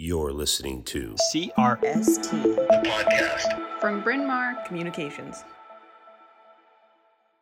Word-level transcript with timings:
You're 0.00 0.32
listening 0.32 0.84
to 0.84 1.16
CRST, 1.34 2.30
the 2.30 2.82
podcast 2.84 3.80
from 3.80 4.00
Bryn 4.00 4.24
Mawr 4.24 4.54
Communications. 4.64 5.42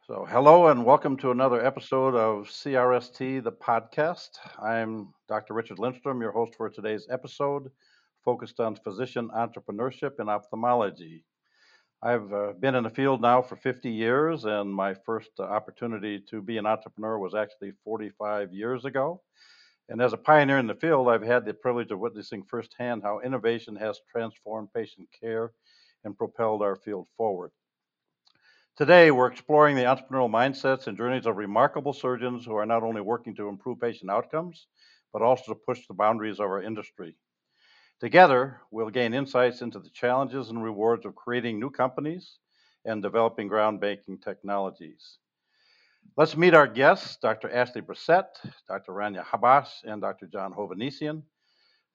So, 0.07 0.27
hello 0.27 0.69
and 0.69 0.83
welcome 0.83 1.19
to 1.19 1.33
another 1.33 1.63
episode 1.63 2.15
of 2.15 2.47
CRST, 2.47 3.45
the 3.45 3.53
podcast. 3.53 4.39
I'm 4.59 5.13
Dr. 5.29 5.53
Richard 5.53 5.79
Lindstrom, 5.79 6.23
your 6.23 6.33
host 6.33 6.55
for 6.55 6.71
today's 6.71 7.07
episode, 7.11 7.71
focused 8.25 8.59
on 8.59 8.75
physician 8.77 9.29
entrepreneurship 9.37 10.19
in 10.19 10.31
ophthalmology. 10.31 11.27
I've 12.03 12.33
uh, 12.33 12.55
been 12.59 12.75
in 12.75 12.85
the 12.85 12.91
field 12.91 13.21
now 13.21 13.43
for 13.43 13.57
50 13.57 13.91
years, 13.91 14.47
and 14.47 14.73
my 14.73 14.95
first 14.95 15.33
uh, 15.39 15.43
opportunity 15.43 16.23
to 16.31 16.41
be 16.41 16.57
an 16.57 16.65
entrepreneur 16.65 17.19
was 17.19 17.35
actually 17.35 17.73
45 17.85 18.55
years 18.55 18.87
ago. 18.87 19.21
And 19.89 20.03
as 20.03 20.13
a 20.13 20.19
pioneer 20.19 20.59
in 20.59 20.67
the 20.67 20.75
field, 20.75 21.09
I've 21.09 21.23
had 21.23 21.45
the 21.45 21.55
privilege 21.55 21.91
of 21.93 22.01
witnessing 22.01 22.43
firsthand 22.45 23.03
how 23.03 23.21
innovation 23.21 23.77
has 23.77 24.01
transformed 24.11 24.73
patient 24.75 25.09
care 25.13 25.53
and 26.05 26.17
propelled 26.19 26.63
our 26.63 26.77
field 26.77 27.09
forward. 27.17 27.53
Today, 28.77 29.11
we're 29.11 29.31
exploring 29.31 29.77
the 29.77 29.85
entrepreneurial 29.85 30.31
mindsets 30.31 30.87
and 30.87 30.97
journeys 30.97 31.27
of 31.27 31.37
remarkable 31.37 31.93
surgeons 31.93 32.45
who 32.45 32.55
are 32.57 32.67
not 32.67 32.83
only 32.83 33.01
working 33.01 33.35
to 33.37 33.49
improve 33.49 33.81
patient 33.81 34.11
outcomes, 34.11 34.67
but 35.13 35.23
also 35.23 35.53
to 35.55 35.61
push 35.67 35.87
the 35.87 35.95
boundaries 35.95 36.41
of 36.41 36.47
our 36.47 36.63
industry. 36.63 37.17
Together, 38.01 38.61
we'll 38.71 38.91
gain 38.91 39.15
insights 39.15 39.63
into 39.63 39.79
the 39.79 39.91
challenges 39.91 40.51
and 40.51 40.63
rewards 40.63 41.07
of 41.07 41.15
creating 41.15 41.59
new 41.59 41.71
companies 41.71 42.39
and 42.85 43.03
developing 43.03 43.49
groundbreaking 43.49 44.23
technologies. 44.23 45.19
Let's 46.15 46.37
meet 46.37 46.55
our 46.55 46.67
guests, 46.67 47.17
Dr. 47.17 47.51
Ashley 47.51 47.81
Brissette, 47.83 48.37
Dr. 48.69 48.93
Ranya 48.93 49.25
Habash, 49.25 49.69
and 49.85 50.01
Dr. 50.01 50.27
John 50.27 50.53
Hovanesian. 50.53 51.23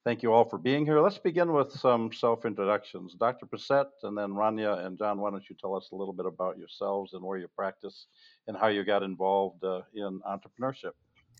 Thank 0.03 0.23
you 0.23 0.33
all 0.33 0.45
for 0.45 0.57
being 0.57 0.85
here. 0.85 0.99
Let's 0.99 1.19
begin 1.19 1.53
with 1.53 1.71
some 1.71 2.11
self 2.11 2.45
introductions. 2.45 3.13
Dr. 3.13 3.45
Brissette, 3.45 3.91
and 4.03 4.17
then 4.17 4.31
Ranya 4.31 4.85
and 4.85 4.97
John, 4.97 5.19
why 5.19 5.29
don't 5.29 5.47
you 5.49 5.55
tell 5.59 5.75
us 5.75 5.89
a 5.91 5.95
little 5.95 6.13
bit 6.13 6.25
about 6.25 6.57
yourselves 6.57 7.13
and 7.13 7.23
where 7.23 7.37
you 7.37 7.47
practice 7.47 8.07
and 8.47 8.57
how 8.57 8.67
you 8.67 8.83
got 8.83 9.03
involved 9.03 9.63
uh, 9.63 9.81
in 9.93 10.19
entrepreneurship? 10.21 10.93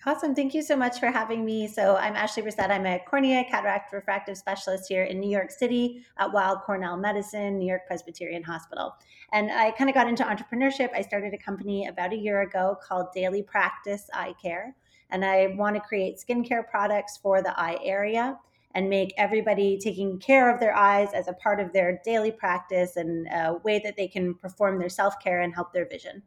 Awesome. 0.04 0.34
Thank 0.34 0.56
you 0.56 0.64
so 0.64 0.76
much 0.76 1.00
for 1.00 1.12
having 1.12 1.46
me. 1.46 1.68
So, 1.68 1.96
I'm 1.96 2.16
Ashley 2.16 2.42
Brissette. 2.42 2.72
I'm 2.72 2.88
a 2.88 3.00
cornea 3.08 3.46
cataract 3.48 3.94
refractive 3.94 4.36
specialist 4.36 4.86
here 4.88 5.04
in 5.04 5.20
New 5.20 5.30
York 5.30 5.52
City 5.52 6.04
at 6.18 6.34
Weill 6.34 6.58
Cornell 6.66 6.98
Medicine, 6.98 7.60
New 7.60 7.68
York 7.68 7.86
Presbyterian 7.86 8.42
Hospital. 8.42 8.96
And 9.32 9.52
I 9.52 9.70
kind 9.70 9.92
of 9.92 9.94
got 9.94 10.08
into 10.08 10.24
entrepreneurship. 10.24 10.90
I 10.96 11.04
started 11.04 11.36
a 11.36 11.38
company 11.38 11.86
about 11.86 12.14
a 12.14 12.16
year 12.16 12.42
ago 12.42 12.80
called 12.84 13.14
Daily 13.14 13.44
Practice 13.44 14.10
Eye 14.12 14.34
Care. 14.42 14.76
And 15.12 15.24
I 15.24 15.54
want 15.56 15.76
to 15.76 15.82
create 15.82 16.18
skincare 16.18 16.68
products 16.68 17.18
for 17.22 17.44
the 17.44 17.54
eye 17.60 17.78
area 17.84 18.40
and 18.74 18.90
make 18.90 19.14
everybody 19.18 19.78
taking 19.78 20.18
care 20.18 20.52
of 20.52 20.60
their 20.60 20.76
eyes 20.76 21.10
as 21.14 21.28
a 21.28 21.34
part 21.34 21.60
of 21.60 21.74
their 21.74 22.02
daily 22.04 22.32
practice 22.32 22.96
and 22.96 23.28
a 23.28 23.60
way 23.64 23.80
that 23.84 23.98
they 23.98 24.08
can 24.08 24.34
perform 24.34 24.80
their 24.80 24.90
self 24.90 25.20
care 25.20 25.42
and 25.42 25.54
help 25.54 25.72
their 25.74 25.88
vision. 25.88 26.24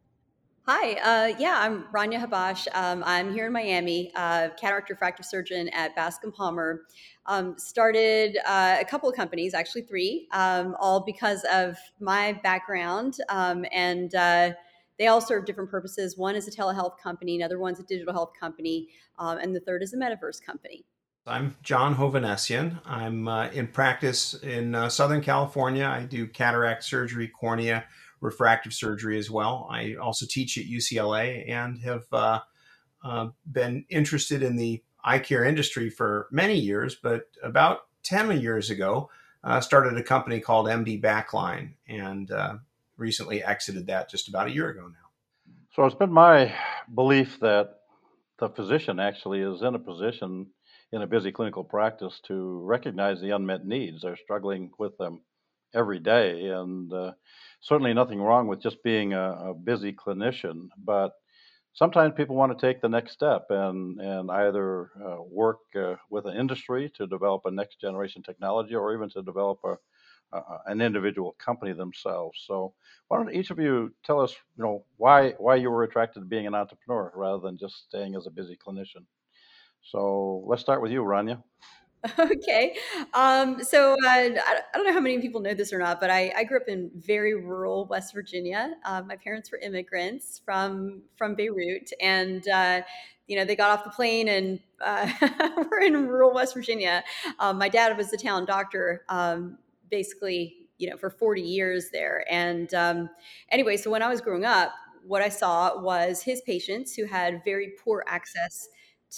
Hi, 0.66 0.94
uh, 0.94 1.36
yeah, 1.38 1.58
I'm 1.60 1.84
Ranya 1.94 2.24
Habash. 2.24 2.68
Um, 2.74 3.04
I'm 3.04 3.34
here 3.34 3.48
in 3.48 3.52
Miami, 3.52 4.10
uh, 4.14 4.48
cataract 4.58 4.88
refractive 4.88 5.26
surgeon 5.26 5.68
at 5.74 5.94
Bascom 5.94 6.32
Palmer. 6.32 6.86
Um, 7.26 7.58
started 7.58 8.38
uh, 8.46 8.78
a 8.80 8.84
couple 8.86 9.06
of 9.06 9.14
companies, 9.14 9.52
actually 9.52 9.82
three, 9.82 10.26
um, 10.32 10.74
all 10.80 11.04
because 11.04 11.44
of 11.52 11.76
my 12.00 12.40
background, 12.42 13.18
um, 13.28 13.66
and 13.72 14.14
uh, 14.14 14.52
they 14.98 15.08
all 15.08 15.20
serve 15.20 15.44
different 15.44 15.68
purposes. 15.68 16.16
One 16.16 16.34
is 16.34 16.48
a 16.48 16.50
telehealth 16.50 16.96
company, 16.96 17.36
another 17.36 17.58
one's 17.58 17.78
a 17.78 17.82
digital 17.82 18.14
health 18.14 18.32
company, 18.40 18.88
um, 19.18 19.36
and 19.36 19.54
the 19.54 19.60
third 19.60 19.82
is 19.82 19.92
a 19.92 19.98
metaverse 19.98 20.42
company. 20.42 20.86
I'm 21.26 21.56
John 21.62 21.94
Hovanesian. 21.94 22.80
I'm 22.86 23.28
uh, 23.28 23.48
in 23.48 23.66
practice 23.66 24.32
in 24.42 24.74
uh, 24.74 24.88
Southern 24.88 25.20
California. 25.20 25.84
I 25.84 26.04
do 26.04 26.26
cataract 26.26 26.84
surgery, 26.84 27.28
cornea 27.28 27.84
refractive 28.24 28.72
surgery 28.72 29.18
as 29.18 29.30
well. 29.30 29.68
I 29.70 29.94
also 29.94 30.24
teach 30.26 30.56
at 30.56 30.64
UCLA 30.64 31.48
and 31.48 31.78
have 31.80 32.06
uh, 32.10 32.40
uh, 33.04 33.28
been 33.52 33.84
interested 33.90 34.42
in 34.42 34.56
the 34.56 34.82
eye 35.04 35.18
care 35.18 35.44
industry 35.44 35.90
for 35.90 36.26
many 36.30 36.58
years, 36.58 36.94
but 36.94 37.26
about 37.42 37.86
10 38.02 38.40
years 38.40 38.70
ago, 38.70 39.10
uh, 39.44 39.60
started 39.60 39.98
a 39.98 40.02
company 40.02 40.40
called 40.40 40.66
MD 40.66 41.00
Backline 41.00 41.74
and 41.86 42.30
uh, 42.30 42.54
recently 42.96 43.44
exited 43.44 43.86
that 43.88 44.08
just 44.08 44.28
about 44.28 44.48
a 44.48 44.50
year 44.50 44.70
ago 44.70 44.88
now. 44.88 45.52
So 45.76 45.84
it's 45.84 45.94
been 45.94 46.12
my 46.12 46.54
belief 46.94 47.38
that 47.40 47.80
the 48.38 48.48
physician 48.48 48.98
actually 48.98 49.40
is 49.40 49.60
in 49.60 49.74
a 49.74 49.78
position 49.78 50.46
in 50.92 51.02
a 51.02 51.06
busy 51.06 51.30
clinical 51.30 51.64
practice 51.64 52.20
to 52.28 52.62
recognize 52.64 53.20
the 53.20 53.32
unmet 53.32 53.66
needs. 53.66 54.00
They're 54.00 54.16
struggling 54.16 54.70
with 54.78 54.96
them 54.96 55.20
every 55.74 55.98
day. 55.98 56.46
And 56.46 56.92
uh, 56.92 57.12
certainly 57.64 57.94
nothing 57.94 58.22
wrong 58.22 58.48
with 58.48 58.62
just 58.62 58.82
being 58.84 59.14
a, 59.14 59.50
a 59.50 59.54
busy 59.54 59.92
clinician, 59.92 60.68
but 60.84 61.12
sometimes 61.74 62.14
people 62.16 62.36
want 62.36 62.56
to 62.58 62.66
take 62.66 62.80
the 62.82 62.88
next 62.88 63.12
step 63.12 63.46
and, 63.50 64.00
and 64.00 64.30
either 64.30 64.90
uh, 65.04 65.22
work 65.30 65.58
uh, 65.76 65.96
with 66.10 66.26
an 66.26 66.36
industry 66.36 66.92
to 66.96 67.06
develop 67.08 67.42
a 67.46 67.52
next 67.52 67.80
generation 67.80 68.22
technology 68.22 68.76
or 68.76 68.94
even 68.94 69.10
to 69.10 69.22
develop 69.22 69.60
a, 69.64 69.76
an 70.66 70.80
individual 70.80 71.36
company 71.44 71.72
themselves. 71.72 72.44
So 72.46 72.74
why 73.08 73.18
don't 73.18 73.34
each 73.34 73.50
of 73.50 73.58
you 73.60 73.92
tell 74.04 74.20
us, 74.20 74.34
you 74.56 74.64
know, 74.64 74.84
why 74.98 75.32
why 75.38 75.56
you 75.56 75.70
were 75.70 75.84
attracted 75.84 76.20
to 76.20 76.26
being 76.26 76.46
an 76.46 76.54
entrepreneur 76.54 77.12
rather 77.14 77.40
than 77.40 77.58
just 77.58 77.84
staying 77.88 78.16
as 78.16 78.26
a 78.26 78.30
busy 78.30 78.56
clinician? 78.66 79.06
So 79.82 80.44
let's 80.48 80.62
start 80.62 80.82
with 80.82 80.92
you, 80.92 81.02
Ranya. 81.02 81.42
Okay. 82.18 82.76
Um, 83.14 83.62
so 83.62 83.92
uh, 83.92 83.96
I, 84.06 84.60
don't 84.74 84.84
know 84.84 84.92
how 84.92 85.00
many 85.00 85.20
people 85.20 85.40
know 85.40 85.54
this 85.54 85.72
or 85.72 85.78
not, 85.78 86.00
but 86.00 86.10
I, 86.10 86.32
I 86.36 86.44
grew 86.44 86.58
up 86.58 86.68
in 86.68 86.90
very 86.94 87.34
rural 87.34 87.86
West 87.86 88.12
Virginia. 88.12 88.74
Uh, 88.84 89.02
my 89.02 89.16
parents 89.16 89.50
were 89.50 89.58
immigrants 89.58 90.40
from 90.44 91.02
from 91.16 91.34
Beirut, 91.34 91.90
and 92.00 92.46
uh, 92.48 92.82
you 93.26 93.36
know 93.36 93.44
they 93.44 93.56
got 93.56 93.70
off 93.70 93.84
the 93.84 93.90
plane 93.90 94.28
and 94.28 94.60
uh, 94.80 95.10
we're 95.70 95.80
in 95.82 96.06
rural 96.06 96.34
West 96.34 96.54
Virginia. 96.54 97.02
Um, 97.38 97.58
my 97.58 97.68
dad 97.68 97.96
was 97.96 98.10
the 98.10 98.18
town 98.18 98.44
doctor, 98.44 99.04
um, 99.08 99.58
basically, 99.90 100.56
you 100.78 100.90
know, 100.90 100.96
for 100.96 101.10
40 101.10 101.40
years 101.40 101.88
there. 101.90 102.24
And 102.30 102.72
um, 102.74 103.08
anyway, 103.50 103.76
so 103.76 103.90
when 103.90 104.02
I 104.02 104.08
was 104.08 104.20
growing 104.20 104.44
up, 104.44 104.72
what 105.06 105.22
I 105.22 105.28
saw 105.28 105.80
was 105.80 106.22
his 106.22 106.42
patients 106.42 106.94
who 106.94 107.06
had 107.06 107.42
very 107.44 107.72
poor 107.82 108.04
access 108.06 108.68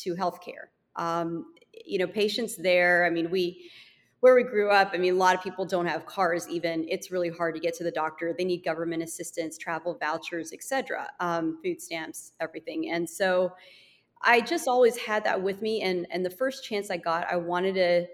to 0.02 0.14
healthcare. 0.14 0.68
Um, 0.96 1.46
you 1.86 1.98
know, 1.98 2.06
patients 2.06 2.56
there. 2.56 3.04
I 3.04 3.10
mean, 3.10 3.30
we 3.30 3.70
where 4.20 4.34
we 4.34 4.42
grew 4.42 4.70
up, 4.70 4.90
I 4.94 4.96
mean, 4.96 5.12
a 5.12 5.16
lot 5.16 5.34
of 5.34 5.42
people 5.42 5.64
don't 5.64 5.86
have 5.86 6.06
cars. 6.06 6.48
Even 6.48 6.86
it's 6.88 7.10
really 7.10 7.28
hard 7.28 7.54
to 7.54 7.60
get 7.60 7.74
to 7.74 7.84
the 7.84 7.90
doctor. 7.90 8.34
They 8.36 8.44
need 8.44 8.64
government 8.64 9.02
assistance, 9.02 9.58
travel 9.58 9.96
vouchers, 10.00 10.52
etc., 10.52 11.08
um, 11.20 11.58
food 11.62 11.80
stamps, 11.80 12.32
everything. 12.40 12.90
And 12.90 13.08
so, 13.08 13.52
I 14.22 14.40
just 14.40 14.66
always 14.66 14.96
had 14.96 15.24
that 15.24 15.40
with 15.40 15.62
me. 15.62 15.82
And 15.82 16.06
and 16.10 16.24
the 16.24 16.30
first 16.30 16.64
chance 16.64 16.90
I 16.90 16.96
got, 16.96 17.26
I 17.30 17.36
wanted 17.36 17.74
to 17.74 18.06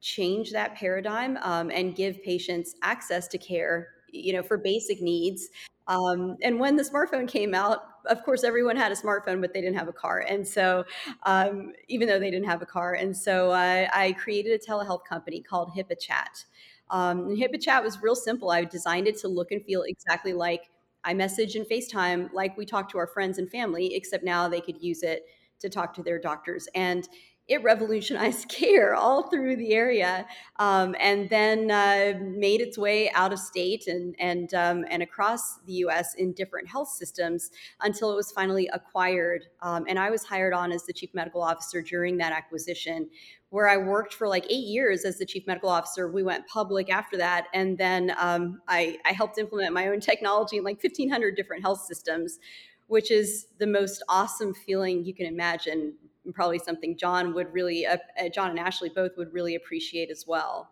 change 0.00 0.52
that 0.52 0.74
paradigm 0.74 1.38
um, 1.38 1.70
and 1.70 1.96
give 1.96 2.22
patients 2.22 2.76
access 2.82 3.26
to 3.28 3.38
care 3.38 3.88
you 4.12 4.32
know 4.32 4.42
for 4.42 4.56
basic 4.56 5.00
needs 5.00 5.48
um, 5.88 6.36
and 6.42 6.58
when 6.58 6.76
the 6.76 6.82
smartphone 6.82 7.28
came 7.28 7.54
out, 7.54 7.82
of 8.06 8.22
course, 8.24 8.44
everyone 8.44 8.76
had 8.76 8.92
a 8.92 8.96
smartphone, 8.96 9.40
but 9.40 9.52
they 9.52 9.60
didn't 9.60 9.76
have 9.76 9.88
a 9.88 9.92
car. 9.92 10.24
And 10.28 10.46
so, 10.46 10.84
um, 11.24 11.72
even 11.88 12.08
though 12.08 12.18
they 12.18 12.30
didn't 12.30 12.48
have 12.48 12.62
a 12.62 12.66
car, 12.66 12.94
and 12.94 13.16
so 13.16 13.50
uh, 13.50 13.88
I 13.92 14.12
created 14.12 14.52
a 14.52 14.64
telehealth 14.64 15.04
company 15.04 15.40
called 15.40 15.72
HippoChat. 15.76 16.44
Um, 16.90 17.28
and 17.28 17.38
HippoChat 17.38 17.82
was 17.82 18.00
real 18.02 18.14
simple. 18.14 18.50
I 18.50 18.64
designed 18.64 19.08
it 19.08 19.18
to 19.18 19.28
look 19.28 19.50
and 19.50 19.64
feel 19.64 19.82
exactly 19.82 20.32
like 20.32 20.70
iMessage 21.04 21.54
and 21.54 21.66
FaceTime, 21.66 22.32
like 22.32 22.56
we 22.56 22.66
talk 22.66 22.90
to 22.90 22.98
our 22.98 23.06
friends 23.06 23.38
and 23.38 23.50
family, 23.50 23.94
except 23.94 24.24
now 24.24 24.48
they 24.48 24.60
could 24.60 24.82
use 24.82 25.02
it 25.02 25.26
to 25.60 25.68
talk 25.68 25.94
to 25.94 26.02
their 26.02 26.18
doctors. 26.18 26.68
And 26.74 27.08
it 27.48 27.62
revolutionized 27.62 28.48
care 28.48 28.94
all 28.94 29.28
through 29.28 29.56
the 29.56 29.72
area, 29.72 30.26
um, 30.58 30.94
and 30.98 31.28
then 31.30 31.70
uh, 31.70 32.18
made 32.20 32.60
its 32.60 32.76
way 32.76 33.10
out 33.12 33.32
of 33.32 33.38
state 33.38 33.86
and 33.86 34.14
and 34.18 34.52
um, 34.54 34.84
and 34.90 35.02
across 35.02 35.58
the 35.66 35.74
U.S. 35.74 36.14
in 36.14 36.32
different 36.32 36.68
health 36.68 36.88
systems 36.88 37.50
until 37.80 38.12
it 38.12 38.16
was 38.16 38.32
finally 38.32 38.68
acquired. 38.72 39.44
Um, 39.62 39.84
and 39.88 39.98
I 39.98 40.10
was 40.10 40.24
hired 40.24 40.54
on 40.54 40.72
as 40.72 40.84
the 40.84 40.92
chief 40.92 41.10
medical 41.14 41.42
officer 41.42 41.82
during 41.82 42.16
that 42.18 42.32
acquisition, 42.32 43.08
where 43.50 43.68
I 43.68 43.76
worked 43.76 44.14
for 44.14 44.26
like 44.28 44.44
eight 44.46 44.66
years 44.66 45.04
as 45.04 45.18
the 45.18 45.26
chief 45.26 45.46
medical 45.46 45.68
officer. 45.68 46.10
We 46.10 46.22
went 46.22 46.46
public 46.48 46.90
after 46.90 47.16
that, 47.18 47.46
and 47.54 47.78
then 47.78 48.12
um, 48.18 48.60
I, 48.66 48.98
I 49.04 49.12
helped 49.12 49.38
implement 49.38 49.72
my 49.72 49.88
own 49.88 50.00
technology 50.00 50.56
in 50.56 50.64
like 50.64 50.82
1,500 50.82 51.36
different 51.36 51.62
health 51.62 51.80
systems 51.86 52.38
which 52.88 53.10
is 53.10 53.46
the 53.58 53.66
most 53.66 54.00
awesome 54.08 54.54
feeling 54.54 55.04
you 55.04 55.12
can 55.12 55.26
imagine 55.26 55.92
and 56.26 56.34
probably 56.34 56.58
something 56.58 56.96
John 56.96 57.32
would 57.34 57.52
really, 57.52 57.86
uh, 57.86 57.96
uh, 58.20 58.28
John 58.28 58.50
and 58.50 58.58
Ashley 58.58 58.90
both 58.90 59.16
would 59.16 59.32
really 59.32 59.54
appreciate 59.54 60.10
as 60.10 60.26
well. 60.26 60.70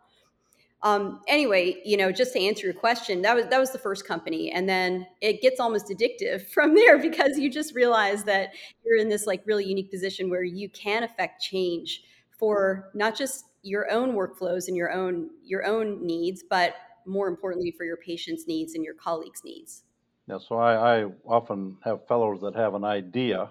Um, 0.83 1.23
anyway, 1.27 1.81
you 1.83 1.97
know, 1.97 2.13
just 2.13 2.35
to 2.35 2.41
answer 2.41 2.67
your 2.67 2.75
question, 2.75 3.23
that 3.23 3.35
was 3.35 3.47
that 3.47 3.59
was 3.59 3.73
the 3.73 3.79
first 3.79 4.07
company, 4.07 4.53
and 4.53 4.69
then 4.69 5.07
it 5.23 5.41
gets 5.41 5.59
almost 5.59 5.89
addictive 5.89 6.47
from 6.53 6.75
there 6.75 6.99
because 6.99 7.39
you 7.39 7.51
just 7.51 7.75
realize 7.75 8.25
that 8.25 8.51
you're 8.85 8.99
in 8.99 9.09
this 9.09 9.27
like 9.27 9.43
really 9.47 9.65
unique 9.65 9.91
position 9.91 10.29
where 10.29 10.45
you 10.45 10.69
can 10.69 11.03
affect 11.03 11.43
change 11.43 12.03
for 12.39 12.91
not 12.95 13.17
just 13.17 13.47
your 13.63 13.91
own 13.91 14.13
workflows 14.13 14.69
and 14.69 14.77
your 14.77 14.93
own 14.93 15.31
your 15.43 15.65
own 15.65 16.05
needs, 16.05 16.45
but 16.49 16.75
more 17.07 17.29
importantly 17.29 17.71
for 17.71 17.85
your 17.85 17.97
patients' 17.97 18.47
needs 18.47 18.75
and 18.75 18.85
your 18.85 18.95
colleagues' 18.95 19.43
needs. 19.43 19.85
Yeah, 20.29 20.39
so 20.39 20.57
I, 20.57 21.01
I 21.01 21.05
often 21.27 21.77
have 21.83 22.07
fellows 22.07 22.41
that 22.43 22.55
have 22.55 22.75
an 22.75 22.85
idea. 22.85 23.51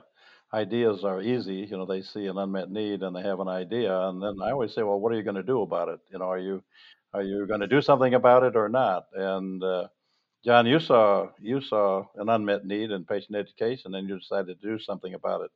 Ideas 0.54 1.04
are 1.04 1.22
easy, 1.22 1.68
you 1.70 1.78
know, 1.78 1.86
they 1.86 2.04
see 2.04 2.28
an 2.28 2.38
unmet 2.38 2.70
need 2.70 3.02
and 3.02 3.16
they 3.16 3.24
have 3.24 3.40
an 3.40 3.48
idea, 3.48 4.00
and 4.08 4.22
then 4.22 4.36
I 4.42 4.52
always 4.52 4.74
say, 4.74 4.84
well, 4.84 5.00
what 5.00 5.12
are 5.12 5.16
you 5.16 5.24
going 5.24 5.36
to 5.36 5.44
do 5.44 5.62
about 5.62 5.90
it? 5.90 6.00
You 6.12 6.20
know, 6.20 6.26
are 6.26 6.40
you 6.40 6.64
are 7.14 7.24
you 7.24 7.48
going 7.48 7.62
to 7.62 7.68
do 7.68 7.82
something 7.82 8.14
about 8.14 8.44
it 8.44 8.56
or 8.56 8.70
not? 8.70 9.06
And 9.14 9.64
uh, 9.64 9.88
John, 10.46 10.68
you 10.68 10.80
saw 10.80 11.30
you 11.40 11.62
saw 11.62 12.06
an 12.16 12.30
unmet 12.30 12.66
need 12.66 12.92
in 12.92 13.04
patient 13.06 13.36
education, 13.36 13.96
and 13.96 14.08
you 14.08 14.20
decided 14.20 14.62
to 14.62 14.68
do 14.68 14.80
something 14.80 15.14
about 15.16 15.42
it. 15.42 15.52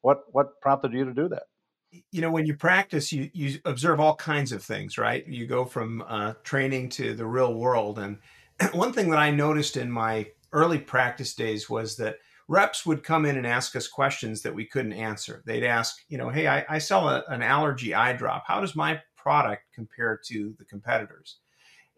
What 0.00 0.24
what 0.32 0.60
prompted 0.60 0.92
you 0.92 1.04
to 1.04 1.14
do 1.14 1.28
that? 1.28 1.44
you 2.12 2.20
know 2.20 2.30
when 2.30 2.46
you 2.46 2.54
practice 2.54 3.12
you 3.12 3.30
you 3.32 3.58
observe 3.64 4.00
all 4.00 4.14
kinds 4.14 4.52
of 4.52 4.62
things 4.62 4.96
right 4.96 5.26
you 5.26 5.46
go 5.46 5.64
from 5.64 6.04
uh, 6.06 6.34
training 6.42 6.88
to 6.88 7.14
the 7.14 7.26
real 7.26 7.54
world 7.54 7.98
and 7.98 8.18
one 8.72 8.92
thing 8.92 9.10
that 9.10 9.18
i 9.18 9.30
noticed 9.30 9.76
in 9.76 9.90
my 9.90 10.26
early 10.52 10.78
practice 10.78 11.34
days 11.34 11.68
was 11.68 11.96
that 11.96 12.16
reps 12.50 12.84
would 12.84 13.04
come 13.04 13.24
in 13.24 13.36
and 13.36 13.46
ask 13.46 13.76
us 13.76 13.86
questions 13.86 14.42
that 14.42 14.54
we 14.54 14.64
couldn't 14.64 14.92
answer 14.92 15.40
they'd 15.46 15.64
ask 15.64 15.98
you 16.08 16.18
know 16.18 16.28
hey 16.28 16.48
i, 16.48 16.64
I 16.68 16.78
sell 16.78 17.08
a, 17.08 17.22
an 17.28 17.42
allergy 17.42 17.94
eye 17.94 18.12
drop 18.12 18.44
how 18.46 18.60
does 18.60 18.74
my 18.74 19.00
product 19.16 19.62
compare 19.72 20.20
to 20.26 20.54
the 20.58 20.64
competitors 20.64 21.36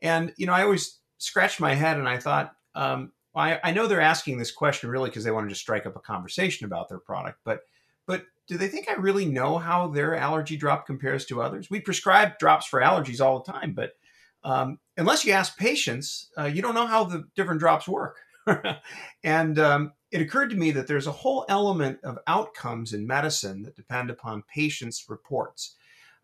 and 0.02 0.32
you 0.37 0.46
know 0.46 0.52
i 0.52 0.62
always 0.62 0.99
scratched 1.16 1.58
my 1.58 1.75
head 1.75 1.99
and 1.99 2.08
i 2.08 2.19
thought 2.19 2.54
um, 2.75 3.12
I, 3.34 3.60
I 3.64 3.72
know 3.72 3.87
they're 3.87 4.00
asking 4.00 4.37
this 4.37 4.50
question 4.50 4.90
really 4.90 5.08
because 5.08 5.25
they 5.25 5.31
wanted 5.31 5.46
to 5.46 5.52
just 5.52 5.62
strike 5.62 5.87
up 5.87 5.96
a 5.96 6.00
conversation 6.00 6.66
about 6.66 6.90
their 6.90 6.98
product 6.98 7.38
but 7.44 7.60
but 8.06 8.25
do 8.48 8.58
they 8.58 8.69
think 8.69 8.88
I 8.88 8.94
really 8.94 9.25
know 9.25 9.58
how 9.58 9.88
their 9.88 10.16
allergy 10.16 10.56
drop 10.56 10.87
compares 10.87 11.25
to 11.26 11.40
others? 11.40 11.70
We 11.70 11.81
prescribe 11.81 12.38
drops 12.38 12.66
for 12.66 12.81
allergies 12.81 13.20
all 13.20 13.40
the 13.40 13.52
time, 13.52 13.72
but 13.72 13.93
um, 14.44 14.78
unless 14.96 15.25
you 15.25 15.32
ask 15.32 15.56
patients, 15.56 16.28
uh, 16.37 16.44
you 16.44 16.60
don't 16.60 16.75
know 16.75 16.87
how 16.87 17.05
the 17.05 17.25
different 17.37 17.60
drops 17.60 17.87
work. 17.87 18.16
and 19.25 19.58
um, 19.58 19.93
it 20.12 20.20
occurred 20.20 20.50
to 20.50 20.56
me 20.56 20.70
that 20.72 20.86
there's 20.86 21.06
a 21.06 21.12
whole 21.12 21.46
element 21.48 21.98
of 22.04 22.18
outcomes 22.26 22.92
in 22.92 23.06
medicine 23.06 23.62
that 23.62 23.74
depend 23.74 24.10
upon 24.10 24.44
patients' 24.54 25.08
reports, 25.08 25.74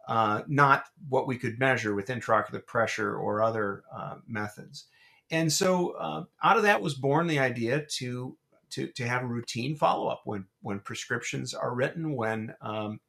uh, 0.07 0.43
not 0.47 0.85
what 1.09 1.27
we 1.27 1.39
could 1.39 1.59
measure 1.59 1.95
with 1.95 2.09
intraocular 2.09 2.65
pressure 2.65 3.17
or 3.17 3.43
other 3.43 3.83
uh, 3.93 4.17
methods. 4.27 4.85
And 5.31 5.51
so, 5.51 5.91
uh, 5.93 6.25
out 6.43 6.59
of 6.59 6.63
that 6.65 6.83
was 6.83 6.95
born 6.95 7.27
the 7.27 7.39
idea 7.39 7.85
to 7.97 8.37
to, 8.71 8.87
to 8.89 9.09
have 9.09 9.23
a 9.23 9.27
routine 9.27 9.75
follow 9.75 10.09
up 10.09 10.23
when 10.25 10.45
when 10.61 10.81
prescriptions 10.81 11.55
are 11.55 11.75
written, 11.75 12.15
when 12.15 12.55
um, 12.61 13.01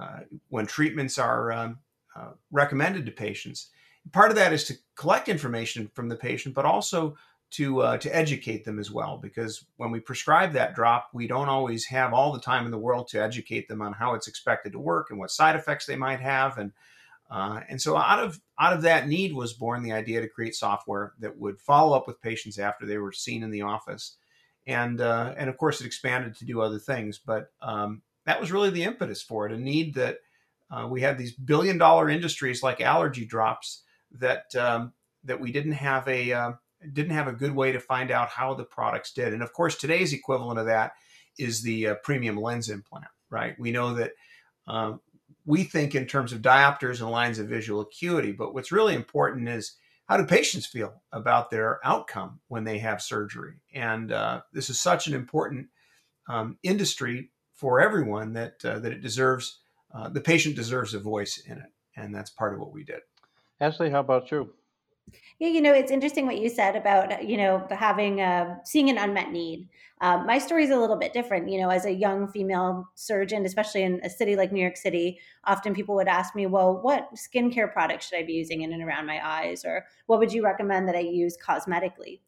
uh, 0.00 0.20
when 0.48 0.66
treatments 0.66 1.18
are 1.18 1.50
um, 1.52 1.78
uh, 2.14 2.30
recommended 2.52 3.06
to 3.06 3.12
patients. 3.12 3.70
Part 4.12 4.30
of 4.30 4.36
that 4.36 4.52
is 4.52 4.64
to 4.64 4.74
collect 4.96 5.28
information 5.28 5.90
from 5.94 6.08
the 6.08 6.16
patient, 6.16 6.54
but 6.54 6.64
also 6.64 7.16
to 7.52 7.82
uh, 7.82 7.98
to 7.98 8.14
educate 8.14 8.64
them 8.64 8.78
as 8.78 8.90
well. 8.90 9.18
Because 9.18 9.64
when 9.76 9.90
we 9.90 10.00
prescribe 10.00 10.52
that 10.52 10.74
drop, 10.74 11.08
we 11.12 11.26
don't 11.26 11.48
always 11.48 11.86
have 11.86 12.12
all 12.12 12.32
the 12.32 12.40
time 12.40 12.64
in 12.64 12.70
the 12.70 12.78
world 12.78 13.08
to 13.08 13.22
educate 13.22 13.68
them 13.68 13.82
on 13.82 13.92
how 13.92 14.14
it's 14.14 14.28
expected 14.28 14.72
to 14.72 14.78
work 14.78 15.08
and 15.10 15.18
what 15.18 15.30
side 15.30 15.56
effects 15.56 15.86
they 15.86 15.96
might 15.96 16.20
have, 16.20 16.58
and 16.58 16.72
uh, 17.30 17.60
and 17.68 17.80
so 17.80 17.96
out 17.96 18.18
of 18.18 18.40
out 18.58 18.72
of 18.72 18.82
that 18.82 19.08
need 19.08 19.34
was 19.34 19.52
born 19.52 19.82
the 19.82 19.92
idea 19.92 20.20
to 20.20 20.28
create 20.28 20.54
software 20.54 21.12
that 21.18 21.38
would 21.38 21.60
follow 21.60 21.96
up 21.96 22.06
with 22.06 22.20
patients 22.20 22.58
after 22.58 22.86
they 22.86 22.98
were 22.98 23.12
seen 23.12 23.42
in 23.42 23.50
the 23.50 23.62
office 23.62 24.16
and 24.66 25.00
uh, 25.00 25.34
and 25.36 25.48
of 25.48 25.56
course 25.56 25.80
it 25.80 25.86
expanded 25.86 26.34
to 26.36 26.44
do 26.44 26.60
other 26.60 26.78
things. 26.78 27.18
But 27.18 27.50
um, 27.60 28.02
that 28.24 28.40
was 28.40 28.52
really 28.52 28.70
the 28.70 28.84
impetus 28.84 29.22
for 29.22 29.46
it—a 29.46 29.58
need 29.58 29.94
that 29.94 30.18
uh, 30.70 30.86
we 30.88 31.00
had 31.00 31.18
these 31.18 31.32
billion-dollar 31.32 32.08
industries 32.08 32.62
like 32.62 32.80
allergy 32.80 33.24
drops 33.24 33.82
that 34.12 34.54
um, 34.56 34.92
that 35.24 35.40
we 35.40 35.52
didn't 35.52 35.72
have 35.72 36.06
a 36.08 36.32
uh, 36.32 36.52
didn't 36.92 37.14
have 37.14 37.28
a 37.28 37.32
good 37.32 37.54
way 37.54 37.72
to 37.72 37.80
find 37.80 38.10
out 38.10 38.28
how 38.28 38.54
the 38.54 38.64
products 38.64 39.12
did. 39.12 39.32
And 39.32 39.42
of 39.42 39.52
course, 39.52 39.76
today's 39.76 40.12
equivalent 40.12 40.58
of 40.58 40.66
that 40.66 40.92
is 41.38 41.62
the 41.62 41.88
uh, 41.88 41.94
premium 42.02 42.36
lens 42.36 42.68
implant. 42.68 43.06
Right? 43.30 43.58
We 43.58 43.72
know 43.72 43.94
that. 43.94 44.12
Um, 44.66 45.00
we 45.44 45.64
think 45.64 45.96
in 45.96 46.06
terms 46.06 46.32
of 46.32 46.40
diopters 46.40 47.00
and 47.00 47.10
lines 47.10 47.40
of 47.40 47.48
visual 47.48 47.80
acuity, 47.80 48.30
but 48.30 48.54
what's 48.54 48.70
really 48.70 48.94
important 48.94 49.48
is 49.48 49.76
how 50.06 50.16
do 50.16 50.24
patients 50.24 50.66
feel 50.66 51.02
about 51.12 51.50
their 51.50 51.80
outcome 51.84 52.40
when 52.48 52.64
they 52.64 52.78
have 52.78 53.00
surgery? 53.00 53.54
And 53.74 54.12
uh, 54.12 54.42
this 54.52 54.68
is 54.68 54.78
such 54.78 55.06
an 55.06 55.14
important 55.14 55.68
um, 56.28 56.58
industry 56.62 57.30
for 57.54 57.80
everyone 57.80 58.34
that 58.34 58.64
uh, 58.64 58.78
that 58.80 58.92
it 58.92 59.00
deserves. 59.00 59.60
Uh, 59.94 60.08
the 60.08 60.20
patient 60.20 60.56
deserves 60.56 60.94
a 60.94 60.98
voice 60.98 61.42
in 61.46 61.58
it, 61.58 61.70
and 61.96 62.14
that's 62.14 62.30
part 62.30 62.54
of 62.54 62.60
what 62.60 62.72
we 62.72 62.84
did. 62.84 63.00
Ashley, 63.60 63.90
how 63.90 64.00
about 64.00 64.30
you? 64.30 64.52
Yeah, 65.38 65.48
you 65.48 65.60
know, 65.60 65.72
it's 65.72 65.90
interesting 65.90 66.26
what 66.26 66.38
you 66.38 66.48
said 66.48 66.76
about, 66.76 67.24
you 67.26 67.36
know, 67.36 67.66
having, 67.70 68.20
uh, 68.20 68.56
seeing 68.64 68.88
an 68.90 68.98
unmet 68.98 69.30
need. 69.32 69.68
Um, 70.00 70.26
my 70.26 70.38
story 70.38 70.64
is 70.64 70.70
a 70.70 70.76
little 70.78 70.96
bit 70.96 71.12
different. 71.12 71.48
You 71.48 71.60
know, 71.60 71.70
as 71.70 71.84
a 71.84 71.92
young 71.92 72.28
female 72.28 72.88
surgeon, 72.94 73.44
especially 73.44 73.82
in 73.82 74.00
a 74.04 74.10
city 74.10 74.36
like 74.36 74.52
New 74.52 74.60
York 74.60 74.76
City, 74.76 75.20
often 75.44 75.74
people 75.74 75.94
would 75.96 76.08
ask 76.08 76.34
me, 76.34 76.46
well, 76.46 76.80
what 76.80 77.08
skincare 77.14 77.72
products 77.72 78.08
should 78.08 78.18
I 78.18 78.24
be 78.24 78.34
using 78.34 78.62
in 78.62 78.72
and 78.72 78.82
around 78.82 79.06
my 79.06 79.20
eyes? 79.26 79.64
Or 79.64 79.86
what 80.06 80.18
would 80.18 80.32
you 80.32 80.44
recommend 80.44 80.88
that 80.88 80.96
I 80.96 81.00
use 81.00 81.36
cosmetically? 81.36 82.20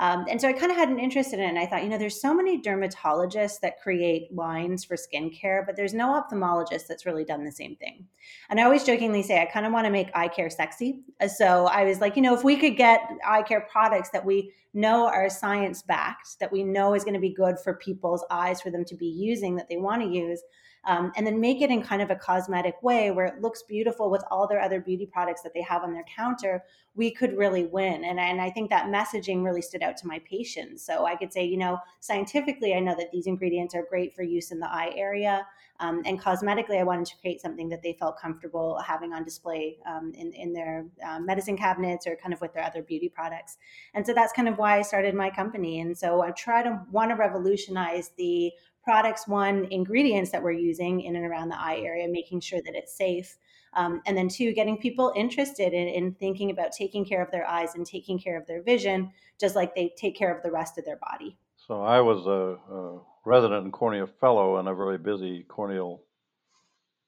Um, 0.00 0.24
and 0.30 0.40
so 0.40 0.48
I 0.48 0.54
kind 0.54 0.72
of 0.72 0.78
had 0.78 0.88
an 0.88 0.98
interest 0.98 1.34
in 1.34 1.40
it. 1.40 1.44
And 1.44 1.58
I 1.58 1.66
thought, 1.66 1.82
you 1.82 1.90
know, 1.90 1.98
there's 1.98 2.20
so 2.20 2.32
many 2.32 2.60
dermatologists 2.60 3.60
that 3.60 3.80
create 3.82 4.34
lines 4.34 4.82
for 4.82 4.96
skincare, 4.96 5.66
but 5.66 5.76
there's 5.76 5.92
no 5.92 6.18
ophthalmologist 6.18 6.86
that's 6.88 7.04
really 7.04 7.22
done 7.22 7.44
the 7.44 7.52
same 7.52 7.76
thing. 7.76 8.06
And 8.48 8.58
I 8.58 8.62
always 8.62 8.82
jokingly 8.82 9.22
say, 9.22 9.42
I 9.42 9.44
kind 9.44 9.66
of 9.66 9.72
want 9.74 9.84
to 9.84 9.90
make 9.90 10.08
eye 10.14 10.28
care 10.28 10.48
sexy. 10.48 11.02
Uh, 11.20 11.28
so 11.28 11.66
I 11.66 11.84
was 11.84 12.00
like, 12.00 12.16
you 12.16 12.22
know, 12.22 12.34
if 12.34 12.42
we 12.42 12.56
could 12.56 12.78
get 12.78 13.02
eye 13.26 13.42
care 13.42 13.60
products 13.70 14.08
that 14.10 14.24
we 14.24 14.54
know 14.72 15.06
are 15.06 15.28
science 15.28 15.82
backed, 15.82 16.38
that 16.40 16.50
we 16.50 16.64
know 16.64 16.94
is 16.94 17.04
going 17.04 17.14
to 17.14 17.20
be 17.20 17.34
good 17.34 17.58
for 17.62 17.74
people's 17.74 18.24
eyes 18.30 18.62
for 18.62 18.70
them 18.70 18.86
to 18.86 18.94
be 18.94 19.06
using 19.06 19.54
that 19.56 19.68
they 19.68 19.76
want 19.76 20.00
to 20.00 20.08
use, 20.08 20.40
um, 20.84 21.12
and 21.16 21.26
then 21.26 21.40
make 21.40 21.60
it 21.60 21.70
in 21.70 21.82
kind 21.82 22.00
of 22.00 22.10
a 22.10 22.16
cosmetic 22.16 22.82
way 22.82 23.10
where 23.10 23.26
it 23.26 23.40
looks 23.40 23.62
beautiful 23.62 24.10
with 24.10 24.24
all 24.30 24.46
their 24.46 24.60
other 24.60 24.80
beauty 24.80 25.06
products 25.06 25.42
that 25.42 25.52
they 25.52 25.62
have 25.62 25.82
on 25.82 25.92
their 25.92 26.04
counter, 26.04 26.64
we 26.94 27.10
could 27.10 27.36
really 27.36 27.66
win. 27.66 28.04
And, 28.04 28.18
and 28.18 28.40
I 28.40 28.50
think 28.50 28.70
that 28.70 28.86
messaging 28.86 29.44
really 29.44 29.62
stood 29.62 29.82
out 29.82 29.96
to 29.98 30.06
my 30.06 30.20
patients. 30.20 30.84
So 30.84 31.06
I 31.06 31.16
could 31.16 31.32
say, 31.32 31.44
you 31.44 31.58
know, 31.58 31.78
scientifically, 32.00 32.74
I 32.74 32.80
know 32.80 32.94
that 32.96 33.12
these 33.12 33.26
ingredients 33.26 33.74
are 33.74 33.84
great 33.88 34.14
for 34.14 34.22
use 34.22 34.50
in 34.50 34.58
the 34.58 34.70
eye 34.70 34.92
area. 34.96 35.46
Um, 35.80 36.02
and 36.04 36.20
cosmetically, 36.20 36.78
I 36.78 36.84
wanted 36.84 37.06
to 37.06 37.16
create 37.20 37.40
something 37.40 37.68
that 37.70 37.82
they 37.82 37.94
felt 37.98 38.20
comfortable 38.20 38.78
having 38.86 39.12
on 39.12 39.24
display 39.24 39.78
um, 39.86 40.12
in, 40.14 40.32
in 40.34 40.52
their 40.52 40.84
uh, 41.04 41.18
medicine 41.18 41.56
cabinets 41.56 42.06
or 42.06 42.16
kind 42.16 42.34
of 42.34 42.40
with 42.40 42.52
their 42.52 42.62
other 42.62 42.82
beauty 42.82 43.08
products. 43.08 43.56
And 43.94 44.06
so 44.06 44.12
that's 44.12 44.32
kind 44.32 44.46
of 44.46 44.58
why 44.58 44.78
I 44.78 44.82
started 44.82 45.14
my 45.14 45.30
company. 45.30 45.80
And 45.80 45.96
so 45.96 46.20
I 46.22 46.32
try 46.32 46.62
to 46.62 46.82
want 46.92 47.10
to 47.10 47.16
revolutionize 47.16 48.10
the 48.18 48.52
products, 48.84 49.26
one, 49.26 49.66
ingredients 49.70 50.30
that 50.32 50.42
we're 50.42 50.52
using 50.52 51.00
in 51.00 51.16
and 51.16 51.24
around 51.24 51.48
the 51.48 51.60
eye 51.60 51.78
area, 51.78 52.06
making 52.08 52.40
sure 52.40 52.60
that 52.62 52.74
it's 52.74 52.94
safe. 52.96 53.38
Um, 53.74 54.02
and 54.06 54.16
then 54.16 54.28
two, 54.28 54.52
getting 54.52 54.78
people 54.78 55.12
interested 55.16 55.72
in, 55.72 55.88
in, 55.88 56.14
thinking 56.14 56.50
about 56.50 56.72
taking 56.72 57.04
care 57.04 57.22
of 57.22 57.30
their 57.30 57.46
eyes 57.46 57.74
and 57.74 57.86
taking 57.86 58.18
care 58.18 58.36
of 58.36 58.46
their 58.46 58.62
vision, 58.62 59.12
just 59.38 59.54
like 59.54 59.74
they 59.74 59.92
take 59.96 60.16
care 60.16 60.34
of 60.34 60.42
the 60.42 60.50
rest 60.50 60.76
of 60.76 60.84
their 60.84 60.96
body. 60.96 61.36
So 61.70 61.82
I 61.82 62.00
was 62.00 62.26
a, 62.26 62.74
a 62.74 62.98
resident 63.24 63.62
and 63.62 63.72
cornea 63.72 64.08
fellow 64.20 64.58
in 64.58 64.66
a 64.66 64.74
very 64.74 64.98
busy 64.98 65.44
corneal 65.44 66.02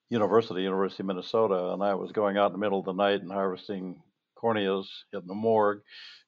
university, 0.09 0.63
University 0.63 1.03
of 1.03 1.09
Minnesota, 1.09 1.73
and 1.73 1.83
I 1.83 1.95
was 1.95 2.13
going 2.13 2.37
out 2.37 2.47
in 2.47 2.53
the 2.53 2.59
middle 2.65 2.79
of 2.79 2.85
the 2.85 2.93
night 2.93 3.23
and 3.23 3.33
harvesting 3.33 4.01
corneas 4.37 4.87
in 5.13 5.27
the 5.27 5.35
morgue, 5.35 5.81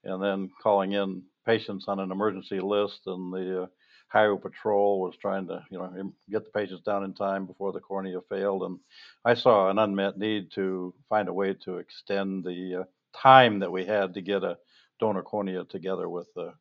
and 0.03 0.21
then 0.21 0.50
calling 0.61 0.95
in 0.95 1.23
patients 1.47 1.85
on 1.87 2.00
an 2.00 2.11
emergency 2.11 2.59
list, 2.59 3.03
and 3.07 3.33
the 3.33 3.62
uh, 3.62 3.67
Highway 4.09 4.41
Patrol 4.43 5.00
was 5.00 5.14
trying 5.17 5.47
to, 5.47 5.64
you 5.71 5.79
know, 5.79 6.12
get 6.29 6.45
the 6.45 6.50
patients 6.50 6.83
down 6.83 7.05
in 7.05 7.14
time 7.14 7.47
before 7.47 7.73
the 7.73 7.79
cornea 7.79 8.19
failed, 8.29 8.64
and 8.64 8.81
I 9.25 9.35
saw 9.35 9.71
an 9.71 9.79
unmet 9.79 10.19
need 10.19 10.50
to 10.57 10.93
find 11.09 11.29
a 11.29 11.33
way 11.33 11.55
to 11.67 11.79
extend 11.79 12.43
the 12.43 12.81
uh, 12.81 12.85
time 13.17 13.61
that 13.61 13.71
we 13.71 13.85
had 13.85 14.14
to 14.14 14.23
get 14.23 14.43
a 14.43 14.59
donor 14.99 15.23
cornea 15.23 15.62
together 15.67 16.09
with 16.09 16.26
the 16.35 16.53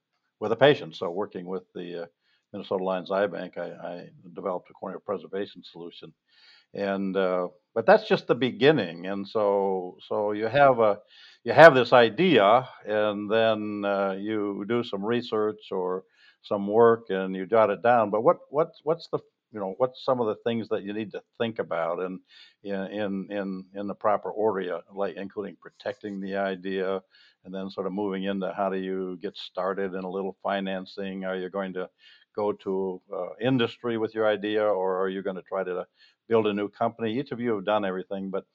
with 0.44 0.52
a 0.52 0.58
patient. 0.58 0.94
So, 0.94 1.10
working 1.10 1.46
with 1.46 1.64
the 1.74 2.04
uh, 2.04 2.06
Minnesota 2.52 2.84
Lions 2.84 3.10
Eye 3.10 3.28
Bank, 3.28 3.58
I, 3.58 3.70
I, 3.92 4.10
developed 4.36 4.70
a 4.70 4.74
corneal 4.74 5.00
preservation 5.00 5.64
solution, 5.64 6.14
and 6.74 7.16
uh, 7.16 7.48
but 7.74 7.86
that's 7.86 8.10
just 8.10 8.28
the 8.28 8.36
beginning. 8.36 9.08
And 9.08 9.26
so, 9.26 9.96
so 10.08 10.34
you 10.34 10.48
have 10.48 10.80
a 10.80 11.00
you 11.46 11.54
have 11.54 11.74
this 11.74 11.94
idea, 11.94 12.68
and 12.86 13.32
then 13.32 13.86
uh, 13.86 14.18
you 14.20 14.66
do 14.68 14.84
some 14.84 15.06
research 15.06 15.72
or 15.72 16.04
some 16.42 16.68
work 16.68 17.06
and 17.10 17.34
you 17.34 17.46
jot 17.46 17.70
it 17.70 17.82
down. 17.82 18.10
But 18.10 18.24
what 18.26 18.40
what's 18.50 18.82
what's 18.84 19.08
the 19.14 19.20
you 19.54 19.60
know 19.60 19.76
what's 19.78 20.04
some 20.04 20.20
of 20.20 20.28
the 20.28 20.36
things 20.44 20.70
that 20.70 20.84
you 20.84 20.94
need 20.94 21.12
to 21.14 21.22
think 21.38 21.60
about 21.60 22.00
in 22.02 22.20
in 22.64 23.28
in 23.30 23.66
in 23.74 23.88
the 23.88 23.96
proper 23.96 24.32
order, 24.32 24.82
like 24.94 25.16
including 25.16 25.58
protecting 25.62 26.20
the 26.20 26.36
idea 26.36 27.02
and 27.46 27.54
then 27.54 27.70
sort 27.70 27.88
of 27.88 27.94
moving 27.94 28.24
into 28.24 28.54
how 28.54 28.70
do 28.70 28.78
you 28.78 29.18
get 29.22 29.38
started 29.38 29.94
in 29.94 30.04
a 30.04 30.10
little 30.10 30.38
financing? 30.44 31.26
Are 31.26 31.36
you 31.36 31.50
going 31.50 31.74
to 31.74 31.90
go 32.36 32.52
to 32.54 33.02
uh, 33.14 33.36
industry 33.42 33.98
with 33.98 34.16
your 34.16 34.28
idea, 34.28 34.64
or 34.64 35.00
are 35.02 35.10
you 35.10 35.22
going 35.22 35.36
to 35.36 35.42
try 35.44 35.64
to 35.64 35.86
build 36.28 36.48
a 36.48 36.54
new 36.54 36.70
company? 36.70 37.18
Each 37.20 37.32
of 37.32 37.40
you 37.40 37.54
have 37.56 37.66
done 37.66 37.86
everything, 37.86 38.30
but 38.30 38.46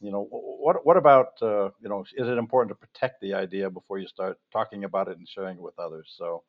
you 0.00 0.10
know, 0.10 0.26
what 0.30 0.84
what 0.86 0.96
about 0.96 1.28
uh, 1.42 1.70
you 1.80 1.88
know, 1.88 2.04
is 2.16 2.28
it 2.28 2.38
important 2.38 2.70
to 2.70 2.86
protect 2.86 3.20
the 3.20 3.34
idea 3.34 3.70
before 3.70 3.98
you 3.98 4.06
start 4.08 4.38
talking 4.52 4.84
about 4.84 5.08
it 5.08 5.18
and 5.18 5.28
sharing 5.28 5.56
it 5.56 5.62
with 5.62 5.78
others? 5.78 6.14
So, 6.18 6.42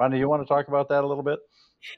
Ranya, 0.00 0.18
you 0.18 0.28
want 0.28 0.42
to 0.42 0.48
talk 0.48 0.68
about 0.68 0.88
that 0.90 1.04
a 1.04 1.06
little 1.06 1.22
bit? 1.22 1.38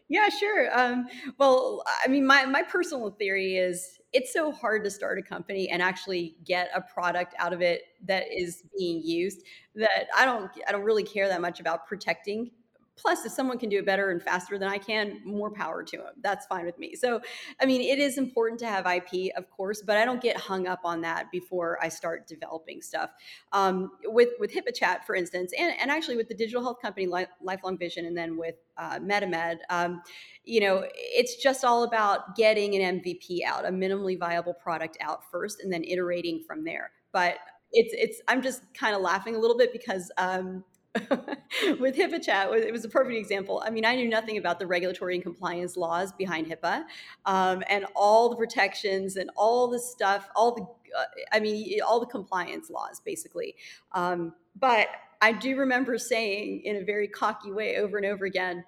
Yeah, 0.08 0.28
sure. 0.28 0.78
Um, 0.78 1.06
well, 1.38 1.82
I 2.04 2.08
mean, 2.08 2.26
my 2.26 2.44
my 2.44 2.62
personal 2.62 3.10
theory 3.10 3.56
is 3.56 3.98
it's 4.12 4.32
so 4.32 4.50
hard 4.50 4.84
to 4.84 4.90
start 4.90 5.18
a 5.18 5.22
company 5.22 5.68
and 5.70 5.82
actually 5.82 6.36
get 6.44 6.70
a 6.74 6.80
product 6.80 7.34
out 7.38 7.52
of 7.52 7.60
it 7.60 7.82
that 8.04 8.24
is 8.30 8.62
being 8.76 9.02
used 9.04 9.42
that 9.74 10.06
I 10.16 10.24
don't 10.24 10.50
I 10.66 10.72
don't 10.72 10.84
really 10.84 11.04
care 11.04 11.28
that 11.28 11.40
much 11.40 11.60
about 11.60 11.86
protecting 11.86 12.50
Plus, 12.98 13.24
if 13.24 13.32
someone 13.32 13.58
can 13.58 13.68
do 13.68 13.78
it 13.78 13.86
better 13.86 14.10
and 14.10 14.22
faster 14.22 14.58
than 14.58 14.68
I 14.68 14.76
can, 14.76 15.20
more 15.24 15.50
power 15.50 15.82
to 15.84 15.96
them. 15.96 16.14
That's 16.20 16.46
fine 16.46 16.66
with 16.66 16.78
me. 16.78 16.96
So, 16.96 17.20
I 17.60 17.66
mean, 17.66 17.80
it 17.80 17.98
is 17.98 18.18
important 18.18 18.58
to 18.60 18.66
have 18.66 18.86
IP, 18.86 19.32
of 19.36 19.48
course, 19.50 19.82
but 19.82 19.96
I 19.96 20.04
don't 20.04 20.20
get 20.20 20.36
hung 20.36 20.66
up 20.66 20.80
on 20.84 21.00
that 21.02 21.30
before 21.30 21.78
I 21.80 21.88
start 21.88 22.26
developing 22.26 22.82
stuff. 22.82 23.10
Um, 23.52 23.92
with 24.04 24.30
with 24.40 24.52
HIPAA 24.52 25.04
for 25.04 25.14
instance, 25.14 25.52
and, 25.58 25.72
and 25.80 25.90
actually 25.90 26.16
with 26.16 26.28
the 26.28 26.34
digital 26.34 26.62
health 26.62 26.80
company 26.82 27.06
Lifelong 27.06 27.78
Vision, 27.78 28.04
and 28.04 28.16
then 28.16 28.36
with 28.36 28.56
uh, 28.76 28.98
MetaMed, 28.98 29.58
um, 29.70 30.02
you 30.44 30.60
know, 30.60 30.84
it's 30.94 31.36
just 31.36 31.64
all 31.64 31.84
about 31.84 32.36
getting 32.36 32.74
an 32.74 33.00
MVP 33.00 33.44
out, 33.46 33.66
a 33.66 33.70
minimally 33.70 34.18
viable 34.18 34.54
product 34.54 34.98
out 35.00 35.20
first, 35.30 35.62
and 35.62 35.72
then 35.72 35.84
iterating 35.84 36.42
from 36.46 36.64
there. 36.64 36.90
But 37.12 37.36
it's 37.72 37.94
it's 37.96 38.22
I'm 38.28 38.42
just 38.42 38.62
kind 38.74 38.94
of 38.94 39.02
laughing 39.02 39.36
a 39.36 39.38
little 39.38 39.56
bit 39.56 39.72
because 39.72 40.10
um, 40.16 40.64
with 41.80 41.97
HIPAA 41.97 42.23
chat, 42.23 42.50
it 42.52 42.73
was 42.73 42.85
a 42.85 42.88
perfect 42.88 43.16
example. 43.16 43.62
I 43.64 43.71
mean, 43.71 43.85
I 43.85 43.95
knew 43.95 44.09
nothing 44.09 44.38
about 44.38 44.59
the 44.59 44.66
regulatory 44.66 45.14
and 45.14 45.23
compliance 45.23 45.76
laws 45.76 46.12
behind 46.12 46.47
HIPAA 46.47 46.85
um, 47.26 47.62
and 47.68 47.87
all 47.95 48.30
the 48.30 48.37
protections 48.37 49.16
and 49.16 49.30
all 49.37 49.68
the 49.68 49.78
stuff, 49.78 50.28
all 50.35 50.54
the, 50.54 50.62
uh, 50.99 51.04
I 51.33 51.40
mean, 51.40 51.80
all 51.87 52.00
the 52.00 52.07
compliance 52.07 52.71
laws, 52.71 53.00
basically. 53.04 53.54
Um, 53.92 54.35
but 54.59 54.88
I 55.21 55.33
do 55.33 55.57
remember 55.57 55.99
saying 55.99 56.62
in 56.64 56.76
a 56.76 56.85
very 56.85 57.09
cocky 57.09 57.52
way 57.52 57.76
over 57.76 57.99
and 57.99 58.07
over 58.07 58.25
again, 58.25 58.64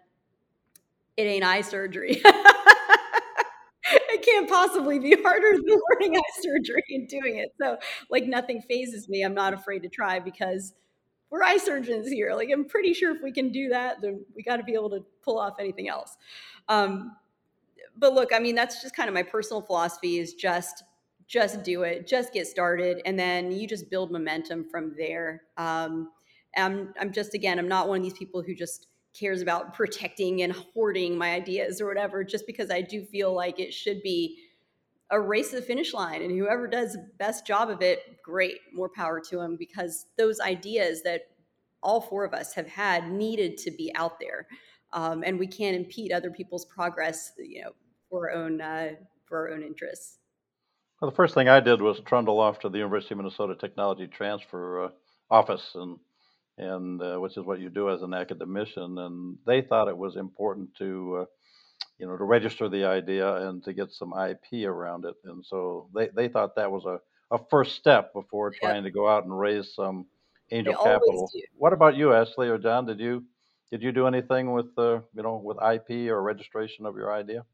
it 1.16 1.22
ain't 1.22 1.44
eye 1.44 1.62
surgery. 1.62 2.20
it 3.84 4.22
can't 4.22 4.48
possibly 4.48 4.98
be 4.98 5.16
harder 5.22 5.52
than 5.56 5.80
learning 5.90 6.16
eye 6.16 6.40
surgery 6.40 6.84
and 6.90 7.08
doing 7.08 7.38
it. 7.38 7.50
So, 7.60 7.78
like, 8.10 8.26
nothing 8.26 8.62
phases 8.62 9.08
me. 9.08 9.22
I'm 9.22 9.34
not 9.34 9.54
afraid 9.54 9.82
to 9.82 9.88
try 9.88 10.20
because– 10.20 10.74
we're 11.30 11.42
eye 11.42 11.58
surgeons 11.58 12.08
here. 12.08 12.34
Like, 12.34 12.48
I'm 12.52 12.64
pretty 12.64 12.92
sure 12.92 13.14
if 13.14 13.22
we 13.22 13.32
can 13.32 13.50
do 13.50 13.68
that, 13.68 14.00
then 14.00 14.24
we 14.34 14.42
got 14.42 14.56
to 14.56 14.64
be 14.64 14.74
able 14.74 14.90
to 14.90 15.04
pull 15.22 15.38
off 15.38 15.54
anything 15.60 15.88
else. 15.88 16.16
Um, 16.68 17.16
but 17.96 18.14
look, 18.14 18.30
I 18.34 18.38
mean, 18.38 18.54
that's 18.54 18.82
just 18.82 18.96
kind 18.96 19.08
of 19.08 19.14
my 19.14 19.22
personal 19.22 19.62
philosophy 19.62 20.18
is 20.18 20.34
just 20.34 20.84
just 21.26 21.62
do 21.62 21.84
it, 21.84 22.08
just 22.08 22.32
get 22.32 22.48
started, 22.48 23.00
and 23.04 23.16
then 23.16 23.52
you 23.52 23.68
just 23.68 23.88
build 23.88 24.10
momentum 24.10 24.68
from 24.68 24.94
there. 24.96 25.42
Um, 25.56 26.10
I'm 26.56 26.92
I'm 27.00 27.12
just 27.12 27.34
again, 27.34 27.58
I'm 27.58 27.68
not 27.68 27.88
one 27.88 27.98
of 27.98 28.02
these 28.02 28.18
people 28.18 28.42
who 28.42 28.54
just 28.54 28.88
cares 29.16 29.40
about 29.40 29.72
protecting 29.74 30.42
and 30.42 30.52
hoarding 30.52 31.16
my 31.16 31.32
ideas 31.34 31.80
or 31.80 31.86
whatever. 31.86 32.24
Just 32.24 32.46
because 32.46 32.70
I 32.70 32.80
do 32.80 33.04
feel 33.04 33.32
like 33.32 33.60
it 33.60 33.72
should 33.72 34.02
be 34.02 34.38
a 35.10 35.20
race 35.20 35.50
to 35.50 35.56
the 35.56 35.62
finish 35.62 35.92
line 35.92 36.22
and 36.22 36.30
whoever 36.30 36.66
does 36.66 36.92
the 36.92 37.06
best 37.18 37.46
job 37.46 37.68
of 37.68 37.82
it 37.82 38.22
great 38.22 38.58
more 38.72 38.88
power 38.88 39.20
to 39.20 39.36
them 39.36 39.56
because 39.56 40.06
those 40.16 40.40
ideas 40.40 41.02
that 41.02 41.22
all 41.82 42.00
four 42.00 42.24
of 42.24 42.34
us 42.34 42.54
have 42.54 42.68
had 42.68 43.10
needed 43.10 43.56
to 43.58 43.70
be 43.70 43.92
out 43.94 44.20
there. 44.20 44.46
Um, 44.92 45.22
and 45.24 45.38
we 45.38 45.46
can't 45.46 45.76
impede 45.76 46.12
other 46.12 46.30
people's 46.30 46.64
progress 46.64 47.32
you 47.38 47.62
know 47.62 47.70
for 48.08 48.30
our 48.30 48.36
own 48.36 48.60
uh, 48.60 48.90
for 49.24 49.38
our 49.38 49.54
own 49.54 49.62
interests. 49.62 50.18
Well 51.00 51.10
the 51.10 51.16
first 51.16 51.34
thing 51.34 51.48
i 51.48 51.60
did 51.60 51.80
was 51.80 52.00
trundle 52.00 52.40
off 52.40 52.58
to 52.60 52.68
the 52.68 52.78
university 52.78 53.14
of 53.14 53.18
minnesota 53.18 53.54
technology 53.54 54.06
transfer 54.06 54.84
uh, 54.84 54.88
office 55.30 55.70
and 55.74 55.98
and 56.58 57.00
uh, 57.00 57.16
which 57.16 57.36
is 57.38 57.44
what 57.44 57.60
you 57.60 57.70
do 57.70 57.88
as 57.88 58.02
an 58.02 58.12
academician 58.12 58.98
and 58.98 59.38
they 59.46 59.62
thought 59.62 59.88
it 59.88 59.96
was 59.96 60.16
important 60.16 60.68
to 60.76 61.20
uh, 61.22 61.24
you 62.00 62.06
know, 62.06 62.16
to 62.16 62.24
register 62.24 62.68
the 62.68 62.84
idea 62.84 63.48
and 63.48 63.62
to 63.62 63.74
get 63.74 63.92
some 63.92 64.14
IP 64.14 64.66
around 64.66 65.04
it. 65.04 65.14
And 65.24 65.44
so 65.44 65.88
they, 65.94 66.08
they 66.08 66.28
thought 66.28 66.56
that 66.56 66.72
was 66.72 66.86
a, 66.86 66.98
a 67.30 67.38
first 67.50 67.76
step 67.76 68.14
before 68.14 68.50
trying 68.50 68.84
to 68.84 68.90
go 68.90 69.06
out 69.06 69.24
and 69.24 69.38
raise 69.38 69.74
some 69.74 70.06
angel 70.50 70.72
they 70.72 70.90
capital. 70.90 71.30
What 71.56 71.74
about 71.74 71.96
you, 71.96 72.14
Ashley 72.14 72.48
or 72.48 72.56
John? 72.56 72.86
Did 72.86 72.98
you 72.98 73.24
did 73.70 73.82
you 73.82 73.92
do 73.92 74.06
anything 74.06 74.52
with 74.52 74.76
uh, 74.78 75.00
you 75.14 75.22
know 75.22 75.36
with 75.36 75.58
IP 75.58 76.10
or 76.10 76.22
registration 76.22 76.86
of 76.86 76.96
your 76.96 77.14
idea? 77.14 77.44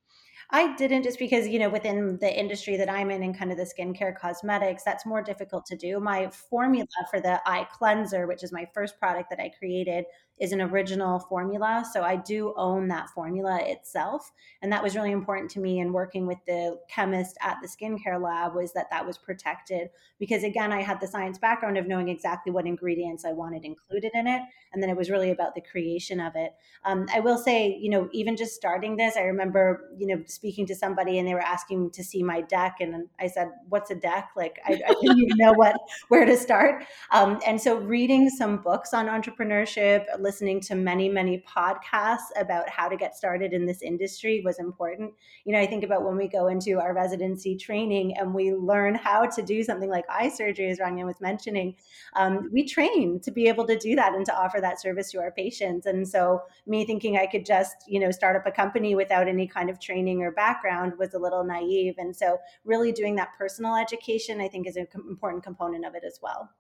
I 0.51 0.77
didn't 0.77 1.03
just 1.03 1.19
because, 1.19 1.49
you 1.49 1.59
know, 1.59 1.69
within 1.69 2.19
the 2.19 2.39
industry 2.39 2.77
that 2.77 2.89
I'm 2.89 3.11
in 3.11 3.25
and 3.25 3.37
kind 3.37 3.51
of 3.51 3.57
the 3.57 3.65
skincare 3.65 4.17
cosmetics, 4.17 4.85
that's 4.85 5.05
more 5.05 5.21
difficult 5.21 5.67
to 5.67 5.77
do. 5.77 5.99
My 5.99 6.31
formula 6.31 6.87
for 7.11 7.21
the 7.21 7.41
eye 7.49 7.67
cleanser, 7.73 8.29
which 8.29 8.45
is 8.45 8.53
my 8.53 8.65
first 8.73 8.97
product 9.01 9.29
that 9.31 9.41
I 9.41 9.51
created, 9.59 10.05
is 10.39 10.53
an 10.53 10.61
original 10.61 11.19
formula. 11.19 11.85
So 11.93 12.03
I 12.03 12.17
do 12.17 12.53
own 12.57 12.89
that 12.89 13.09
formula 13.11 13.59
itself. 13.63 14.33
And 14.63 14.71
that 14.73 14.83
was 14.83 14.95
really 14.95 15.13
important 15.13 15.51
to 15.53 15.61
me 15.61 15.81
in 15.81 15.93
working 15.93 16.27
with 16.27 16.39
the 16.47 16.79
chemist 16.89 17.37
at 17.41 17.57
the 17.63 17.69
skincare 17.69 18.21
lab 18.21 18.55
was 18.55 18.73
that 18.75 18.91
that 18.91 19.07
was 19.07 19.17
protected 19.17 19.89
because 20.19 20.45
again, 20.45 20.73
I 20.73 20.83
had 20.83 21.01
the 21.01 21.07
science 21.07 21.39
background 21.39 21.79
of 21.79 21.87
knowing 21.87 22.09
exactly 22.09 22.53
what 22.53 22.67
ingredients 22.67 23.25
I 23.25 23.33
wanted 23.33 23.65
included 23.65 24.13
in 24.15 24.27
it. 24.27 24.43
And 24.73 24.83
then 24.83 24.91
it 24.91 24.97
was 24.97 25.11
really 25.11 25.31
about 25.31 25.55
the 25.55 25.61
creation 25.63 26.21
of 26.21 26.35
it. 26.37 26.53
Um, 26.85 27.07
I 27.13 27.21
will 27.21 27.39
say, 27.39 27.77
you 27.81 27.91
know, 27.91 28.09
even 28.13 28.37
just 28.37 28.55
starting 28.55 28.97
this, 28.97 29.17
I 29.17 29.23
remember, 29.23 29.91
you 29.97 30.07
know, 30.07 30.23
speaking 30.27 30.67
to 30.67 30.75
somebody 30.75 31.19
and 31.19 31.27
they 31.27 31.35
were 31.35 31.41
asking 31.41 31.93
to 31.93 32.05
see 32.05 32.23
my 32.23 32.43
deck. 32.43 32.77
And 32.81 33.09
I 33.19 33.29
said, 33.29 33.49
what's 33.69 33.91
a 33.91 33.95
deck? 33.95 34.31
Like, 34.37 34.59
I, 34.67 34.81
I 34.87 34.95
didn't 35.01 35.19
even 35.19 35.37
know 35.39 35.53
what, 35.53 35.77
where 36.09 36.25
to 36.25 36.37
start. 36.37 36.85
Um, 37.11 37.41
and 37.47 37.61
so 37.61 37.79
reading 37.79 38.29
some 38.29 38.59
books 38.59 38.93
on 38.93 39.07
entrepreneurship, 39.07 40.05
listening 40.27 40.61
to 40.61 40.75
many, 40.75 41.09
many 41.09 41.45
podcasts 41.47 42.33
about 42.37 42.69
how 42.69 42.89
to 42.89 42.97
get 42.97 43.15
started 43.15 43.53
in 43.53 43.65
this 43.65 43.81
industry 43.81 44.43
was 44.45 44.59
important. 44.59 45.15
You 45.45 45.53
know, 45.53 45.61
I 45.61 45.67
think 45.67 45.85
about 45.85 46.05
when 46.05 46.17
we 46.17 46.27
go 46.27 46.49
into 46.49 46.81
our 46.81 46.93
residency 46.93 47.55
training 47.55 48.17
and 48.19 48.35
we 48.35 48.53
learn 48.53 48.97
how 48.97 49.27
to 49.27 49.41
do 49.41 49.63
something 49.63 49.89
like 49.89 50.05
eye 50.11 50.29
surgery, 50.29 50.69
as 50.69 50.81
Ranya 50.81 51.07
was 51.07 51.21
mentioning, 51.21 51.77
um, 52.17 52.51
we 52.53 52.65
train 52.65 53.21
to 53.21 53.31
be 53.31 53.47
able 53.47 53.69
to 53.69 53.79
do 53.79 53.95
that 53.95 54.15
and 54.15 54.27
to 54.27 54.37
offer 54.37 54.61
that 54.61 54.81
service 54.81 55.13
to 55.13 55.21
our 55.21 55.31
patients. 55.31 55.87
And 55.87 56.07
so, 56.09 56.41
me 56.67 56.85
thinking 56.85 57.17
I 57.17 57.27
could 57.27 57.47
just, 57.47 57.77
you 57.87 58.01
know, 58.01 58.11
start 58.11 58.35
up 58.35 58.47
a 58.47 58.51
company 58.51 58.97
without 58.97 59.29
any 59.29 59.47
kind 59.47 59.71
of 59.71 59.79
training 59.79 60.23
or 60.23 60.33
background 60.33 60.95
was 60.99 61.15
a 61.15 61.21
little 61.21 61.45
naive. 61.45 61.95
And 61.99 62.17
so, 62.17 62.39
really 62.65 62.91
doing 62.91 63.15
that 63.15 63.35
personal 63.39 63.77
education, 63.77 64.41
I 64.41 64.49
think, 64.49 64.67
is 64.67 64.75
an 64.75 64.89
important 65.09 65.45
component 65.45 65.87
of 65.87 65.95
it 65.95 66.03
as 66.05 66.19
well. 66.21 66.51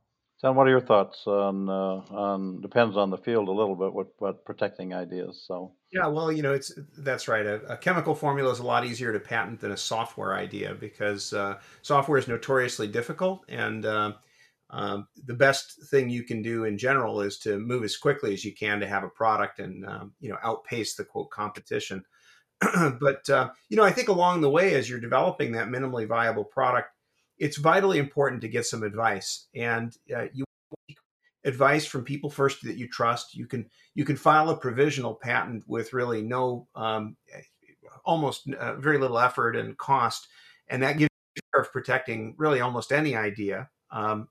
John, 0.40 0.55
what 0.55 0.66
are 0.66 0.71
your 0.71 0.83
thoughts 0.83 1.26
on 1.26 1.69
uh, 1.69 2.02
on 2.14 2.61
depends 2.61 2.97
on 2.97 3.09
the 3.09 3.16
field 3.16 3.49
a 3.49 3.52
little 3.52 3.75
bit, 3.75 3.93
what 3.95 4.09
what 4.19 4.45
protecting 4.45 4.93
ideas? 4.93 5.43
So 5.47 5.73
yeah, 5.93 6.09
well, 6.09 6.31
you 6.31 6.43
know, 6.43 6.52
it's 6.52 6.73
that's 6.99 7.26
right. 7.26 7.47
A, 7.47 7.62
a 7.73 7.76
chemical 7.78 8.14
formula 8.14 8.50
is 8.50 8.59
a 8.59 8.66
lot 8.66 8.85
easier 8.85 9.12
to 9.14 9.21
patent 9.21 9.61
than 9.61 9.73
a 9.73 9.76
software 9.76 10.35
idea 10.35 10.75
because 10.75 11.33
uh, 11.33 11.59
software 11.81 12.19
is 12.19 12.28
notoriously 12.28 12.87
difficult, 12.87 13.47
and 13.49 13.87
uh, 13.87 14.12
um, 14.69 15.09
the 15.25 15.35
best 15.35 15.88
thing 15.90 16.11
you 16.11 16.23
can 16.23 16.43
do 16.43 16.64
in 16.64 16.76
general 16.76 17.23
is 17.23 17.38
to 17.38 17.59
move 17.59 17.83
as 17.83 17.97
quickly 17.97 18.35
as 18.35 18.45
you 18.45 18.52
can 18.55 18.78
to 18.81 18.87
have 18.87 19.05
a 19.05 19.09
product 19.09 19.59
and 19.59 19.87
um, 19.87 20.12
you 20.21 20.28
know 20.28 20.38
outpace 20.43 20.97
the 20.97 21.05
quote 21.05 21.31
competition. 21.31 22.05
but 23.00 23.28
uh, 23.31 23.50
you 23.71 23.76
know, 23.78 23.85
I 23.85 23.93
think 23.93 24.09
along 24.09 24.43
the 24.43 24.50
way, 24.50 24.75
as 24.75 24.88
you're 24.88 25.00
developing 25.00 25.52
that 25.52 25.69
minimally 25.69 26.07
viable 26.07 26.45
product 26.45 26.90
it's 27.38 27.59
vitally 27.59 27.99
important 27.99 28.40
to 28.43 28.49
get 28.49 28.66
some 28.66 28.83
advice 28.83 29.47
and 29.55 29.97
uh, 30.14 30.26
you 30.33 30.45
advice 31.45 31.87
from 31.87 32.02
people 32.02 32.28
first 32.28 32.62
that 32.64 32.76
you 32.76 32.88
trust. 32.88 33.35
You 33.35 33.47
can 33.47 33.71
you 33.95 34.05
can 34.05 34.16
file 34.16 34.50
a 34.50 34.57
provisional 34.57 35.14
patent 35.14 35.64
with 35.66 35.93
really 35.93 36.23
no 36.23 36.66
um, 36.75 37.16
almost 38.05 38.49
uh, 38.52 38.75
very 38.76 38.99
little 38.99 39.19
effort 39.19 39.57
and 39.57 39.78
cost 39.78 40.28
and 40.69 40.83
that 40.83 40.99
gives 40.99 41.11
you 41.37 41.61
of 41.61 41.73
protecting 41.73 42.35
really 42.37 42.61
almost 42.61 42.93
any 42.93 43.16
idea 43.16 43.69
um, 43.90 44.28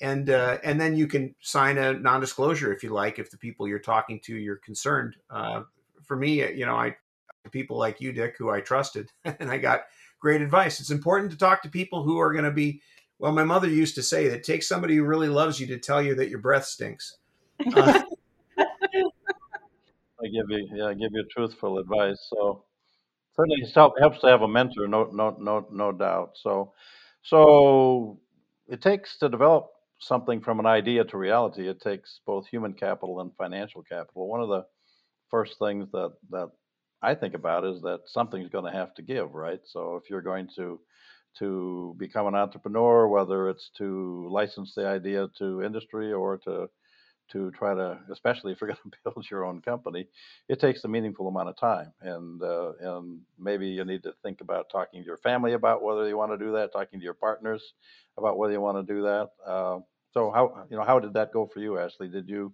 and 0.00 0.30
uh, 0.30 0.58
and 0.64 0.80
then 0.80 0.96
you 0.96 1.06
can 1.06 1.34
sign 1.40 1.78
a 1.78 1.92
non-disclosure 1.92 2.72
if 2.72 2.82
you 2.82 2.90
like 2.90 3.18
if 3.18 3.30
the 3.30 3.36
people 3.36 3.68
you're 3.68 3.78
talking 3.78 4.20
to 4.20 4.36
you're 4.36 4.56
concerned. 4.56 5.16
Uh, 5.30 5.62
for 6.04 6.16
me 6.16 6.44
you 6.52 6.66
know 6.66 6.74
i 6.74 6.94
people 7.52 7.78
like 7.78 8.00
you 8.00 8.12
dick 8.12 8.34
who 8.38 8.50
i 8.50 8.60
trusted 8.60 9.10
and 9.24 9.50
i 9.50 9.58
got 9.58 9.82
great 10.22 10.40
advice. 10.40 10.80
It's 10.80 10.92
important 10.92 11.32
to 11.32 11.36
talk 11.36 11.60
to 11.62 11.68
people 11.68 12.04
who 12.04 12.18
are 12.18 12.32
going 12.32 12.44
to 12.44 12.52
be, 12.52 12.80
well, 13.18 13.32
my 13.32 13.44
mother 13.44 13.68
used 13.68 13.96
to 13.96 14.02
say 14.02 14.28
that 14.28 14.44
take 14.44 14.62
somebody 14.62 14.96
who 14.96 15.04
really 15.04 15.28
loves 15.28 15.60
you 15.60 15.66
to 15.66 15.78
tell 15.78 16.00
you 16.00 16.14
that 16.14 16.30
your 16.30 16.38
breath 16.38 16.64
stinks. 16.64 17.18
Uh, 17.74 18.02
I 18.58 20.28
give 20.28 20.48
you, 20.48 20.68
yeah, 20.72 20.86
I 20.86 20.94
give 20.94 21.10
you 21.12 21.24
truthful 21.30 21.78
advice. 21.78 22.28
So 22.30 22.62
certainly 23.34 23.68
help, 23.74 23.98
helps 23.98 24.20
to 24.20 24.28
have 24.28 24.42
a 24.42 24.48
mentor, 24.48 24.86
no, 24.86 25.10
no, 25.12 25.36
no, 25.40 25.66
no 25.72 25.90
doubt. 25.90 26.30
So, 26.34 26.72
so 27.22 28.20
it 28.68 28.80
takes 28.80 29.18
to 29.18 29.28
develop 29.28 29.70
something 29.98 30.40
from 30.40 30.60
an 30.60 30.66
idea 30.66 31.04
to 31.04 31.18
reality. 31.18 31.68
It 31.68 31.80
takes 31.80 32.20
both 32.24 32.46
human 32.46 32.74
capital 32.74 33.20
and 33.20 33.34
financial 33.36 33.82
capital. 33.82 34.28
One 34.28 34.40
of 34.40 34.48
the 34.48 34.64
first 35.30 35.58
things 35.58 35.90
that 35.92 36.12
that 36.30 36.50
I 37.02 37.14
think 37.14 37.34
about 37.34 37.64
is 37.64 37.82
that 37.82 38.00
something's 38.06 38.50
going 38.50 38.66
to 38.66 38.78
have 38.78 38.94
to 38.94 39.02
give, 39.02 39.34
right? 39.34 39.60
So 39.64 39.96
if 39.96 40.10
you're 40.10 40.22
going 40.22 40.48
to 40.56 40.80
to 41.38 41.96
become 41.98 42.26
an 42.26 42.34
entrepreneur, 42.34 43.08
whether 43.08 43.48
it's 43.48 43.70
to 43.78 44.28
license 44.30 44.74
the 44.74 44.86
idea 44.86 45.28
to 45.38 45.62
industry 45.62 46.12
or 46.12 46.38
to 46.38 46.68
to 47.32 47.50
try 47.52 47.74
to, 47.74 47.98
especially 48.12 48.52
if 48.52 48.60
you're 48.60 48.68
going 48.74 48.90
to 48.90 48.98
build 49.12 49.26
your 49.30 49.44
own 49.44 49.60
company, 49.62 50.06
it 50.48 50.60
takes 50.60 50.84
a 50.84 50.88
meaningful 50.88 51.28
amount 51.28 51.48
of 51.48 51.56
time, 51.58 51.92
and 52.02 52.42
uh, 52.42 52.72
and 52.80 53.20
maybe 53.38 53.68
you 53.68 53.84
need 53.84 54.02
to 54.02 54.12
think 54.22 54.40
about 54.40 54.70
talking 54.70 55.00
to 55.02 55.06
your 55.06 55.18
family 55.18 55.54
about 55.54 55.82
whether 55.82 56.08
you 56.08 56.16
want 56.16 56.32
to 56.32 56.44
do 56.44 56.52
that, 56.52 56.72
talking 56.72 57.00
to 57.00 57.04
your 57.04 57.14
partners 57.14 57.62
about 58.18 58.38
whether 58.38 58.52
you 58.52 58.60
want 58.60 58.86
to 58.86 58.94
do 58.94 59.02
that. 59.02 59.30
Uh, 59.46 59.78
so 60.12 60.30
how 60.30 60.66
you 60.70 60.76
know 60.76 60.84
how 60.84 60.98
did 61.00 61.14
that 61.14 61.32
go 61.32 61.46
for 61.52 61.60
you, 61.60 61.78
Ashley? 61.78 62.08
Did 62.08 62.28
you 62.28 62.52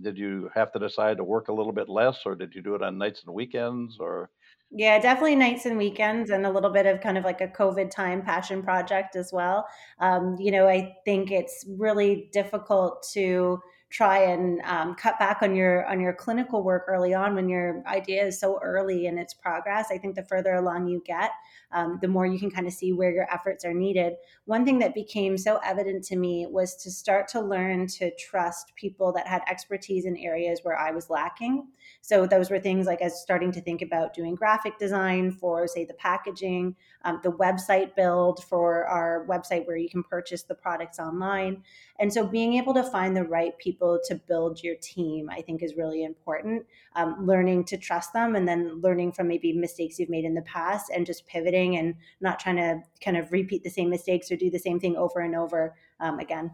did 0.00 0.16
you 0.16 0.50
have 0.54 0.72
to 0.72 0.78
decide 0.78 1.18
to 1.18 1.24
work 1.24 1.48
a 1.48 1.52
little 1.52 1.72
bit 1.72 1.88
less, 1.88 2.20
or 2.24 2.34
did 2.34 2.54
you 2.54 2.62
do 2.62 2.74
it 2.74 2.82
on 2.82 2.98
nights 2.98 3.22
and 3.26 3.34
weekends, 3.34 3.98
or 4.00 4.30
yeah, 4.74 4.98
definitely 4.98 5.36
nights 5.36 5.66
and 5.66 5.76
weekends, 5.76 6.30
and 6.30 6.46
a 6.46 6.50
little 6.50 6.70
bit 6.70 6.86
of 6.86 7.00
kind 7.02 7.18
of 7.18 7.24
like 7.24 7.42
a 7.42 7.48
COVID 7.48 7.90
time 7.90 8.22
passion 8.22 8.62
project 8.62 9.16
as 9.16 9.30
well. 9.32 9.66
Um, 9.98 10.36
you 10.38 10.50
know, 10.50 10.66
I 10.66 10.94
think 11.04 11.30
it's 11.30 11.66
really 11.78 12.30
difficult 12.32 13.06
to 13.12 13.60
try 13.92 14.20
and 14.20 14.60
um, 14.64 14.94
cut 14.94 15.18
back 15.18 15.42
on 15.42 15.54
your 15.54 15.86
on 15.86 16.00
your 16.00 16.14
clinical 16.14 16.62
work 16.62 16.84
early 16.88 17.12
on 17.12 17.34
when 17.34 17.48
your 17.48 17.82
idea 17.86 18.24
is 18.24 18.40
so 18.40 18.58
early 18.62 19.06
in 19.06 19.18
its 19.18 19.34
progress. 19.34 19.88
I 19.92 19.98
think 19.98 20.14
the 20.14 20.24
further 20.24 20.54
along 20.54 20.88
you 20.88 21.02
get 21.04 21.30
um, 21.72 21.98
the 22.00 22.08
more 22.08 22.26
you 22.26 22.38
can 22.38 22.50
kind 22.50 22.66
of 22.66 22.72
see 22.72 22.92
where 22.92 23.10
your 23.10 23.32
efforts 23.32 23.64
are 23.64 23.74
needed. 23.74 24.14
One 24.44 24.64
thing 24.64 24.78
that 24.80 24.94
became 24.94 25.38
so 25.38 25.58
evident 25.64 26.04
to 26.04 26.16
me 26.16 26.46
was 26.48 26.76
to 26.76 26.90
start 26.90 27.28
to 27.28 27.40
learn 27.40 27.86
to 27.88 28.14
trust 28.16 28.72
people 28.76 29.12
that 29.12 29.26
had 29.26 29.42
expertise 29.48 30.04
in 30.04 30.16
areas 30.16 30.60
where 30.62 30.78
i 30.78 30.90
was 30.90 31.10
lacking. 31.10 31.68
So 32.00 32.26
those 32.26 32.50
were 32.50 32.58
things 32.58 32.86
like 32.86 33.00
as 33.00 33.20
starting 33.20 33.52
to 33.52 33.60
think 33.60 33.82
about 33.82 34.14
doing 34.14 34.34
graphic 34.34 34.78
design 34.78 35.32
for 35.32 35.66
say 35.66 35.84
the 35.84 35.94
packaging 35.94 36.76
um, 37.04 37.20
the 37.22 37.32
website 37.32 37.94
build 37.96 38.44
for 38.44 38.86
our 38.86 39.26
website 39.28 39.66
where 39.66 39.76
you 39.76 39.88
can 39.88 40.02
purchase 40.02 40.42
the 40.42 40.54
products 40.54 40.98
online. 40.98 41.62
And 41.98 42.12
so 42.12 42.26
being 42.26 42.54
able 42.54 42.74
to 42.74 42.82
find 42.82 43.16
the 43.16 43.24
right 43.24 43.56
people 43.58 43.81
to 44.04 44.14
build 44.28 44.62
your 44.62 44.76
team, 44.76 45.28
I 45.30 45.42
think 45.42 45.62
is 45.62 45.76
really 45.76 46.04
important. 46.04 46.64
Um, 46.94 47.26
learning 47.26 47.64
to 47.66 47.76
trust 47.76 48.12
them 48.12 48.36
and 48.36 48.46
then 48.46 48.80
learning 48.80 49.12
from 49.12 49.28
maybe 49.28 49.52
mistakes 49.52 49.98
you've 49.98 50.08
made 50.08 50.24
in 50.24 50.34
the 50.34 50.42
past 50.42 50.90
and 50.94 51.06
just 51.06 51.26
pivoting 51.26 51.76
and 51.76 51.94
not 52.20 52.38
trying 52.38 52.56
to 52.56 52.80
kind 53.04 53.16
of 53.16 53.32
repeat 53.32 53.62
the 53.62 53.70
same 53.70 53.90
mistakes 53.90 54.30
or 54.30 54.36
do 54.36 54.50
the 54.50 54.58
same 54.58 54.78
thing 54.78 54.96
over 54.96 55.20
and 55.20 55.34
over 55.34 55.74
um, 56.00 56.18
again. 56.18 56.52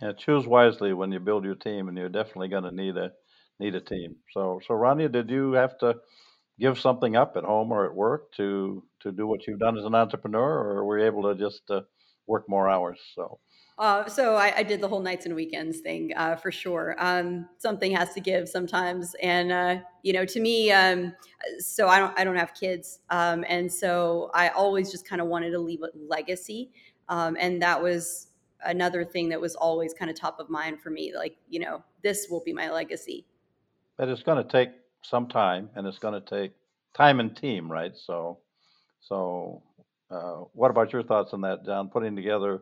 Yeah, 0.00 0.12
choose 0.12 0.46
wisely 0.46 0.92
when 0.94 1.12
you 1.12 1.20
build 1.20 1.44
your 1.44 1.54
team, 1.54 1.88
and 1.88 1.98
you're 1.98 2.08
definitely 2.08 2.48
going 2.48 2.64
to 2.64 2.74
need 2.74 2.96
a 2.96 3.12
need 3.58 3.74
a 3.74 3.80
team. 3.80 4.16
So, 4.32 4.60
so 4.66 4.72
Ranya, 4.72 5.12
did 5.12 5.28
you 5.28 5.52
have 5.52 5.76
to 5.78 5.96
give 6.58 6.78
something 6.78 7.16
up 7.16 7.36
at 7.36 7.44
home 7.44 7.70
or 7.70 7.84
at 7.84 7.94
work 7.94 8.32
to 8.38 8.82
to 9.00 9.12
do 9.12 9.26
what 9.26 9.46
you've 9.46 9.58
done 9.58 9.76
as 9.76 9.84
an 9.84 9.94
entrepreneur, 9.94 10.48
or 10.48 10.84
were 10.86 10.98
you 10.98 11.04
able 11.04 11.24
to 11.24 11.38
just 11.38 11.62
uh, 11.70 11.82
work 12.26 12.48
more 12.48 12.68
hours? 12.68 12.98
So. 13.14 13.38
Uh, 13.80 14.06
so 14.06 14.36
I, 14.36 14.58
I, 14.58 14.62
did 14.62 14.82
the 14.82 14.88
whole 14.88 15.00
nights 15.00 15.24
and 15.24 15.34
weekends 15.34 15.80
thing 15.80 16.12
uh, 16.14 16.36
for 16.36 16.52
sure. 16.52 16.94
Um, 16.98 17.48
something 17.56 17.90
has 17.92 18.12
to 18.12 18.20
give 18.20 18.46
sometimes, 18.46 19.16
and 19.22 19.50
uh, 19.50 19.76
you 20.02 20.12
know, 20.12 20.26
to 20.26 20.38
me, 20.38 20.70
um, 20.70 21.14
so 21.60 21.88
I 21.88 21.98
don't 21.98 22.12
I 22.18 22.22
don't 22.22 22.36
have 22.36 22.52
kids, 22.52 22.98
um, 23.08 23.42
and 23.48 23.72
so 23.72 24.30
I 24.34 24.50
always 24.50 24.90
just 24.90 25.08
kind 25.08 25.22
of 25.22 25.28
wanted 25.28 25.52
to 25.52 25.58
leave 25.58 25.80
a 25.80 25.88
legacy, 25.96 26.72
um, 27.08 27.38
and 27.40 27.62
that 27.62 27.82
was 27.82 28.26
another 28.66 29.02
thing 29.02 29.30
that 29.30 29.40
was 29.40 29.54
always 29.54 29.94
kind 29.94 30.10
of 30.10 30.20
top 30.20 30.40
of 30.40 30.50
mind 30.50 30.82
for 30.82 30.90
me. 30.90 31.14
Like 31.16 31.38
you 31.48 31.60
know, 31.60 31.82
this 32.02 32.26
will 32.30 32.42
be 32.44 32.52
my 32.52 32.70
legacy. 32.70 33.24
But 33.96 34.10
it's 34.10 34.22
going 34.22 34.44
to 34.44 34.52
take 34.52 34.72
some 35.00 35.26
time, 35.26 35.70
and 35.74 35.86
it's 35.86 35.98
going 35.98 36.22
to 36.22 36.28
take 36.28 36.52
time 36.92 37.18
and 37.18 37.34
team, 37.34 37.72
right? 37.72 37.92
So, 37.96 38.40
so 39.00 39.62
uh, 40.10 40.44
what 40.52 40.70
about 40.70 40.92
your 40.92 41.02
thoughts 41.02 41.32
on 41.32 41.40
that, 41.40 41.64
John? 41.64 41.88
Putting 41.88 42.14
together 42.14 42.60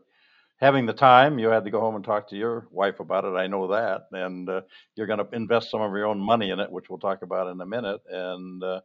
having 0.59 0.87
the 0.87 0.93
time, 0.93 1.38
you 1.38 1.49
had 1.49 1.65
to 1.65 1.71
go 1.71 1.81
home 1.81 1.97
and 1.97 2.05
talk 2.05 2.29
to 2.29 2.37
your 2.37 2.67
wife 2.71 3.00
about 3.00 3.25
it. 3.25 3.37
I 3.37 3.47
know 3.47 3.69
that, 3.69 4.07
and 4.12 4.49
uh, 4.49 4.61
you're 4.95 5.07
going 5.07 5.21
to 5.21 5.29
invest 5.35 5.71
some 5.71 5.81
of 5.81 5.92
your 5.92 6.07
own 6.07 6.21
money 6.21 6.51
in 6.51 6.61
it, 6.61 6.71
which 6.71 6.90
we'll 6.90 6.99
talk 6.99 7.23
about 7.23 7.49
in 7.49 7.61
a 7.61 7.66
minute, 7.66 8.01
and 8.11 8.62
uh, 8.62 8.81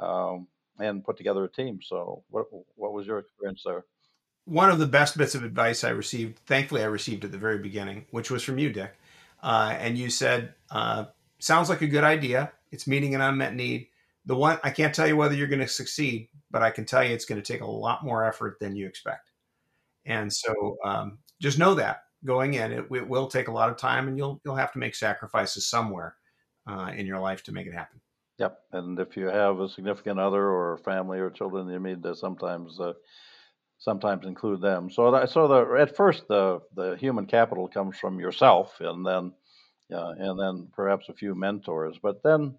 um, 0.00 0.48
and 0.78 1.04
put 1.04 1.16
together 1.16 1.44
a 1.44 1.50
team. 1.50 1.78
So, 1.82 2.24
what 2.28 2.46
what 2.74 2.92
was 2.92 3.06
your 3.06 3.18
experience 3.18 3.62
there? 3.64 3.84
One 4.44 4.70
of 4.70 4.78
the 4.78 4.86
best 4.86 5.16
bits 5.16 5.34
of 5.34 5.42
advice 5.42 5.84
I 5.84 5.90
received, 5.90 6.38
thankfully, 6.46 6.82
I 6.82 6.86
received 6.86 7.24
at 7.24 7.32
the 7.32 7.38
very 7.38 7.58
beginning, 7.58 8.04
which 8.10 8.30
was 8.30 8.42
from 8.42 8.58
you, 8.58 8.70
Dick, 8.70 8.94
uh, 9.42 9.74
and 9.78 9.96
you 9.96 10.10
said, 10.10 10.54
uh, 10.70 11.06
"Sounds 11.38 11.68
like 11.68 11.82
a 11.82 11.86
good 11.86 12.04
idea. 12.04 12.52
It's 12.70 12.86
meeting 12.86 13.14
an 13.14 13.20
unmet 13.20 13.54
need." 13.54 13.88
The 14.26 14.36
one 14.36 14.58
I 14.64 14.70
can't 14.70 14.94
tell 14.94 15.06
you 15.06 15.16
whether 15.16 15.34
you're 15.34 15.46
going 15.46 15.60
to 15.60 15.68
succeed, 15.68 16.28
but 16.50 16.62
I 16.62 16.70
can 16.70 16.86
tell 16.86 17.04
you 17.04 17.14
it's 17.14 17.26
going 17.26 17.40
to 17.40 17.52
take 17.52 17.60
a 17.60 17.66
lot 17.66 18.04
more 18.04 18.24
effort 18.24 18.58
than 18.58 18.74
you 18.74 18.86
expect. 18.86 19.30
And 20.06 20.32
so 20.32 20.76
um, 20.84 21.18
just 21.40 21.58
know 21.58 21.74
that 21.74 22.00
going 22.24 22.54
in, 22.54 22.72
it, 22.72 22.86
it, 22.90 23.08
will 23.08 23.26
take 23.26 23.48
a 23.48 23.52
lot 23.52 23.70
of 23.70 23.76
time, 23.76 24.08
and 24.08 24.16
you'll 24.16 24.40
you'll 24.44 24.56
have 24.56 24.72
to 24.72 24.78
make 24.78 24.94
sacrifices 24.94 25.66
somewhere 25.66 26.16
uh, 26.66 26.92
in 26.96 27.06
your 27.06 27.20
life 27.20 27.42
to 27.44 27.52
make 27.52 27.66
it 27.66 27.74
happen. 27.74 28.00
Yep, 28.38 28.58
and 28.72 28.98
if 28.98 29.16
you 29.16 29.26
have 29.26 29.60
a 29.60 29.68
significant 29.68 30.18
other 30.18 30.48
or 30.50 30.78
family 30.78 31.20
or 31.20 31.30
children, 31.30 31.68
you 31.68 31.78
need 31.78 32.02
to 32.02 32.16
sometimes 32.16 32.80
uh, 32.80 32.94
sometimes 33.78 34.26
include 34.26 34.60
them. 34.60 34.90
So 34.90 35.10
that, 35.12 35.30
so 35.30 35.46
the 35.46 35.80
at 35.80 35.96
first 35.96 36.26
the 36.28 36.60
the 36.74 36.96
human 36.96 37.26
capital 37.26 37.68
comes 37.68 37.98
from 37.98 38.18
yourself, 38.18 38.80
and 38.80 39.06
then 39.06 39.32
uh, 39.92 40.14
and 40.18 40.38
then 40.38 40.68
perhaps 40.72 41.08
a 41.08 41.14
few 41.14 41.34
mentors, 41.34 41.98
but 42.02 42.22
then 42.22 42.56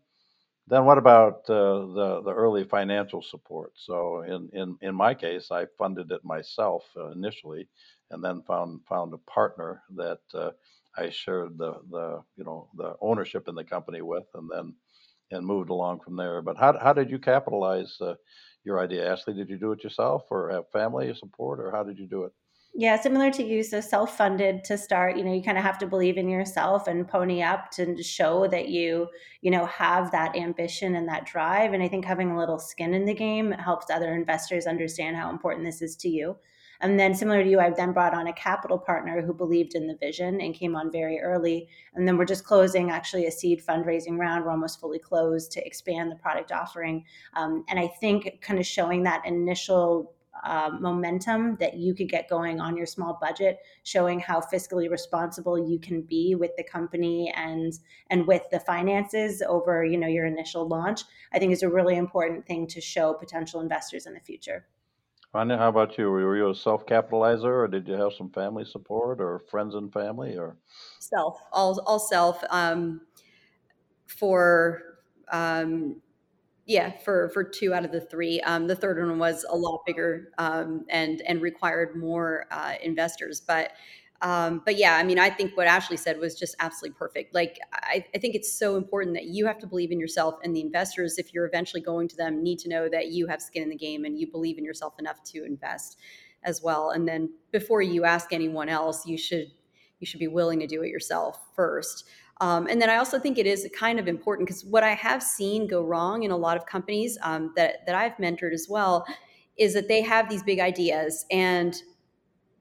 then 0.67 0.85
what 0.85 0.97
about 0.97 1.49
uh, 1.49 1.85
the 1.97 2.21
the 2.25 2.33
early 2.33 2.63
financial 2.63 3.21
support? 3.21 3.73
So 3.75 4.21
in, 4.23 4.49
in 4.53 4.77
in 4.81 4.95
my 4.95 5.13
case, 5.13 5.51
I 5.51 5.65
funded 5.77 6.11
it 6.11 6.25
myself 6.25 6.83
uh, 6.97 7.11
initially, 7.11 7.67
and 8.11 8.23
then 8.23 8.41
found 8.47 8.81
found 8.87 9.13
a 9.13 9.17
partner 9.19 9.83
that 9.95 10.19
uh, 10.33 10.51
I 10.97 11.09
shared 11.09 11.57
the 11.57 11.73
the 11.91 12.21
you 12.37 12.43
know 12.43 12.69
the 12.75 12.95
ownership 13.01 13.47
in 13.47 13.55
the 13.55 13.63
company 13.63 14.01
with, 14.01 14.25
and 14.33 14.49
then 14.51 14.75
and 15.31 15.45
moved 15.45 15.69
along 15.69 16.01
from 16.01 16.15
there. 16.15 16.41
But 16.41 16.57
how 16.57 16.77
how 16.79 16.93
did 16.93 17.11
you 17.11 17.19
capitalize 17.19 17.97
uh, 18.01 18.15
your 18.63 18.79
idea, 18.79 19.11
Ashley? 19.11 19.33
Did 19.35 19.49
you 19.49 19.57
do 19.57 19.71
it 19.71 19.83
yourself, 19.83 20.23
or 20.31 20.49
have 20.49 20.69
family 20.71 21.13
support, 21.15 21.59
or 21.59 21.71
how 21.71 21.83
did 21.83 21.99
you 21.99 22.07
do 22.07 22.23
it? 22.23 22.33
Yeah, 22.77 22.99
similar 22.99 23.31
to 23.31 23.43
you. 23.43 23.63
So 23.63 23.79
self 23.79 24.17
funded 24.17 24.65
to 24.65 24.77
start, 24.77 25.15
you 25.15 25.23
know, 25.23 25.33
you 25.33 25.41
kind 25.41 25.57
of 25.57 25.63
have 25.63 25.77
to 25.77 25.87
believe 25.87 26.17
in 26.17 26.27
yourself 26.27 26.87
and 26.87 27.07
pony 27.07 27.41
up 27.41 27.71
to 27.71 28.03
show 28.03 28.47
that 28.47 28.67
you, 28.67 29.07
you 29.41 29.49
know, 29.49 29.65
have 29.65 30.11
that 30.11 30.35
ambition 30.35 30.95
and 30.95 31.07
that 31.07 31.25
drive. 31.25 31.71
And 31.71 31.81
I 31.81 31.87
think 31.87 32.03
having 32.03 32.31
a 32.31 32.37
little 32.37 32.59
skin 32.59 32.93
in 32.93 33.05
the 33.05 33.13
game 33.13 33.51
helps 33.53 33.89
other 33.89 34.13
investors 34.13 34.67
understand 34.67 35.15
how 35.15 35.29
important 35.29 35.65
this 35.65 35.81
is 35.81 35.95
to 35.97 36.09
you. 36.09 36.35
And 36.81 36.99
then, 36.99 37.15
similar 37.15 37.41
to 37.41 37.49
you, 37.49 37.61
I've 37.61 37.77
then 37.77 37.93
brought 37.93 38.13
on 38.13 38.27
a 38.27 38.33
capital 38.33 38.77
partner 38.77 39.21
who 39.21 39.33
believed 39.33 39.75
in 39.75 39.87
the 39.87 39.95
vision 39.95 40.41
and 40.41 40.53
came 40.53 40.75
on 40.75 40.91
very 40.91 41.21
early. 41.21 41.69
And 41.93 42.05
then 42.05 42.17
we're 42.17 42.25
just 42.25 42.43
closing 42.43 42.91
actually 42.91 43.25
a 43.25 43.31
seed 43.31 43.63
fundraising 43.65 44.17
round. 44.17 44.43
We're 44.43 44.51
almost 44.51 44.81
fully 44.81 44.99
closed 44.99 45.53
to 45.53 45.65
expand 45.65 46.11
the 46.11 46.17
product 46.17 46.51
offering. 46.51 47.05
Um, 47.35 47.63
and 47.69 47.79
I 47.79 47.87
think 48.01 48.41
kind 48.41 48.59
of 48.59 48.65
showing 48.65 49.03
that 49.03 49.25
initial 49.25 50.11
uh, 50.43 50.71
momentum 50.79 51.55
that 51.59 51.75
you 51.75 51.95
could 51.95 52.09
get 52.09 52.29
going 52.29 52.59
on 52.59 52.77
your 52.77 52.85
small 52.85 53.17
budget, 53.21 53.59
showing 53.83 54.19
how 54.19 54.39
fiscally 54.39 54.89
responsible 54.89 55.57
you 55.57 55.79
can 55.79 56.01
be 56.01 56.35
with 56.35 56.51
the 56.57 56.63
company 56.63 57.33
and 57.35 57.73
and 58.09 58.27
with 58.27 58.43
the 58.51 58.59
finances 58.59 59.41
over 59.47 59.83
you 59.83 59.97
know 59.97 60.07
your 60.07 60.25
initial 60.25 60.67
launch. 60.67 61.01
I 61.33 61.39
think 61.39 61.51
is 61.51 61.63
a 61.63 61.69
really 61.69 61.97
important 61.97 62.45
thing 62.45 62.67
to 62.67 62.81
show 62.81 63.13
potential 63.13 63.61
investors 63.61 64.05
in 64.05 64.13
the 64.13 64.19
future. 64.19 64.67
Ranya, 65.33 65.57
how 65.57 65.69
about 65.69 65.97
you? 65.97 66.09
Were 66.09 66.37
you 66.37 66.49
a 66.49 66.55
self 66.55 66.85
capitalizer, 66.85 67.63
or 67.63 67.67
did 67.67 67.87
you 67.87 67.95
have 67.95 68.13
some 68.13 68.29
family 68.29 68.63
support, 68.65 69.19
or 69.19 69.39
friends 69.39 69.75
and 69.75 69.91
family, 69.91 70.37
or 70.37 70.57
self? 70.99 71.41
All 71.51 71.81
all 71.85 71.99
self. 71.99 72.43
Um, 72.49 73.01
for 74.05 74.99
um, 75.31 76.01
yeah, 76.65 76.97
for 76.99 77.29
for 77.29 77.43
two 77.43 77.73
out 77.73 77.85
of 77.85 77.91
the 77.91 78.01
three. 78.01 78.41
Um, 78.41 78.67
the 78.67 78.75
third 78.75 78.97
one 78.97 79.19
was 79.19 79.45
a 79.49 79.55
lot 79.55 79.83
bigger 79.85 80.31
um, 80.37 80.85
and 80.89 81.21
and 81.27 81.41
required 81.41 81.95
more 81.95 82.47
uh, 82.51 82.73
investors, 82.83 83.41
but. 83.41 83.71
Um, 84.21 84.61
but 84.63 84.77
yeah, 84.77 84.95
I 84.95 85.03
mean, 85.03 85.19
I 85.19 85.29
think 85.29 85.57
what 85.57 85.67
Ashley 85.67 85.97
said 85.97 86.19
was 86.19 86.39
just 86.39 86.55
absolutely 86.59 86.97
perfect. 86.97 87.35
Like, 87.35 87.59
I, 87.73 88.03
I, 88.15 88.17
think 88.17 88.33
it's 88.33 88.57
so 88.57 88.77
important 88.77 89.13
that 89.15 89.25
you 89.25 89.45
have 89.45 89.59
to 89.59 89.67
believe 89.67 89.91
in 89.91 89.99
yourself, 89.99 90.35
and 90.41 90.55
the 90.55 90.61
investors, 90.61 91.17
if 91.19 91.33
you're 91.33 91.45
eventually 91.45 91.81
going 91.81 92.07
to 92.07 92.15
them, 92.15 92.41
need 92.41 92.57
to 92.59 92.69
know 92.69 92.87
that 92.87 93.09
you 93.09 93.27
have 93.27 93.41
skin 93.41 93.61
in 93.61 93.69
the 93.69 93.75
game 93.75 94.05
and 94.05 94.17
you 94.17 94.31
believe 94.31 94.57
in 94.57 94.63
yourself 94.63 94.93
enough 94.99 95.21
to 95.25 95.43
invest 95.43 95.99
as 96.43 96.63
well. 96.63 96.91
And 96.91 97.05
then 97.05 97.29
before 97.51 97.81
you 97.81 98.05
ask 98.05 98.31
anyone 98.31 98.69
else, 98.69 99.05
you 99.05 99.17
should 99.17 99.51
you 99.99 100.07
should 100.07 100.19
be 100.19 100.27
willing 100.27 100.59
to 100.59 100.67
do 100.67 100.81
it 100.83 100.89
yourself 100.89 101.39
first. 101.55 102.05
Um, 102.41 102.67
and 102.67 102.81
then 102.81 102.89
I 102.89 102.97
also 102.97 103.17
think 103.17 103.37
it 103.37 103.45
is 103.45 103.67
kind 103.77 103.99
of 103.99 104.07
important 104.07 104.47
because 104.47 104.65
what 104.65 104.83
I 104.83 104.93
have 104.93 105.23
seen 105.23 105.67
go 105.67 105.83
wrong 105.83 106.23
in 106.23 106.31
a 106.31 106.37
lot 106.37 106.57
of 106.57 106.65
companies 106.65 107.17
um, 107.21 107.53
that 107.55 107.85
that 107.85 107.95
I've 107.95 108.17
mentored 108.17 108.53
as 108.53 108.67
well 108.69 109.05
is 109.57 109.73
that 109.73 109.87
they 109.87 110.01
have 110.01 110.29
these 110.29 110.43
big 110.43 110.59
ideas 110.59 111.25
and 111.31 111.81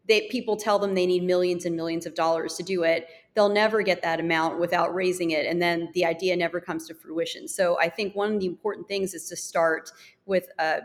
they 0.07 0.29
people 0.29 0.57
tell 0.57 0.79
them 0.79 0.95
they 0.95 1.07
need 1.07 1.25
millions 1.25 1.65
and 1.65 1.75
millions 1.75 2.07
of 2.07 2.15
dollars 2.15 2.55
to 2.55 2.63
do 2.63 2.83
it. 2.85 3.09
They'll 3.35 3.49
never 3.49 3.83
get 3.83 4.03
that 4.03 4.21
amount 4.21 4.61
without 4.61 4.95
raising 4.95 5.33
it, 5.33 5.47
and 5.47 5.61
then 5.61 5.89
the 5.95 6.05
idea 6.05 6.37
never 6.37 6.61
comes 6.61 6.87
to 6.89 6.95
fruition. 6.95 7.49
So 7.49 7.79
I 7.81 7.89
think 7.89 8.15
one 8.15 8.35
of 8.35 8.41
the 8.41 8.47
important 8.47 8.87
things 8.87 9.13
is 9.15 9.29
to 9.29 9.37
start 9.37 9.91
with 10.27 10.49
a 10.59 10.83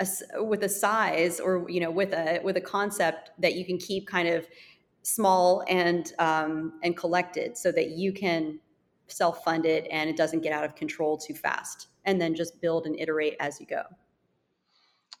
a, 0.00 0.44
with 0.44 0.62
a 0.62 0.68
size 0.68 1.40
or 1.40 1.68
you 1.68 1.80
know 1.80 1.90
with 1.90 2.12
a 2.12 2.40
with 2.44 2.56
a 2.56 2.60
concept 2.60 3.30
that 3.38 3.54
you 3.54 3.64
can 3.64 3.78
keep 3.78 4.06
kind 4.06 4.28
of 4.28 4.46
small 5.04 5.62
and 5.68 6.12
um, 6.18 6.72
and 6.82 6.96
collected 6.96 7.56
so 7.56 7.70
that 7.72 7.90
you 7.90 8.12
can 8.12 8.58
self 9.06 9.44
fund 9.44 9.66
it 9.66 9.86
and 9.90 10.08
it 10.08 10.16
doesn't 10.16 10.40
get 10.40 10.52
out 10.52 10.64
of 10.64 10.74
control 10.74 11.16
too 11.16 11.34
fast 11.34 11.88
and 12.04 12.20
then 12.20 12.34
just 12.34 12.60
build 12.60 12.86
and 12.86 12.98
iterate 12.98 13.36
as 13.38 13.60
you 13.60 13.66
go 13.66 13.82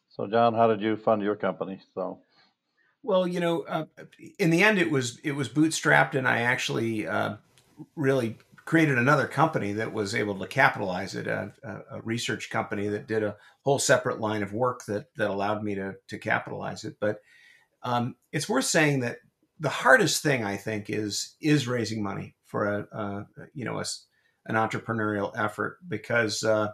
so 0.08 0.26
john 0.26 0.54
how 0.54 0.66
did 0.66 0.80
you 0.80 0.96
fund 0.96 1.22
your 1.22 1.36
company 1.36 1.78
so 1.94 2.18
well 3.02 3.28
you 3.28 3.40
know 3.40 3.60
uh, 3.62 3.84
in 4.38 4.48
the 4.48 4.62
end 4.62 4.78
it 4.78 4.90
was 4.90 5.20
it 5.22 5.32
was 5.32 5.50
bootstrapped 5.50 6.14
and 6.14 6.26
i 6.26 6.40
actually 6.40 7.06
uh, 7.06 7.36
really 7.94 8.38
created 8.64 8.96
another 8.96 9.26
company 9.26 9.72
that 9.72 9.92
was 9.92 10.14
able 10.14 10.38
to 10.38 10.46
capitalize 10.46 11.14
it, 11.14 11.26
a, 11.26 11.52
a, 11.90 12.00
research 12.02 12.48
company 12.48 12.88
that 12.88 13.06
did 13.06 13.22
a 13.22 13.36
whole 13.62 13.78
separate 13.78 14.20
line 14.20 14.42
of 14.42 14.54
work 14.54 14.84
that 14.86 15.14
that 15.16 15.30
allowed 15.30 15.62
me 15.62 15.74
to 15.74 15.94
to 16.08 16.18
capitalize 16.18 16.84
it. 16.84 16.96
But 16.98 17.20
um, 17.82 18.16
it's 18.32 18.48
worth 18.48 18.64
saying 18.64 19.00
that 19.00 19.18
the 19.60 19.68
hardest 19.68 20.22
thing 20.22 20.44
I 20.44 20.56
think 20.56 20.90
is 20.90 21.36
is 21.40 21.68
raising 21.68 22.02
money 22.02 22.34
for 22.44 22.66
a, 22.66 22.80
a 22.92 23.26
you 23.54 23.64
know 23.64 23.78
a, 23.78 23.84
an 24.46 24.56
entrepreneurial 24.56 25.32
effort 25.36 25.78
because 25.86 26.42
uh, 26.42 26.72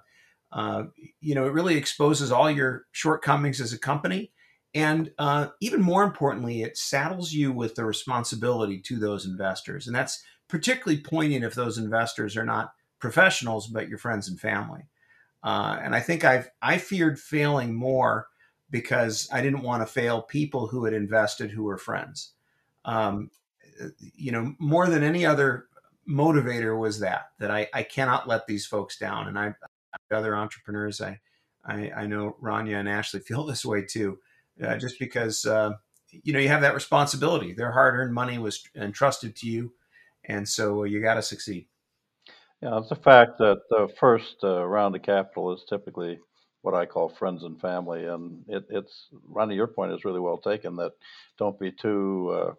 uh, 0.52 0.84
you 1.20 1.34
know 1.34 1.46
it 1.46 1.52
really 1.52 1.76
exposes 1.76 2.32
all 2.32 2.50
your 2.50 2.86
shortcomings 2.92 3.60
as 3.60 3.72
a 3.72 3.78
company. 3.78 4.32
And 4.72 5.10
uh, 5.18 5.48
even 5.60 5.82
more 5.82 6.04
importantly, 6.04 6.62
it 6.62 6.76
saddles 6.76 7.32
you 7.32 7.50
with 7.50 7.74
the 7.74 7.84
responsibility 7.84 8.78
to 8.82 8.98
those 8.98 9.26
investors, 9.26 9.86
and 9.86 9.96
that's 9.96 10.22
particularly 10.48 11.02
poignant 11.02 11.44
if 11.44 11.54
those 11.54 11.76
investors 11.76 12.36
are 12.36 12.44
not 12.44 12.72
professionals 12.98 13.66
but 13.66 13.88
your 13.88 13.98
friends 13.98 14.28
and 14.28 14.38
family. 14.38 14.82
Uh, 15.42 15.78
and 15.82 15.94
I 15.94 16.00
think 16.00 16.24
I've 16.24 16.50
I 16.62 16.78
feared 16.78 17.18
failing 17.18 17.74
more 17.74 18.28
because 18.70 19.28
I 19.32 19.40
didn't 19.40 19.62
want 19.62 19.82
to 19.82 19.92
fail 19.92 20.22
people 20.22 20.68
who 20.68 20.84
had 20.84 20.94
invested 20.94 21.50
who 21.50 21.64
were 21.64 21.78
friends. 21.78 22.34
Um, 22.90 23.30
you 24.14 24.32
know, 24.32 24.54
more 24.58 24.88
than 24.88 25.02
any 25.02 25.24
other 25.24 25.66
motivator 26.08 26.78
was 26.78 27.00
that 27.00 27.30
that 27.38 27.50
I, 27.50 27.68
I 27.72 27.82
cannot 27.82 28.28
let 28.28 28.46
these 28.46 28.66
folks 28.66 28.98
down. 28.98 29.28
And 29.28 29.38
I 29.38 29.54
other 30.10 30.36
entrepreneurs 30.36 31.00
I, 31.00 31.20
I, 31.64 31.90
I 31.96 32.06
know 32.06 32.36
Ranya 32.42 32.80
and 32.80 32.88
Ashley 32.88 33.20
feel 33.26 33.44
this 33.44 33.64
way 33.64 33.82
too, 33.82 34.18
uh, 34.62 34.76
just 34.76 34.98
because 34.98 35.46
uh, 35.46 35.72
you 36.10 36.32
know 36.32 36.40
you 36.40 36.48
have 36.48 36.62
that 36.62 36.74
responsibility. 36.74 37.52
Their 37.52 37.72
hard 37.72 37.94
earned 37.94 38.14
money 38.14 38.38
was 38.38 38.62
entrusted 38.74 39.36
to 39.36 39.46
you 39.48 39.72
and 40.24 40.48
so 40.48 40.84
you 40.84 41.00
got 41.00 41.14
to 41.14 41.22
succeed. 41.22 41.66
Yeah, 42.62 42.78
it's 42.78 42.90
a 42.90 42.96
fact 42.96 43.38
that 43.38 43.62
the 43.70 43.88
first 43.98 44.36
uh, 44.42 44.64
round 44.66 44.94
of 44.94 45.02
capital 45.02 45.52
is 45.52 45.64
typically 45.68 46.18
what 46.62 46.74
I 46.74 46.84
call 46.84 47.08
friends 47.08 47.42
and 47.42 47.58
family, 47.58 48.04
and 48.04 48.44
it, 48.46 48.66
it's 48.68 49.08
Ronnie. 49.28 49.54
Your 49.54 49.66
point 49.66 49.92
is 49.92 50.04
really 50.04 50.20
well 50.20 50.36
taken. 50.36 50.76
That 50.76 50.92
don't 51.38 51.58
be 51.58 51.72
too, 51.72 52.30
uh, 52.34 52.52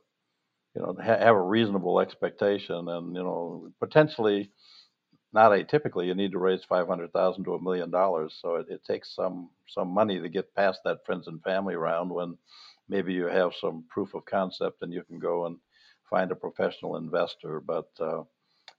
you 0.76 0.82
know, 0.82 0.96
ha- 0.98 1.18
have 1.20 1.36
a 1.36 1.42
reasonable 1.42 2.00
expectation, 2.00 2.88
and 2.88 3.16
you 3.16 3.24
know, 3.24 3.72
potentially, 3.80 4.52
not 5.34 5.52
atypically, 5.52 6.08
you 6.08 6.16
need 6.16 6.32
to 6.32 6.40
raise 6.40 6.64
five 6.64 6.88
hundred 6.88 7.12
thousand 7.14 7.44
to 7.46 7.56
a 7.56 7.62
million 7.62 7.92
dollars. 7.92 8.38
So 8.42 8.56
it, 8.56 8.68
it 8.70 8.84
takes 8.86 9.16
some 9.16 9.50
some 9.68 9.90
money 9.90 10.20
to 10.20 10.30
get 10.30 10.56
past 10.56 10.80
that 10.86 11.06
friends 11.06 11.28
and 11.28 11.42
family 11.44 11.76
round 11.76 12.10
when 12.10 12.38
maybe 12.90 13.14
you 13.14 13.26
have 13.26 13.52
some 13.60 13.84
proof 13.90 14.14
of 14.14 14.26
concept 14.26 14.82
and 14.82 14.94
you 14.94 15.04
can 15.04 15.20
go 15.20 15.46
and 15.46 15.58
find 16.10 16.32
a 16.32 16.36
professional 16.36 16.98
investor. 16.98 17.62
But 17.62 17.90
uh, 18.00 18.24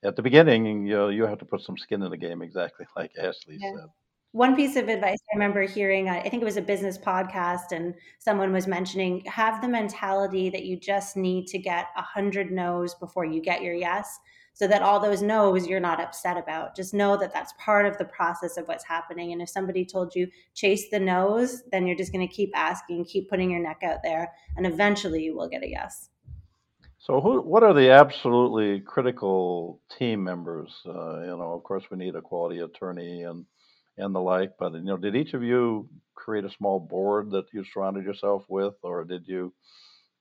at 0.05 0.17
the 0.17 0.23
beginning, 0.23 0.87
you 0.87 0.95
know, 0.95 1.09
you 1.09 1.27
have 1.27 1.39
to 1.39 1.45
put 1.45 1.63
some 1.63 1.79
skin 1.79 2.03
in 2.03 2.11
the 2.11 2.17
game, 2.17 2.43
exactly 2.43 2.87
like 2.97 3.13
Ashley 3.19 3.59
yeah. 3.59 3.73
said. 3.75 3.89
One 4.33 4.57
piece 4.57 4.77
of 4.77 4.89
advice 4.89 5.19
I 5.31 5.37
remember 5.37 5.61
hearing, 5.63 6.09
I 6.09 6.27
think 6.27 6.43
it 6.43 6.47
was 6.47 6.57
a 6.57 6.63
business 6.63 6.97
podcast, 6.97 7.71
and 7.71 7.95
someone 8.19 8.51
was 8.51 8.67
mentioning 8.67 9.23
have 9.27 9.61
the 9.61 9.69
mentality 9.69 10.49
that 10.49 10.65
you 10.65 10.79
just 10.79 11.19
need 11.19 11.47
to 11.49 11.59
get 11.59 11.89
a 11.99 12.03
hundred 12.03 12.51
no's 12.51 12.95
before 12.95 13.27
you 13.27 13.43
get 13.43 13.61
your 13.61 13.75
yes, 13.75 14.19
so 14.55 14.67
that 14.67 14.81
all 14.81 14.99
those 14.99 15.21
no's 15.21 15.67
you're 15.67 15.81
not 15.81 16.01
upset 16.01 16.39
about. 16.39 16.75
Just 16.75 16.95
know 16.95 17.15
that 17.19 17.35
that's 17.35 17.53
part 17.59 17.85
of 17.85 17.99
the 17.99 18.07
process 18.07 18.57
of 18.57 18.67
what's 18.69 18.85
happening. 18.85 19.33
And 19.33 19.43
if 19.43 19.51
somebody 19.51 19.85
told 19.85 20.15
you 20.15 20.29
chase 20.55 20.89
the 20.89 20.99
no's, 20.99 21.63
then 21.71 21.87
you're 21.87 21.97
just 21.97 22.11
going 22.13 22.27
to 22.27 22.35
keep 22.35 22.53
asking, 22.55 23.05
keep 23.05 23.29
putting 23.29 23.51
your 23.51 23.61
neck 23.61 23.83
out 23.85 23.99
there, 24.03 24.33
and 24.57 24.67
eventually 24.67 25.23
you 25.23 25.37
will 25.37 25.49
get 25.51 25.63
a 25.63 25.69
yes. 25.69 26.09
So, 26.97 27.21
who, 27.21 27.43
what 27.43 27.65
are 27.65 27.75
the 27.75 27.91
absolutely 27.91 28.81
critical 28.81 29.81
team 29.99 30.25
members? 30.25 30.73
Uh, 30.87 31.21
you 31.21 31.37
know, 31.37 31.53
of 31.53 31.65
course, 31.65 31.85
we 31.91 31.99
need 31.99 32.15
a 32.15 32.23
quality 32.23 32.61
attorney 32.61 33.25
and 33.25 33.45
and 33.99 34.15
the 34.15 34.21
like. 34.21 34.53
But 34.59 34.75
you 34.75 34.83
know, 34.83 34.97
did 34.97 35.17
each 35.17 35.35
of 35.35 35.43
you 35.43 35.89
create 36.15 36.45
a 36.45 36.51
small 36.51 36.81
board 36.81 37.31
that 37.33 37.47
you 37.53 37.65
surrounded 37.65 38.05
yourself 38.05 38.45
with, 38.49 38.75
or 38.83 39.05
did 39.05 39.27
you 39.29 39.53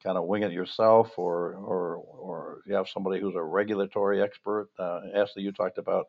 kind 0.03 0.17
of 0.17 0.25
wing 0.25 0.43
it 0.43 0.51
yourself, 0.51 1.17
or 1.17 1.53
or 1.55 1.95
or 1.97 2.61
you 2.65 2.75
have 2.75 2.87
somebody 2.89 3.19
who's 3.21 3.35
a 3.35 3.43
regulatory 3.43 4.21
expert? 4.21 4.69
Uh, 4.79 5.01
Ashley, 5.15 5.43
you 5.43 5.51
talked 5.51 5.77
about 5.77 6.07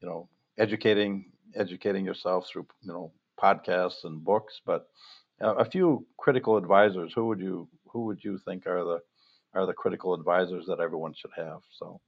you 0.00 0.08
know 0.08 0.28
educating 0.58 1.30
educating 1.54 2.04
yourself 2.04 2.48
through 2.48 2.66
you 2.82 2.92
know 2.92 3.12
podcasts 3.42 4.04
and 4.04 4.24
books, 4.24 4.60
but 4.66 4.86
uh, 5.42 5.54
a 5.56 5.64
few 5.64 6.06
critical 6.18 6.56
advisors. 6.56 7.12
Who 7.14 7.26
would 7.28 7.40
you 7.40 7.68
who 7.92 8.04
would 8.06 8.22
you 8.22 8.38
think 8.44 8.66
are 8.66 8.84
the 8.84 9.00
are 9.54 9.66
the 9.66 9.72
critical 9.72 10.14
advisors 10.14 10.66
that 10.66 10.80
everyone 10.80 11.12
should 11.14 11.32
have. 11.36 11.60
So, 11.78 12.00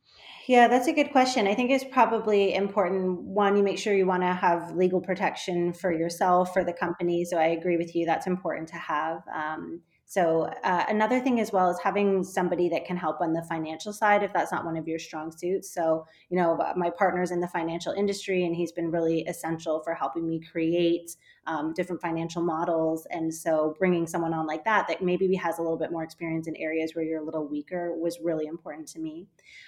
yeah, 0.49 0.69
that's 0.69 0.89
a 0.89 0.93
good 0.93 1.11
question. 1.13 1.47
I 1.47 1.55
think 1.55 1.71
it's 1.71 1.85
probably 1.85 2.55
important. 2.55 3.21
One, 3.23 3.57
you 3.57 3.63
make 3.63 3.79
sure 3.79 3.95
you 3.95 4.07
want 4.07 4.23
to 4.23 4.33
have 4.33 4.75
legal 4.77 5.01
protection 5.01 5.73
for 5.73 5.93
yourself, 5.93 6.53
for 6.53 6.65
the 6.65 6.73
company. 6.73 7.25
So, 7.25 7.39
I 7.39 7.47
agree 7.47 7.77
with 7.77 7.95
you. 7.95 8.07
That's 8.07 8.27
important 8.27 8.69
to 8.69 8.77
have. 8.77 9.23
Um, 9.35 9.83
so 10.13 10.43
uh, 10.63 10.85
another 10.91 11.21
thing 11.21 11.41
as 11.41 11.53
well 11.53 11.71
is 11.71 11.79
having 11.83 12.23
somebody 12.23 12.69
that 12.69 12.85
can 12.85 12.99
help 12.99 13.23
on 13.23 13.33
the 13.33 13.43
financial 13.45 13.95
side 13.95 14.23
if 14.23 14.31
that's 14.35 14.53
not 14.53 14.63
one 14.63 14.77
of 14.77 14.87
your 14.87 14.99
strong 14.99 15.33
suits. 15.33 15.73
So 15.73 16.07
you 16.29 16.37
know 16.37 16.59
my 16.77 16.91
partner's 16.91 17.31
in 17.31 17.41
the 17.41 17.49
financial 17.49 17.95
industry 17.95 18.45
and 18.45 18.55
he's 18.55 18.73
been 18.73 18.91
really 18.91 19.23
essential 19.23 19.81
for 19.83 19.95
helping 19.95 20.29
me 20.29 20.39
create 20.39 21.17
um, 21.47 21.73
different 21.75 22.01
financial 22.01 22.43
models. 22.43 23.07
And 23.11 23.35
so 23.35 23.75
bringing 23.79 24.07
someone 24.07 24.33
on 24.33 24.47
like 24.47 24.65
that, 24.65 24.87
that 24.89 25.03
maybe 25.03 25.35
has 25.35 25.59
a 25.59 25.63
little 25.63 25.77
bit 25.79 25.91
more 25.91 26.05
experience 26.05 26.47
in 26.47 26.57
areas 26.57 26.95
where 26.95 27.05
you're 27.05 27.21
a 27.21 27.25
little 27.25 27.47
weaker, 27.47 27.95
was 27.97 28.19
really 28.23 28.47
important 28.47 28.87
to 28.89 29.01
me. 29.01 29.27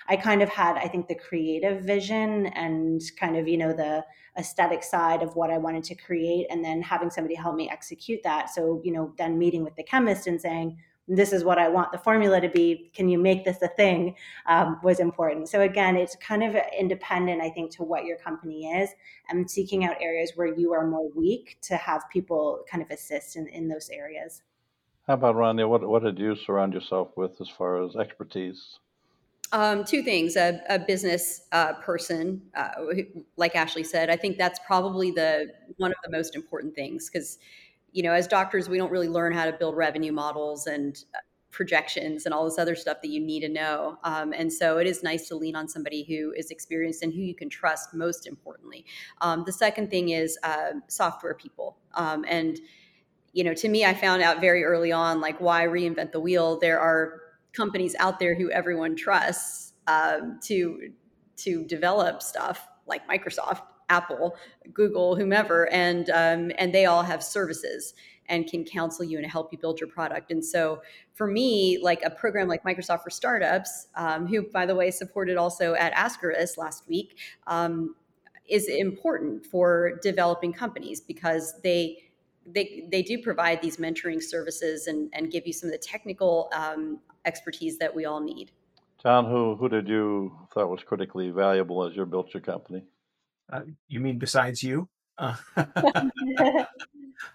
I 0.09 0.17
kind 0.17 0.43
of 0.43 0.49
had, 0.49 0.77
I 0.77 0.87
think, 0.87 1.09
the 1.09 1.17
creative 1.17 1.83
vision 1.83 2.47
and 2.47 3.01
kind 3.19 3.37
of, 3.37 3.49
you 3.49 3.57
know, 3.57 3.73
the 3.73 4.05
aesthetic 4.37 4.83
side 4.83 5.23
of 5.23 5.37
what 5.37 5.51
I 5.51 5.59
wanted 5.59 5.85
to 5.85 5.95
create, 5.95 6.47
and 6.51 6.65
then 6.65 6.83
having 6.83 7.11
somebody 7.11 7.37
help 7.37 7.55
me 7.55 7.71
execute 7.71 8.21
that. 8.25 8.51
So, 8.51 8.81
you 8.85 8.93
know, 8.93 9.13
then 9.17 9.39
meeting 9.39 9.63
with 9.65 9.77
the 9.77 9.85
chemist 9.85 10.27
and 10.27 10.34
saying, 10.41 10.79
this 11.07 11.33
is 11.33 11.45
what 11.45 11.59
I 11.59 11.69
want 11.69 11.93
the 11.93 11.99
formula 11.99 12.41
to 12.41 12.49
be. 12.49 12.91
Can 12.95 13.09
you 13.09 13.19
make 13.19 13.45
this 13.45 13.61
a 13.63 13.69
thing? 13.69 14.15
Um, 14.47 14.81
was 14.83 15.01
important. 15.01 15.49
So 15.49 15.61
again, 15.61 15.97
it's 15.97 16.17
kind 16.17 16.43
of 16.43 16.57
independent, 16.79 17.43
I 17.43 17.51
think, 17.51 17.71
to 17.73 17.83
what 17.83 18.05
your 18.05 18.17
company 18.17 18.67
is, 18.67 18.91
and 19.29 19.51
seeking 19.51 19.85
out 19.85 19.97
areas 20.01 20.33
where 20.35 20.47
you 20.47 20.73
are 20.73 20.87
more 20.87 21.11
weak 21.15 21.59
to 21.63 21.77
have 21.77 22.05
people 22.11 22.65
kind 22.71 22.83
of 22.83 22.91
assist 22.91 23.37
in, 23.37 23.49
in 23.49 23.69
those 23.69 23.91
areas. 23.91 24.43
How 25.07 25.15
about 25.15 25.37
Ranya? 25.37 25.69
What 25.69 25.87
what 25.87 26.03
did 26.03 26.19
you 26.19 26.35
surround 26.35 26.73
yourself 26.73 27.09
with 27.17 27.39
as 27.41 27.49
far 27.49 27.85
as 27.85 27.95
expertise? 27.97 28.79
Um, 29.53 29.85
two 29.85 30.03
things: 30.03 30.37
a, 30.37 30.63
a 30.71 30.79
business 30.79 31.43
uh, 31.53 31.75
person, 31.75 32.41
uh, 32.57 32.71
like 33.37 33.55
Ashley 33.55 33.85
said. 33.85 34.09
I 34.09 34.17
think 34.17 34.39
that's 34.39 34.59
probably 34.67 35.11
the 35.11 35.53
one 35.77 35.91
of 35.91 35.99
the 36.03 36.11
most 36.11 36.35
important 36.35 36.75
things 36.75 37.11
because 37.11 37.39
you 37.95 38.03
know, 38.03 38.13
as 38.13 38.27
doctors, 38.27 38.69
we 38.69 38.77
don't 38.77 38.91
really 38.91 39.09
learn 39.09 39.33
how 39.33 39.47
to 39.47 39.53
build 39.53 39.77
revenue 39.77 40.13
models 40.13 40.67
and 40.67 41.05
uh, 41.15 41.19
projections 41.53 42.27
and 42.27 42.35
all 42.35 42.45
this 42.45 42.59
other 42.59 42.75
stuff 42.75 42.99
that 43.01 43.09
you 43.09 43.21
need 43.21 43.41
to 43.41 43.49
know. 43.49 43.97
Um, 44.03 44.33
and 44.33 44.53
so 44.53 44.79
it 44.79 44.89
is 44.89 45.05
nice 45.05 45.29
to 45.29 45.37
lean 45.37 45.55
on 45.55 45.69
somebody 45.69 46.03
who 46.03 46.33
is 46.37 46.51
experienced 46.51 47.05
and 47.05 47.13
who 47.13 47.21
you 47.21 47.37
can 47.37 47.49
trust, 47.49 47.95
most 47.95 48.27
importantly. 48.27 48.85
Um, 49.21 49.45
the 49.47 49.53
second 49.53 49.91
thing 49.91 50.09
is 50.09 50.37
uh, 50.43 50.73
software 50.89 51.35
people. 51.35 51.79
Um, 51.95 52.25
and, 52.29 52.59
you 53.33 53.45
know, 53.45 53.55
to 53.55 53.69
me, 53.69 53.85
I 53.85 53.95
found 53.95 54.23
out 54.23 54.41
very 54.41 54.65
early 54.65 54.91
on, 54.91 55.21
like, 55.21 55.41
why 55.41 55.65
reinvent 55.65 56.11
the 56.11 56.21
wheel? 56.21 56.59
There 56.59 56.81
are 56.81 57.21
companies 57.53 57.95
out 58.01 58.19
there 58.19 58.35
who 58.35 58.51
everyone 58.51 58.97
trusts 58.97 59.75
um, 59.87 60.41
to 60.43 60.91
to 61.37 61.65
develop 61.65 62.23
stuff 62.23 62.69
like 62.87 63.09
Microsoft 63.09 63.63
Apple, 63.89 64.37
Google, 64.73 65.17
whomever, 65.17 65.71
and 65.73 66.11
um, 66.11 66.53
and 66.59 66.75
they 66.75 66.87
all 66.87 67.03
have 67.03 67.23
services 67.23 67.95
and 68.29 68.47
can 68.47 68.65
counsel 68.65 69.05
you 69.05 69.19
and 69.19 69.27
help 69.27 69.53
you 69.53 69.59
build 69.59 69.79
your 69.79 69.89
product. 69.89 70.31
And 70.31 70.45
so 70.45 70.81
for 71.13 71.27
me, 71.27 71.79
like 71.83 72.03
a 72.03 72.11
program 72.11 72.49
like 72.49 72.63
Microsoft 72.65 73.03
for 73.03 73.11
Startups, 73.11 73.89
um, 73.97 74.27
who 74.27 74.43
by 74.43 74.67
the 74.67 74.75
way 74.75 74.91
supported 74.91 75.37
also 75.37 75.75
at 75.75 75.93
ASCRS 75.95 76.57
last 76.57 76.89
week, 76.89 77.19
um, 77.47 77.95
is 78.49 78.69
important 78.69 79.45
for 79.47 79.99
developing 80.03 80.53
companies 80.53 81.01
because 81.01 81.61
they 81.63 81.99
they 82.47 82.87
they 82.91 83.03
do 83.03 83.23
provide 83.23 83.63
these 83.63 83.79
mentoring 83.79 84.23
services 84.23 84.87
and 84.87 85.11
and 85.15 85.31
give 85.31 85.47
you 85.47 85.53
some 85.53 85.69
of 85.69 85.73
the 85.73 85.79
technical 85.79 86.51
um, 86.55 86.99
expertise 87.25 87.79
that 87.79 87.95
we 87.95 88.05
all 88.05 88.21
need. 88.21 88.51
John, 89.03 89.27
who 89.27 89.57
who 89.57 89.69
did 89.69 89.89
you 89.89 90.37
thought 90.53 90.69
was 90.69 90.83
critically 90.83 91.31
valuable 91.31 91.85
as 91.85 91.97
you 91.97 92.05
built 92.05 92.35
your 92.35 92.43
company? 92.43 92.85
Uh, 93.51 93.63
you 93.89 94.01
mean 94.01 94.19
besides 94.19 94.63
you? 94.63 94.89
Uh, 95.19 95.37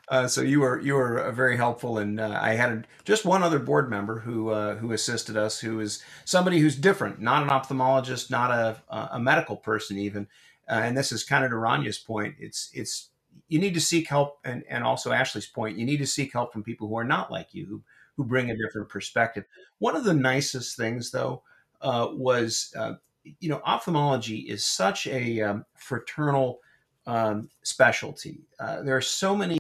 Uh, 0.08 0.28
so 0.28 0.42
you 0.42 0.60
were 0.60 0.80
you 0.82 0.94
were 0.96 1.20
uh, 1.20 1.32
very 1.32 1.56
helpful, 1.56 1.98
and 2.00 2.20
uh, 2.20 2.38
I 2.42 2.54
had 2.54 2.72
a, 2.72 2.84
just 3.04 3.26
one 3.26 3.44
other 3.44 3.60
board 3.60 3.90
member 3.90 4.20
who 4.20 4.50
uh, 4.50 4.76
who 4.76 4.92
assisted 4.92 5.38
us, 5.38 5.60
who 5.60 5.80
is 5.80 6.04
somebody 6.26 6.60
who's 6.60 6.76
different, 6.76 7.22
not 7.22 7.44
an 7.44 7.50
ophthalmologist, 7.50 8.30
not 8.30 8.52
a 8.52 8.78
a 9.14 9.20
medical 9.20 9.56
person 9.56 9.98
even. 9.98 10.28
Uh, 10.70 10.82
and 10.84 10.98
this 10.98 11.12
is 11.12 11.24
kind 11.24 11.44
of 11.44 11.52
to 11.52 11.58
Ranya's 11.58 12.00
point. 12.00 12.36
It's 12.40 12.70
it's 12.74 13.10
you 13.48 13.60
need 13.60 13.74
to 13.76 13.82
seek 13.82 14.08
help, 14.08 14.40
and 14.44 14.64
and 14.70 14.84
also 14.84 15.12
Ashley's 15.12 15.48
point. 15.48 15.78
You 15.78 15.86
need 15.86 15.98
to 15.98 16.08
seek 16.08 16.34
help 16.34 16.54
from 16.54 16.64
people 16.64 16.88
who 16.88 16.98
are 16.98 17.04
not 17.04 17.32
like 17.32 17.54
you, 17.54 17.66
who 17.66 17.82
who 18.18 18.24
bring 18.26 18.50
a 18.50 18.58
different 18.58 18.90
perspective. 18.90 19.46
One 19.78 19.96
of 19.96 20.04
the 20.04 20.14
nicest 20.14 20.76
things, 20.76 21.12
though, 21.12 21.44
uh, 21.82 22.08
was 22.12 22.74
you 23.24 23.50
know 23.50 23.62
ophthalmology 23.66 24.40
is 24.40 24.66
such 24.66 25.08
a 25.08 25.42
um, 25.42 25.66
fraternal 25.76 26.60
um, 27.08 27.50
specialty. 27.64 28.42
there 28.60 28.96
are 28.96 29.02
so 29.02 29.36
many 29.36 29.58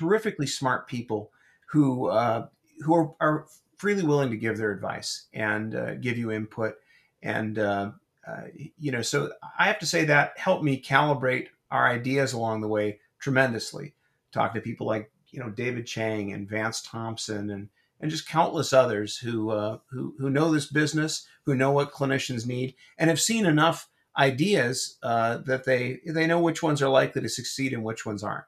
terrifically 0.00 0.46
smart 0.46 0.88
people 0.88 1.30
who 1.66 2.08
uh, 2.08 2.46
who 2.80 2.94
are, 2.94 3.14
are, 3.20 3.46
freely 3.76 4.02
willing 4.02 4.28
to 4.28 4.36
give 4.36 4.58
their 4.58 4.72
advice 4.72 5.28
and 5.32 5.74
uh, 5.74 5.94
give 5.94 6.18
you 6.18 6.30
input. 6.30 6.74
And 7.22 7.58
uh, 7.58 7.92
uh, 8.26 8.42
you 8.78 8.92
know, 8.92 9.00
so 9.00 9.32
I 9.58 9.64
have 9.64 9.78
to 9.78 9.86
say 9.86 10.04
that 10.04 10.38
helped 10.38 10.62
me 10.62 10.82
calibrate 10.82 11.46
our 11.70 11.88
ideas 11.88 12.34
along 12.34 12.60
the 12.60 12.68
way 12.68 12.98
tremendously. 13.20 13.94
Talk 14.32 14.52
to 14.52 14.60
people 14.60 14.86
like 14.86 15.10
you 15.30 15.40
know 15.40 15.48
David 15.48 15.86
Chang 15.86 16.32
and 16.32 16.48
Vance 16.48 16.82
Thompson 16.82 17.50
and 17.50 17.68
and 18.00 18.10
just 18.10 18.28
countless 18.28 18.72
others 18.72 19.18
who 19.18 19.50
uh, 19.50 19.78
who 19.90 20.14
who 20.18 20.30
know 20.30 20.50
this 20.50 20.66
business, 20.66 21.26
who 21.44 21.54
know 21.54 21.70
what 21.70 21.92
clinicians 21.92 22.46
need, 22.46 22.74
and 22.98 23.10
have 23.10 23.20
seen 23.20 23.46
enough 23.46 23.88
ideas 24.16 24.98
uh, 25.02 25.38
that 25.38 25.64
they 25.64 26.00
they 26.06 26.26
know 26.26 26.40
which 26.40 26.62
ones 26.62 26.82
are 26.82 26.88
likely 26.88 27.22
to 27.22 27.28
succeed 27.28 27.72
and 27.72 27.84
which 27.84 28.04
ones 28.04 28.22
aren't 28.22 28.44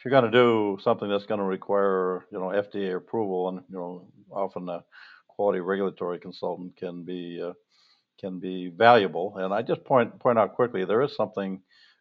if 0.00 0.06
you're 0.06 0.18
going 0.18 0.32
to 0.32 0.38
do 0.38 0.78
something 0.82 1.10
that's 1.10 1.26
going 1.26 1.40
to 1.40 1.44
require, 1.44 2.24
you 2.32 2.38
know, 2.38 2.46
FDA 2.46 2.96
approval, 2.96 3.50
and 3.50 3.60
you 3.68 3.76
know, 3.76 4.08
often 4.30 4.66
a 4.70 4.82
quality 5.28 5.60
regulatory 5.60 6.18
consultant 6.18 6.74
can 6.78 7.02
be 7.02 7.38
uh, 7.46 7.52
can 8.18 8.40
be 8.40 8.72
valuable. 8.74 9.34
And 9.36 9.52
I 9.52 9.60
just 9.60 9.84
point 9.84 10.18
point 10.18 10.38
out 10.38 10.54
quickly, 10.54 10.86
there 10.86 11.02
is 11.02 11.14
something 11.14 11.60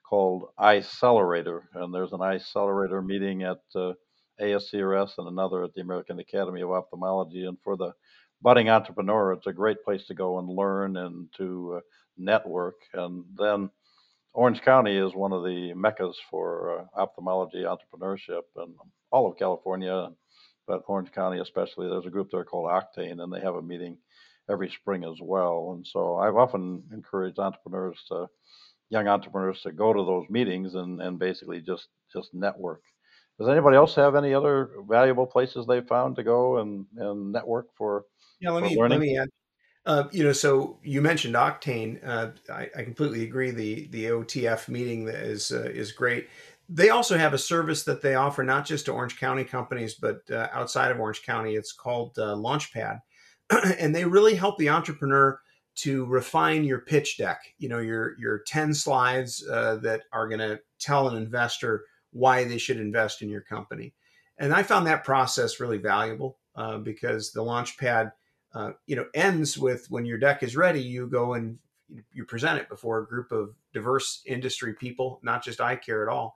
called 0.09 0.45
Eyecelerator, 0.57 1.63
and 1.73 1.93
there's 1.93 2.13
an 2.13 2.19
Eyecelerator 2.19 3.05
meeting 3.05 3.43
at 3.43 3.59
uh, 3.75 3.91
ASCRS 4.41 5.11
and 5.17 5.27
another 5.27 5.63
at 5.63 5.73
the 5.73 5.81
American 5.81 6.19
Academy 6.19 6.61
of 6.61 6.71
Ophthalmology. 6.71 7.45
And 7.45 7.57
for 7.63 7.77
the 7.77 7.93
budding 8.41 8.69
entrepreneur, 8.69 9.33
it's 9.33 9.47
a 9.47 9.53
great 9.53 9.83
place 9.83 10.05
to 10.07 10.13
go 10.13 10.39
and 10.39 10.47
learn 10.47 10.97
and 10.97 11.27
to 11.37 11.75
uh, 11.77 11.79
network. 12.17 12.75
And 12.93 13.25
then 13.37 13.69
Orange 14.33 14.61
County 14.61 14.95
is 14.95 15.15
one 15.15 15.33
of 15.33 15.43
the 15.43 15.73
meccas 15.73 16.15
for 16.29 16.79
uh, 16.79 16.99
ophthalmology 17.01 17.63
entrepreneurship 17.63 18.43
and 18.55 18.73
all 19.11 19.29
of 19.29 19.37
California, 19.37 20.09
but 20.67 20.83
Orange 20.87 21.11
County 21.11 21.39
especially. 21.39 21.89
There's 21.89 22.05
a 22.05 22.11
group 22.11 22.29
there 22.31 22.45
called 22.45 22.69
Octane, 22.69 23.21
and 23.21 23.33
they 23.33 23.41
have 23.41 23.55
a 23.55 23.61
meeting 23.61 23.97
every 24.49 24.69
spring 24.69 25.03
as 25.03 25.17
well. 25.21 25.73
And 25.75 25.85
so 25.85 26.17
I've 26.17 26.35
often 26.35 26.83
encouraged 26.93 27.39
entrepreneurs 27.39 27.97
to, 28.09 28.27
young 28.89 29.07
entrepreneurs, 29.07 29.61
to 29.63 29.71
go 29.71 29.93
to 29.93 30.03
those 30.03 30.25
meetings 30.29 30.75
and, 30.75 31.01
and 31.01 31.19
basically 31.19 31.61
just 31.61 31.87
just 32.13 32.33
network. 32.33 32.81
Does 33.39 33.47
anybody 33.47 33.77
else 33.77 33.95
have 33.95 34.15
any 34.15 34.33
other 34.33 34.71
valuable 34.87 35.25
places 35.25 35.65
they've 35.65 35.87
found 35.87 36.17
to 36.17 36.23
go 36.23 36.57
and, 36.57 36.85
and 36.97 37.31
network 37.31 37.67
for? 37.75 38.03
Yeah, 38.41 38.51
let 38.51 38.63
me 38.63 38.77
learning? 38.77 38.99
let 38.99 39.05
me 39.05 39.17
add 39.17 39.29
uh, 39.85 40.07
you 40.11 40.23
know, 40.23 40.33
so 40.33 40.77
you 40.83 41.01
mentioned 41.01 41.35
Octane. 41.35 41.99
Uh, 42.05 42.29
I, 42.51 42.69
I, 42.77 42.83
completely 42.83 43.23
agree. 43.23 43.51
The 43.51 43.87
the 43.87 44.05
OTF 44.05 44.67
meeting 44.67 45.07
is 45.07 45.51
uh, 45.51 45.63
is 45.63 45.91
great. 45.91 46.27
They 46.67 46.89
also 46.89 47.17
have 47.17 47.33
a 47.33 47.39
service 47.39 47.83
that 47.85 48.01
they 48.01 48.13
offer 48.13 48.43
not 48.43 48.65
just 48.65 48.85
to 48.85 48.91
Orange 48.91 49.19
County 49.19 49.43
companies, 49.43 49.95
but 49.95 50.21
uh, 50.29 50.47
outside 50.51 50.91
of 50.91 50.99
Orange 50.99 51.23
County. 51.23 51.55
It's 51.55 51.71
called 51.71 52.19
uh, 52.19 52.35
Launchpad, 52.35 52.99
and 53.79 53.95
they 53.95 54.05
really 54.05 54.35
help 54.35 54.57
the 54.57 54.69
entrepreneur 54.69 55.39
to 55.77 56.05
refine 56.05 56.65
your 56.65 56.81
pitch 56.81 57.17
deck. 57.17 57.39
You 57.57 57.69
know, 57.69 57.79
your 57.79 58.19
your 58.19 58.39
ten 58.45 58.73
slides 58.73 59.43
uh, 59.49 59.77
that 59.77 60.01
are 60.11 60.27
going 60.27 60.39
to 60.39 60.59
tell 60.77 61.07
an 61.07 61.17
investor 61.17 61.85
why 62.11 62.43
they 62.43 62.57
should 62.57 62.79
invest 62.79 63.21
in 63.21 63.29
your 63.29 63.41
company. 63.41 63.93
And 64.37 64.53
I 64.53 64.63
found 64.63 64.87
that 64.87 65.03
process 65.03 65.59
really 65.59 65.77
valuable 65.77 66.37
because 66.83 67.31
the 67.31 67.43
Launchpad 67.43 68.11
uh, 68.53 68.71
you 68.87 68.95
know 68.95 69.05
ends 69.13 69.57
with 69.57 69.85
when 69.89 70.05
your 70.05 70.17
deck 70.17 70.43
is 70.43 70.55
ready 70.55 70.81
you 70.81 71.07
go 71.07 71.33
and 71.33 71.57
you 72.13 72.25
present 72.25 72.59
it 72.59 72.69
before 72.69 72.99
a 72.99 73.07
group 73.07 73.31
of 73.31 73.53
diverse 73.73 74.21
industry 74.25 74.73
people 74.73 75.19
not 75.23 75.43
just 75.43 75.61
eye 75.61 75.75
care 75.75 76.01
at 76.01 76.11
all 76.11 76.35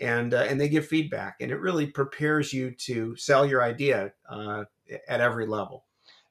and 0.00 0.34
uh, 0.34 0.44
and 0.48 0.60
they 0.60 0.68
give 0.68 0.86
feedback 0.86 1.36
and 1.40 1.50
it 1.50 1.60
really 1.60 1.86
prepares 1.86 2.52
you 2.52 2.70
to 2.72 3.14
sell 3.16 3.46
your 3.46 3.62
idea 3.62 4.12
uh, 4.28 4.64
at 5.08 5.20
every 5.20 5.46
level 5.46 5.84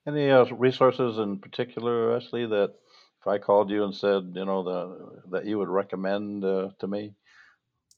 any 0.06 0.30
uh, 0.30 0.46
resources 0.46 1.18
in 1.18 1.40
particular 1.40 2.16
ashley 2.16 2.46
that 2.46 2.74
if 3.22 3.28
i 3.28 3.38
called 3.38 3.70
you 3.70 3.84
and 3.86 3.96
said 3.96 4.34
you 4.36 4.46
know 4.46 4.64
the 4.64 5.22
that 5.30 5.46
you 5.46 5.58
would 5.58 5.70
recommend 5.70 6.44
uh, 6.44 6.70
to 6.80 6.88
me 6.88 7.14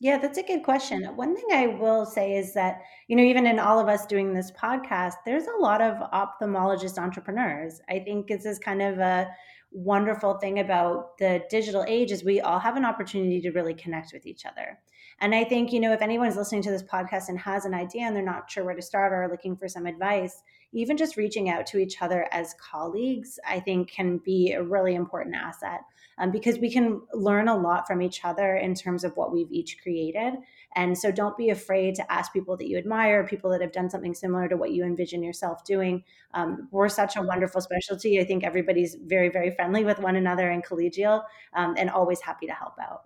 yeah, 0.03 0.17
that's 0.17 0.37
a 0.37 0.43
good 0.43 0.63
question. 0.63 1.05
One 1.15 1.33
thing 1.33 1.45
I 1.53 1.67
will 1.67 2.05
say 2.05 2.35
is 2.35 2.53
that, 2.55 2.81
you 3.07 3.15
know, 3.15 3.23
even 3.23 3.47
in 3.47 3.57
all 3.57 3.79
of 3.79 3.87
us 3.87 4.05
doing 4.05 4.33
this 4.33 4.51
podcast, 4.51 5.13
there's 5.25 5.45
a 5.45 5.61
lot 5.61 5.81
of 5.81 5.95
ophthalmologist 6.11 6.97
entrepreneurs. 6.97 7.79
I 7.87 7.99
think 7.99 8.27
this 8.27 8.43
is 8.45 8.59
kind 8.59 8.81
of 8.81 8.99
a 8.99 9.29
wonderful 9.71 10.33
thing 10.39 10.59
about 10.59 11.17
the 11.19 11.43
digital 11.49 11.85
age 11.87 12.11
is 12.11 12.21
we 12.21 12.41
all 12.41 12.59
have 12.59 12.75
an 12.75 12.83
opportunity 12.83 13.39
to 13.39 13.51
really 13.51 13.73
connect 13.73 14.11
with 14.11 14.25
each 14.25 14.45
other. 14.45 14.77
And 15.21 15.33
I 15.33 15.45
think, 15.45 15.71
you 15.71 15.79
know, 15.79 15.93
if 15.93 16.01
anyone's 16.01 16.35
listening 16.35 16.63
to 16.63 16.71
this 16.71 16.83
podcast 16.83 17.29
and 17.29 17.39
has 17.39 17.63
an 17.63 17.73
idea 17.73 18.01
and 18.01 18.13
they're 18.13 18.25
not 18.25 18.51
sure 18.51 18.65
where 18.65 18.75
to 18.75 18.81
start 18.81 19.13
or 19.13 19.29
looking 19.31 19.55
for 19.55 19.69
some 19.69 19.85
advice, 19.85 20.43
even 20.73 20.97
just 20.97 21.15
reaching 21.15 21.49
out 21.49 21.65
to 21.67 21.77
each 21.77 22.01
other 22.01 22.27
as 22.33 22.55
colleagues, 22.55 23.39
I 23.47 23.61
think 23.61 23.89
can 23.89 24.17
be 24.17 24.51
a 24.51 24.63
really 24.63 24.95
important 24.95 25.37
asset 25.37 25.79
um, 26.17 26.31
because 26.31 26.59
we 26.59 26.71
can 26.71 27.01
learn 27.13 27.47
a 27.47 27.55
lot 27.55 27.87
from 27.87 28.01
each 28.01 28.23
other 28.23 28.55
in 28.55 28.75
terms 28.75 29.03
of 29.03 29.15
what 29.15 29.31
we've 29.31 29.51
each 29.51 29.81
created. 29.81 30.35
And 30.75 30.97
so 30.97 31.11
don't 31.11 31.37
be 31.37 31.49
afraid 31.49 31.95
to 31.95 32.11
ask 32.11 32.33
people 32.33 32.57
that 32.57 32.67
you 32.67 32.77
admire, 32.77 33.25
people 33.25 33.51
that 33.51 33.61
have 33.61 33.71
done 33.71 33.89
something 33.89 34.13
similar 34.13 34.47
to 34.47 34.57
what 34.57 34.71
you 34.71 34.83
envision 34.83 35.21
yourself 35.21 35.63
doing. 35.63 36.03
Um, 36.33 36.67
we're 36.71 36.89
such 36.89 37.15
a 37.15 37.21
wonderful 37.21 37.61
specialty. 37.61 38.19
I 38.19 38.25
think 38.25 38.43
everybody's 38.43 38.95
very, 38.95 39.29
very 39.29 39.51
friendly 39.51 39.85
with 39.85 39.99
one 39.99 40.15
another 40.15 40.49
and 40.49 40.65
collegial 40.65 41.23
um, 41.53 41.75
and 41.77 41.89
always 41.89 42.21
happy 42.21 42.47
to 42.47 42.53
help 42.53 42.73
out. 42.81 43.03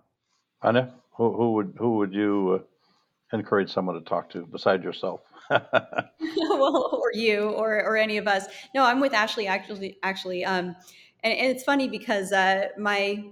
Anna, 0.62 0.94
who, 1.12 1.32
who 1.32 1.52
would 1.52 1.74
who 1.78 1.96
would 1.96 2.12
you 2.12 2.60
uh, 2.60 3.36
encourage 3.36 3.72
someone 3.72 3.94
to 3.96 4.00
talk 4.00 4.30
to 4.30 4.46
besides 4.46 4.82
yourself? 4.82 5.20
well, 5.50 7.00
or 7.02 7.12
you, 7.12 7.50
or 7.50 7.82
or 7.84 7.96
any 7.96 8.16
of 8.16 8.26
us. 8.26 8.46
No, 8.74 8.84
I'm 8.84 9.00
with 9.00 9.12
Ashley. 9.12 9.46
Actually, 9.46 9.98
actually, 10.02 10.44
um, 10.44 10.74
and, 11.22 11.32
and 11.32 11.50
it's 11.50 11.64
funny 11.64 11.88
because 11.88 12.32
uh, 12.32 12.68
my 12.78 13.24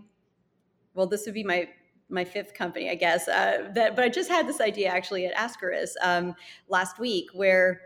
well 0.94 1.06
this 1.06 1.24
would 1.26 1.34
be 1.34 1.44
my 1.44 1.68
my 2.08 2.24
fifth 2.24 2.54
company 2.54 2.88
i 2.90 2.94
guess 2.94 3.26
uh, 3.28 3.68
that 3.74 3.96
but 3.96 4.04
i 4.04 4.08
just 4.08 4.30
had 4.30 4.46
this 4.46 4.60
idea 4.60 4.88
actually 4.88 5.26
at 5.26 5.34
ASCRS 5.34 5.90
um, 6.02 6.34
last 6.68 6.98
week 6.98 7.28
where 7.32 7.80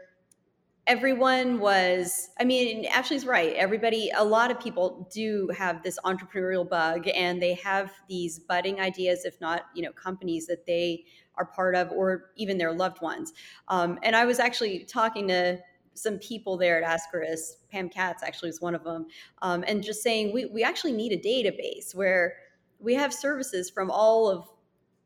everyone 0.86 1.60
was 1.60 2.30
i 2.40 2.44
mean 2.44 2.84
ashley's 2.86 3.24
right. 3.24 3.54
Everybody 3.54 4.10
a 4.16 4.24
lot 4.24 4.50
of 4.50 4.58
people 4.58 5.08
do 5.12 5.48
have 5.56 5.82
this 5.82 5.98
entrepreneurial 6.04 6.68
bug 6.68 7.06
and 7.14 7.40
they 7.40 7.54
have 7.54 7.92
these 8.08 8.38
budding 8.38 8.80
ideas 8.80 9.24
if 9.24 9.40
not 9.40 9.66
you 9.74 9.82
know 9.82 9.92
companies 9.92 10.46
that 10.46 10.66
they 10.66 11.04
are 11.36 11.44
part 11.44 11.74
of 11.74 11.90
or 11.92 12.30
even 12.36 12.58
their 12.58 12.72
loved 12.72 13.00
ones. 13.02 13.32
Um, 13.68 13.98
and 14.02 14.16
i 14.16 14.24
was 14.24 14.38
actually 14.38 14.84
talking 14.84 15.28
to 15.28 15.58
some 15.94 16.18
people 16.18 16.56
there 16.56 16.82
at 16.82 17.00
ASCRS, 17.00 17.56
Pam 17.70 17.88
Katz 17.88 18.22
actually 18.22 18.50
is 18.50 18.60
one 18.60 18.74
of 18.74 18.84
them, 18.84 19.06
um, 19.42 19.64
and 19.66 19.82
just 19.82 20.02
saying 20.02 20.32
we, 20.32 20.46
we 20.46 20.62
actually 20.62 20.92
need 20.92 21.12
a 21.12 21.18
database 21.18 21.94
where 21.94 22.36
we 22.78 22.94
have 22.94 23.12
services 23.12 23.68
from 23.68 23.90
all 23.90 24.28
of 24.28 24.48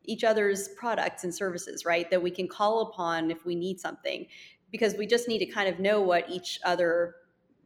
each 0.03 0.23
other's 0.23 0.69
products 0.69 1.23
and 1.23 1.33
services, 1.33 1.85
right? 1.85 2.09
That 2.09 2.21
we 2.21 2.31
can 2.31 2.47
call 2.47 2.81
upon 2.81 3.31
if 3.31 3.45
we 3.45 3.55
need 3.55 3.79
something, 3.79 4.27
because 4.71 4.95
we 4.95 5.07
just 5.07 5.27
need 5.27 5.39
to 5.39 5.45
kind 5.47 5.67
of 5.67 5.79
know 5.79 6.01
what 6.01 6.29
each 6.29 6.59
other, 6.63 7.15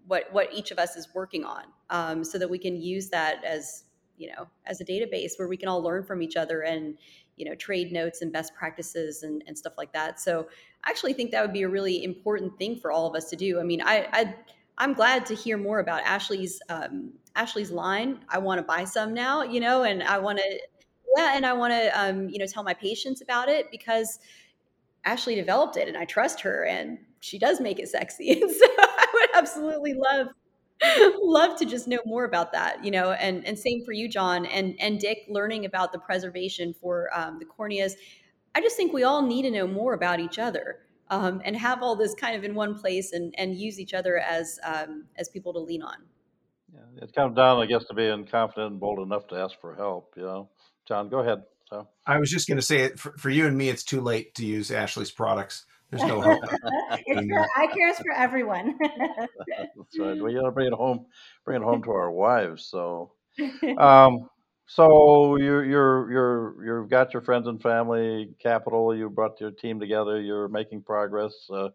what 0.07 0.31
what 0.31 0.53
each 0.53 0.71
of 0.71 0.79
us 0.79 0.95
is 0.95 1.09
working 1.13 1.43
on, 1.43 1.63
um, 1.89 2.23
so 2.23 2.37
that 2.37 2.49
we 2.49 2.57
can 2.57 2.81
use 2.81 3.09
that 3.09 3.43
as 3.43 3.83
you 4.17 4.29
know 4.29 4.47
as 4.65 4.81
a 4.81 4.85
database 4.85 5.33
where 5.37 5.47
we 5.47 5.57
can 5.57 5.67
all 5.67 5.81
learn 5.81 6.03
from 6.03 6.21
each 6.21 6.35
other 6.35 6.61
and 6.61 6.97
you 7.39 7.45
know 7.45 7.55
trade 7.55 7.91
notes 7.91 8.21
and 8.21 8.31
best 8.31 8.53
practices 8.53 9.23
and, 9.23 9.43
and 9.47 9.57
stuff 9.57 9.73
like 9.77 9.91
that. 9.93 10.19
So 10.19 10.47
i 10.83 10.89
actually 10.89 11.13
think 11.13 11.31
that 11.31 11.41
would 11.41 11.53
be 11.53 11.63
a 11.63 11.69
really 11.69 12.03
important 12.03 12.57
thing 12.57 12.75
for 12.75 12.91
all 12.91 13.07
of 13.07 13.15
us 13.15 13.29
to 13.31 13.35
do. 13.35 13.59
I 13.59 13.63
mean 13.63 13.81
i, 13.81 14.07
I 14.11 14.35
i'm 14.77 14.93
glad 14.93 15.25
to 15.27 15.35
hear 15.35 15.57
more 15.57 15.79
about 15.79 16.01
ashley's 16.03 16.61
um, 16.69 17.11
ashley's 17.35 17.71
line 17.71 18.19
i 18.29 18.37
want 18.37 18.59
to 18.59 18.63
buy 18.63 18.83
some 18.83 19.13
now 19.13 19.43
you 19.43 19.59
know 19.59 19.83
and 19.83 20.03
i 20.03 20.17
want 20.17 20.39
to 20.39 20.59
yeah 21.17 21.35
and 21.35 21.45
i 21.45 21.53
want 21.53 21.73
to 21.73 21.99
um, 21.99 22.29
you 22.29 22.39
know 22.39 22.45
tell 22.45 22.63
my 22.63 22.73
patients 22.73 23.21
about 23.21 23.49
it 23.49 23.69
because 23.71 24.19
ashley 25.05 25.35
developed 25.35 25.77
it 25.77 25.87
and 25.87 25.97
i 25.97 26.05
trust 26.05 26.41
her 26.41 26.65
and 26.65 26.97
she 27.21 27.37
does 27.37 27.59
make 27.59 27.79
it 27.79 27.89
sexy. 27.89 28.31
And 28.31 28.51
so 28.61 28.65
i 28.77 29.05
would 29.13 29.29
absolutely 29.35 29.93
love 29.93 30.27
love 31.21 31.57
to 31.57 31.65
just 31.65 31.87
know 31.87 31.99
more 32.05 32.23
about 32.23 32.53
that 32.53 32.83
you 32.85 32.89
know 32.89 33.11
and 33.11 33.45
and 33.45 33.59
same 33.59 33.83
for 33.83 33.91
you 33.91 34.07
john 34.07 34.45
and 34.45 34.75
and 34.79 34.99
dick 34.99 35.25
learning 35.27 35.65
about 35.65 35.91
the 35.91 35.99
preservation 35.99 36.73
for 36.73 37.09
um, 37.13 37.37
the 37.37 37.45
corneas 37.45 37.95
I 38.55 38.61
just 38.61 38.75
think 38.75 38.93
we 38.93 39.03
all 39.03 39.21
need 39.21 39.43
to 39.43 39.51
know 39.51 39.67
more 39.67 39.93
about 39.93 40.19
each 40.19 40.39
other 40.39 40.79
um, 41.09 41.41
and 41.45 41.55
have 41.55 41.81
all 41.81 41.95
this 41.95 42.13
kind 42.13 42.35
of 42.35 42.43
in 42.43 42.55
one 42.55 42.77
place 42.77 43.13
and, 43.13 43.33
and 43.37 43.55
use 43.55 43.79
each 43.79 43.93
other 43.93 44.17
as 44.17 44.59
um, 44.63 45.05
as 45.17 45.29
people 45.29 45.53
to 45.53 45.59
lean 45.59 45.81
on. 45.81 45.95
Yeah, 46.73 47.03
it 47.03 47.13
comes 47.13 47.35
down, 47.35 47.61
I 47.61 47.65
guess, 47.65 47.85
to 47.85 47.93
being 47.93 48.25
confident 48.25 48.71
and 48.71 48.79
bold 48.79 48.99
enough 48.99 49.27
to 49.27 49.35
ask 49.35 49.59
for 49.59 49.75
help. 49.75 50.13
You 50.15 50.23
know, 50.23 50.49
John, 50.87 51.09
go 51.09 51.19
ahead. 51.19 51.43
So 51.69 51.87
I 52.05 52.19
was 52.19 52.29
just 52.31 52.47
going 52.47 52.57
to 52.57 52.65
say 52.65 52.81
it 52.81 52.99
for, 52.99 53.15
for 53.17 53.29
you 53.29 53.47
and 53.47 53.57
me. 53.57 53.69
It's 53.69 53.83
too 53.83 54.01
late 54.01 54.35
to 54.35 54.45
use 54.45 54.71
Ashley's 54.71 55.11
products. 55.11 55.65
There's 55.91 56.03
no 56.03 56.21
hope. 56.21 56.43
it's 57.05 57.25
for, 57.27 57.47
eye 57.55 57.67
care 57.67 57.89
is 57.89 57.97
for 57.97 58.11
everyone. 58.11 58.77
That's 59.47 59.99
right. 59.99 60.21
We 60.21 60.33
got 60.35 60.43
to 60.43 60.51
bring 60.51 60.67
it 60.67 60.73
home, 60.73 61.05
bring 61.45 61.61
it 61.61 61.65
home 61.65 61.81
to 61.83 61.91
our 61.91 62.11
wives. 62.11 62.65
So, 62.65 63.13
um, 63.77 64.29
so 64.67 65.37
you're 65.37 65.65
you're 65.65 66.11
you're 66.11 66.65
you've 66.81 66.89
got 66.89 67.13
your 67.13 67.23
friends 67.23 67.47
and 67.47 67.61
family 67.61 68.29
capital. 68.41 68.95
You 68.95 69.09
brought 69.09 69.41
your 69.41 69.51
team 69.51 69.79
together. 69.79 70.21
You're 70.21 70.47
making 70.47 70.83
progress. 70.83 71.33
Uh, 71.49 71.69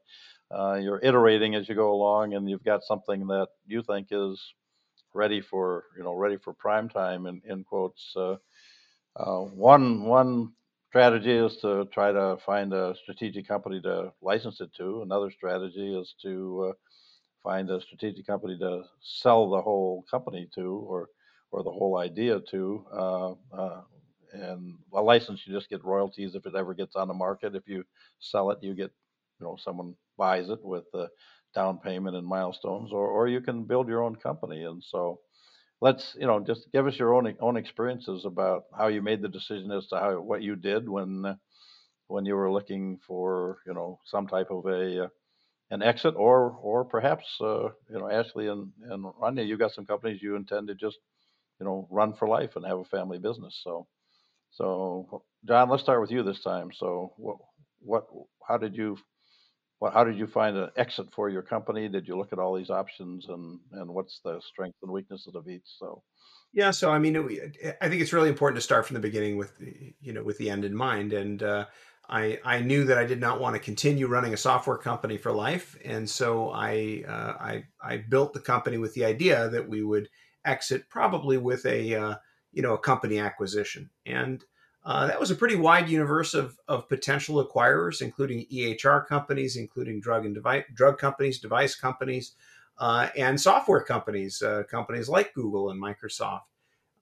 uh, 0.50 0.74
you're 0.74 1.00
iterating 1.02 1.56
as 1.56 1.68
you 1.68 1.74
go 1.74 1.92
along, 1.92 2.34
and 2.34 2.48
you've 2.48 2.62
got 2.62 2.84
something 2.84 3.26
that 3.26 3.48
you 3.66 3.82
think 3.82 4.08
is 4.12 4.40
ready 5.12 5.40
for 5.40 5.84
you 5.96 6.04
know 6.04 6.14
ready 6.14 6.36
for 6.36 6.52
prime 6.52 6.88
time 6.88 7.26
in, 7.26 7.40
in 7.48 7.64
quotes. 7.64 8.12
Uh, 8.14 8.36
uh, 9.16 9.40
one 9.40 10.04
one 10.04 10.52
strategy 10.94 11.32
is 11.32 11.56
to 11.56 11.86
try 11.92 12.12
to 12.12 12.36
find 12.46 12.72
a 12.72 12.94
strategic 13.02 13.48
company 13.48 13.80
to 13.80 14.12
license 14.22 14.60
it 14.60 14.70
to. 14.76 15.02
Another 15.02 15.28
strategy 15.28 15.92
is 16.00 16.14
to 16.22 16.70
uh, 16.70 16.72
find 17.42 17.68
a 17.68 17.80
strategic 17.80 18.24
company 18.28 18.56
to 18.60 18.82
sell 19.02 19.50
the 19.50 19.60
whole 19.60 20.04
company 20.08 20.48
to, 20.54 20.86
or 20.88 21.08
or 21.50 21.64
the 21.64 21.70
whole 21.78 21.98
idea 21.98 22.38
to. 22.52 22.86
Uh, 22.92 23.32
uh, 23.52 23.80
and 24.34 24.74
a 24.94 25.02
license, 25.02 25.42
you 25.44 25.52
just 25.52 25.68
get 25.68 25.84
royalties 25.84 26.36
if 26.36 26.46
it 26.46 26.54
ever 26.54 26.74
gets 26.74 26.94
on 26.94 27.08
the 27.08 27.14
market. 27.14 27.56
If 27.56 27.66
you 27.66 27.82
sell 28.20 28.52
it, 28.52 28.58
you 28.62 28.74
get, 28.74 28.92
you 29.40 29.46
know, 29.46 29.56
someone 29.58 29.94
buys 30.16 30.48
it 30.48 30.64
with 30.64 30.84
the 30.92 31.08
down 31.56 31.78
payment 31.78 32.14
and 32.14 32.26
milestones, 32.26 32.92
or 32.92 33.08
or 33.08 33.26
you 33.26 33.40
can 33.40 33.64
build 33.64 33.88
your 33.88 34.04
own 34.04 34.14
company. 34.14 34.62
And 34.62 34.80
so, 34.82 35.18
let's, 35.84 36.16
you 36.20 36.26
know, 36.26 36.40
just 36.40 36.62
give 36.72 36.86
us 36.88 36.98
your 36.98 37.14
own 37.16 37.26
own 37.40 37.56
experiences 37.56 38.24
about 38.24 38.64
how 38.78 38.88
you 38.88 39.02
made 39.02 39.22
the 39.22 39.28
decision 39.38 39.70
as 39.72 39.86
to 39.88 39.96
how 40.04 40.20
what 40.30 40.42
you 40.42 40.56
did 40.56 40.88
when 40.88 41.38
when 42.08 42.26
you 42.26 42.34
were 42.36 42.52
looking 42.52 42.98
for, 43.06 43.58
you 43.66 43.74
know, 43.74 44.00
some 44.04 44.26
type 44.26 44.50
of 44.50 44.66
a 44.66 45.04
uh, 45.04 45.08
an 45.70 45.82
exit, 45.82 46.14
or 46.16 46.52
or 46.62 46.84
perhaps, 46.84 47.26
uh, 47.40 47.68
you 47.90 47.98
know, 48.00 48.10
Ashley 48.10 48.48
and 48.48 48.72
and 48.90 49.04
Ranya, 49.22 49.46
you 49.46 49.58
got 49.58 49.72
some 49.72 49.86
companies 49.86 50.22
you 50.22 50.36
intend 50.36 50.68
to 50.68 50.74
just 50.76 50.98
you 51.60 51.66
know, 51.66 51.88
run 51.90 52.14
for 52.14 52.28
life 52.28 52.56
and 52.56 52.66
have 52.66 52.78
a 52.80 52.84
family 52.84 53.18
business. 53.18 53.60
So, 53.64 53.86
so 54.52 55.24
John, 55.48 55.68
let's 55.70 55.82
start 55.82 56.00
with 56.00 56.10
you 56.10 56.22
this 56.22 56.40
time. 56.42 56.70
So, 56.74 57.12
what, 57.18 57.36
what, 57.80 58.06
how 58.48 58.58
did 58.58 58.76
you, 58.76 58.96
what, 59.84 59.92
how 59.92 60.02
did 60.02 60.16
you 60.16 60.26
find 60.26 60.56
an 60.56 60.70
exit 60.76 61.12
for 61.12 61.28
your 61.28 61.42
company? 61.42 61.90
Did 61.90 62.08
you 62.08 62.16
look 62.16 62.32
at 62.32 62.38
all 62.38 62.54
these 62.54 62.70
options, 62.70 63.26
and 63.28 63.60
and 63.72 63.90
what's 63.90 64.20
the 64.24 64.40
strengths 64.40 64.78
and 64.82 64.90
weaknesses 64.90 65.34
of 65.34 65.46
each? 65.46 65.66
So, 65.78 66.02
yeah. 66.54 66.70
So, 66.70 66.90
I 66.90 66.98
mean, 66.98 67.18
I 67.82 67.88
think 67.90 68.00
it's 68.00 68.14
really 68.14 68.30
important 68.30 68.56
to 68.56 68.62
start 68.62 68.86
from 68.86 68.94
the 68.94 69.00
beginning 69.00 69.36
with, 69.36 69.52
you 70.00 70.14
know, 70.14 70.22
with 70.22 70.38
the 70.38 70.50
end 70.50 70.64
in 70.64 70.74
mind, 70.74 71.12
and. 71.12 71.42
Uh, 71.42 71.66
I, 72.06 72.38
I 72.44 72.60
knew 72.60 72.84
that 72.84 72.98
I 72.98 73.06
did 73.06 73.18
not 73.18 73.40
want 73.40 73.56
to 73.56 73.60
continue 73.60 74.06
running 74.08 74.34
a 74.34 74.36
software 74.36 74.76
company 74.76 75.16
for 75.16 75.32
life, 75.32 75.74
and 75.86 76.08
so 76.08 76.50
I, 76.50 77.02
uh, 77.08 77.32
I 77.40 77.64
I 77.82 77.96
built 77.96 78.34
the 78.34 78.40
company 78.40 78.76
with 78.76 78.92
the 78.92 79.06
idea 79.06 79.48
that 79.48 79.66
we 79.66 79.82
would 79.82 80.10
exit, 80.44 80.90
probably 80.90 81.38
with 81.38 81.64
a 81.64 81.94
uh, 81.94 82.16
you 82.52 82.60
know 82.60 82.74
a 82.74 82.78
company 82.78 83.20
acquisition, 83.20 83.88
and 84.04 84.44
uh, 84.84 85.06
that 85.06 85.18
was 85.18 85.30
a 85.30 85.34
pretty 85.34 85.56
wide 85.56 85.88
universe 85.88 86.34
of, 86.34 86.58
of 86.68 86.88
potential 86.88 87.44
acquirers, 87.44 88.02
including 88.02 88.46
EHR 88.52 89.06
companies, 89.06 89.56
including 89.56 90.00
drug 90.00 90.26
and 90.26 90.34
device 90.34 90.64
drug 90.74 90.98
companies, 90.98 91.38
device 91.38 91.74
companies, 91.74 92.32
uh, 92.78 93.08
and 93.16 93.40
software 93.40 93.82
companies, 93.82 94.42
uh, 94.42 94.62
companies 94.70 95.08
like 95.08 95.32
Google 95.32 95.70
and 95.70 95.82
Microsoft, 95.82 96.42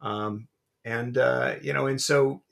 um, 0.00 0.46
and 0.84 1.18
uh, 1.18 1.56
you 1.60 1.72
know, 1.72 1.86
and 1.86 2.00
so 2.00 2.42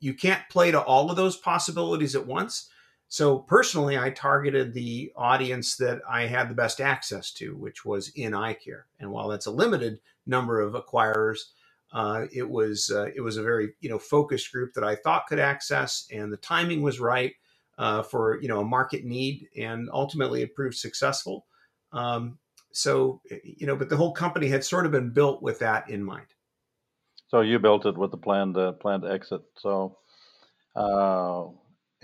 you 0.00 0.14
can't 0.14 0.42
play 0.50 0.72
to 0.72 0.80
all 0.80 1.10
of 1.10 1.16
those 1.16 1.36
possibilities 1.36 2.16
at 2.16 2.26
once. 2.26 2.68
So 3.08 3.38
personally, 3.38 3.96
I 3.96 4.10
targeted 4.10 4.74
the 4.74 5.12
audience 5.14 5.76
that 5.76 6.00
I 6.10 6.26
had 6.26 6.50
the 6.50 6.54
best 6.54 6.80
access 6.80 7.30
to, 7.34 7.54
which 7.54 7.84
was 7.84 8.08
in 8.16 8.34
eye 8.34 8.54
care. 8.54 8.86
And 8.98 9.12
while 9.12 9.28
that's 9.28 9.46
a 9.46 9.52
limited 9.52 10.00
number 10.26 10.60
of 10.60 10.74
acquirers, 10.74 11.38
uh, 11.92 12.26
it 12.32 12.48
was 12.48 12.90
uh, 12.94 13.06
it 13.14 13.20
was 13.20 13.36
a 13.36 13.42
very 13.42 13.70
you 13.80 13.88
know 13.88 13.98
focused 13.98 14.52
group 14.52 14.72
that 14.74 14.84
I 14.84 14.96
thought 14.96 15.26
could 15.26 15.38
access, 15.38 16.06
and 16.12 16.32
the 16.32 16.38
timing 16.38 16.82
was 16.82 17.00
right 17.00 17.32
uh, 17.78 18.02
for 18.02 18.40
you 18.40 18.48
know 18.48 18.60
a 18.60 18.64
market 18.64 19.04
need, 19.04 19.48
and 19.56 19.88
ultimately 19.92 20.42
it 20.42 20.54
proved 20.54 20.76
successful. 20.76 21.46
Um, 21.92 22.38
so 22.72 23.20
you 23.44 23.66
know, 23.66 23.76
but 23.76 23.88
the 23.88 23.96
whole 23.96 24.12
company 24.12 24.48
had 24.48 24.64
sort 24.64 24.86
of 24.86 24.92
been 24.92 25.10
built 25.10 25.42
with 25.42 25.58
that 25.60 25.88
in 25.88 26.02
mind. 26.02 26.26
So 27.28 27.40
you 27.40 27.58
built 27.58 27.86
it 27.86 27.96
with 27.96 28.10
the 28.10 28.18
plan 28.18 28.52
to 28.54 28.72
plan 28.72 29.00
to 29.02 29.10
exit. 29.10 29.42
So. 29.58 29.98
Uh, 30.74 31.46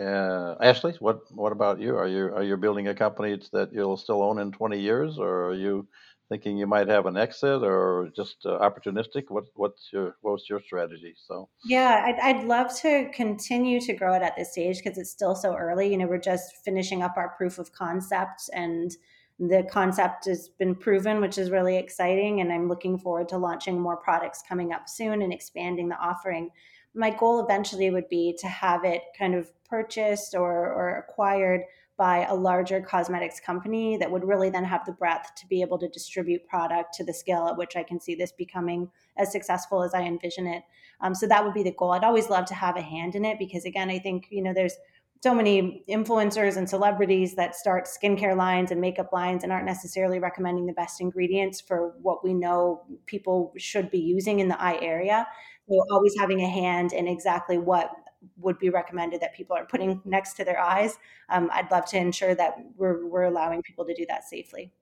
uh, 0.01 0.57
Ashley, 0.63 0.95
what 1.01 1.21
what 1.35 1.53
about 1.53 1.79
you? 1.79 1.97
Are 1.97 2.09
you 2.09 2.35
are 2.35 2.43
you 2.43 2.57
building 2.57 2.89
a 2.89 2.95
company 2.95 3.39
that 3.53 3.73
you'll 3.75 3.99
still 3.99 4.23
own 4.23 4.39
in 4.39 4.51
20 4.51 4.81
years, 4.81 5.19
or 5.19 5.49
are 5.49 5.55
you 5.55 5.87
thinking 6.33 6.57
you 6.57 6.67
might 6.67 6.89
have 6.89 7.07
an 7.07 7.17
exit, 7.17 7.63
or 7.63 8.11
just 8.17 8.47
uh, 8.47 8.59
opportunistic? 8.67 9.25
What 9.29 9.45
what's 9.55 9.93
your 9.93 10.17
what's 10.23 10.49
your 10.49 10.61
strategy? 10.61 11.15
So 11.29 11.49
yeah, 11.65 12.05
I'd, 12.07 12.19
I'd 12.21 12.45
love 12.45 12.75
to 12.81 13.11
continue 13.13 13.81
to 13.81 13.93
grow 13.93 14.15
it 14.15 14.23
at 14.23 14.37
this 14.37 14.53
stage 14.53 14.79
because 14.79 14.99
it's 14.99 15.11
still 15.11 15.35
so 15.35 15.55
early. 15.55 15.91
You 15.91 15.99
know, 15.99 16.07
we're 16.07 16.19
just 16.33 16.57
finishing 16.65 17.03
up 17.03 17.15
our 17.17 17.35
proof 17.37 17.59
of 17.59 17.73
concept, 17.73 18.49
and 18.53 18.91
the 19.39 19.67
concept 19.71 20.25
has 20.25 20.49
been 20.49 20.75
proven, 20.75 21.21
which 21.21 21.37
is 21.37 21.51
really 21.51 21.77
exciting. 21.77 22.41
And 22.41 22.53
I'm 22.53 22.69
looking 22.69 22.99
forward 22.99 23.29
to 23.29 23.39
launching 23.39 23.79
more 23.79 23.97
products 23.97 24.43
coming 24.49 24.73
up 24.73 24.89
soon 24.89 25.23
and 25.23 25.33
expanding 25.33 25.89
the 25.89 25.99
offering 25.99 26.51
my 26.95 27.11
goal 27.11 27.43
eventually 27.43 27.91
would 27.91 28.09
be 28.09 28.37
to 28.39 28.49
have 28.49 28.85
it 28.85 29.03
kind 29.19 29.35
of 29.35 29.51
purchased 29.65 30.35
or, 30.35 30.73
or 30.73 30.99
acquired 30.99 31.63
by 31.97 32.25
a 32.27 32.35
larger 32.35 32.81
cosmetics 32.81 33.39
company 33.39 33.97
that 33.99 34.11
would 34.11 34.25
really 34.25 34.51
then 34.51 34.65
have 34.65 34.85
the 34.87 34.93
breadth 34.93 35.35
to 35.37 35.47
be 35.47 35.61
able 35.61 35.79
to 35.79 35.89
distribute 35.89 36.47
product 36.47 36.95
to 36.95 37.05
the 37.05 37.13
scale 37.13 37.47
at 37.47 37.57
which 37.57 37.77
I 37.77 37.83
can 37.83 38.01
see 38.01 38.15
this 38.15 38.33
becoming 38.33 38.91
as 39.17 39.31
successful 39.31 39.83
as 39.83 39.95
I 39.95 40.03
envision 40.03 40.47
it. 40.47 40.63
Um, 41.01 41.15
so 41.15 41.27
that 41.27 41.45
would 41.45 41.55
be 41.55 41.63
the 41.63 41.75
goal. 41.79 41.93
I'd 41.93 42.05
always 42.05 42.31
love 42.31 42.47
to 42.47 42.55
have 42.55 42.77
a 42.77 42.83
hand 42.83 43.15
in 43.15 43.25
it 43.25 43.39
because, 43.39 43.65
again, 43.65 43.91
I 43.91 43.99
think 43.99 44.29
you 44.31 44.43
know 44.43 44.55
there's 44.55 44.77
so 45.23 45.33
many 45.33 45.85
influencers 45.89 46.57
and 46.57 46.69
celebrities 46.69 47.37
that 47.37 47.55
start 47.55 47.87
skincare 47.87 48.37
lines 48.37 48.73
and 48.73 48.81
makeup 48.81 49.13
lines 49.13 49.45
and 49.45 49.53
aren't 49.53 49.67
necessarily 49.67 50.19
recommending 50.19 50.67
the 50.67 50.73
best 50.73 51.01
ingredients 51.01 51.61
for 51.61 51.95
what 52.03 52.25
we 52.25 52.35
know 52.35 52.83
people 53.07 53.53
should 53.57 53.89
be 53.89 54.01
using 54.01 54.41
in 54.41 54.49
the 54.49 54.61
eye 54.61 54.79
area. 54.83 55.25
So 55.69 55.81
always 55.93 56.15
having 56.19 56.41
a 56.41 56.49
hand 56.49 56.93
in 56.93 57.07
exactly 57.07 57.57
what 57.57 57.93
would 58.37 58.59
be 58.59 58.71
recommended 58.71 59.21
that 59.21 59.35
people 59.35 59.57
are 59.57 59.65
putting 59.65 60.01
next 60.05 60.35
to 60.35 60.45
their 60.45 60.61
eyes. 60.61 60.99
Um, 61.29 61.51
I'd 61.53 61.71
love 61.71 61.87
to 61.87 61.99
ensure 61.99 62.35
that 62.35 62.57
we're 62.77 63.07
we're 63.07 63.25
allowing 63.25 63.63
people 63.63 63.85
to 63.85 63.95
do 63.95 64.07
that 64.09 64.25
safely. 64.25 64.73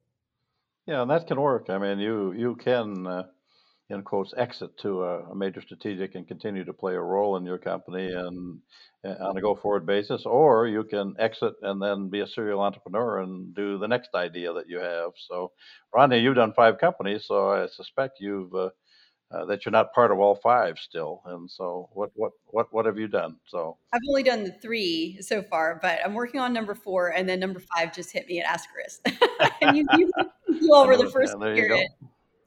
Yeah, 0.87 1.03
and 1.03 1.11
that 1.11 1.27
can 1.27 1.41
work. 1.41 1.71
I 1.71 1.79
mean, 1.79 1.99
you 1.99 2.33
you 2.33 2.57
can. 2.57 3.07
Uh, 3.07 3.23
in 3.91 4.03
quotes, 4.03 4.33
exit 4.37 4.71
to 4.79 5.03
a, 5.03 5.31
a, 5.31 5.35
major 5.35 5.61
strategic 5.61 6.15
and 6.15 6.27
continue 6.27 6.65
to 6.65 6.73
play 6.73 6.95
a 6.95 7.01
role 7.01 7.37
in 7.37 7.45
your 7.45 7.59
company 7.59 8.07
and, 8.07 8.61
and 9.03 9.19
on 9.19 9.37
a 9.37 9.41
go 9.41 9.57
forward 9.57 9.85
basis, 9.85 10.23
or 10.25 10.67
you 10.67 10.85
can 10.85 11.15
exit 11.19 11.55
and 11.63 11.83
then 11.83 12.09
be 12.09 12.21
a 12.21 12.27
serial 12.27 12.61
entrepreneur 12.61 13.19
and 13.19 13.55
do 13.55 13.79
the 13.79 13.89
next 13.89 14.11
idea 14.15 14.53
that 14.53 14.69
you 14.69 14.79
have. 14.79 15.11
So, 15.29 15.53
Ranya, 15.95 16.23
you've 16.23 16.37
done 16.37 16.53
five 16.55 16.79
companies, 16.79 17.25
so 17.27 17.51
I 17.51 17.67
suspect 17.67 18.21
you've 18.21 18.55
uh, 18.55 18.71
uh, 19.31 19.45
that 19.45 19.65
you're 19.65 19.73
not 19.73 19.93
part 19.93 20.11
of 20.11 20.19
all 20.19 20.35
five 20.35 20.79
still. 20.79 21.23
And 21.25 21.51
so, 21.51 21.89
what 21.93 22.11
what 22.15 22.33
what 22.47 22.73
what 22.73 22.87
have 22.87 22.99
you 22.99 23.09
done? 23.09 23.37
So 23.47 23.77
I've 23.93 24.01
only 24.09 24.23
done 24.23 24.45
the 24.45 24.53
three 24.53 25.19
so 25.21 25.43
far, 25.43 25.79
but 25.81 26.01
I'm 26.05 26.15
working 26.15 26.41
on 26.41 26.53
number 26.53 26.75
four, 26.75 27.09
and 27.09 27.29
then 27.29 27.39
number 27.39 27.61
five 27.61 27.95
just 27.95 28.13
hit 28.13 28.27
me 28.27 28.41
at 28.41 28.47
ASCRS. 28.47 29.49
and 29.63 29.77
you, 29.77 29.87
you, 29.97 30.11
you 30.49 30.71
over 30.75 30.97
the 30.97 31.09
first 31.09 31.39
period. 31.39 31.89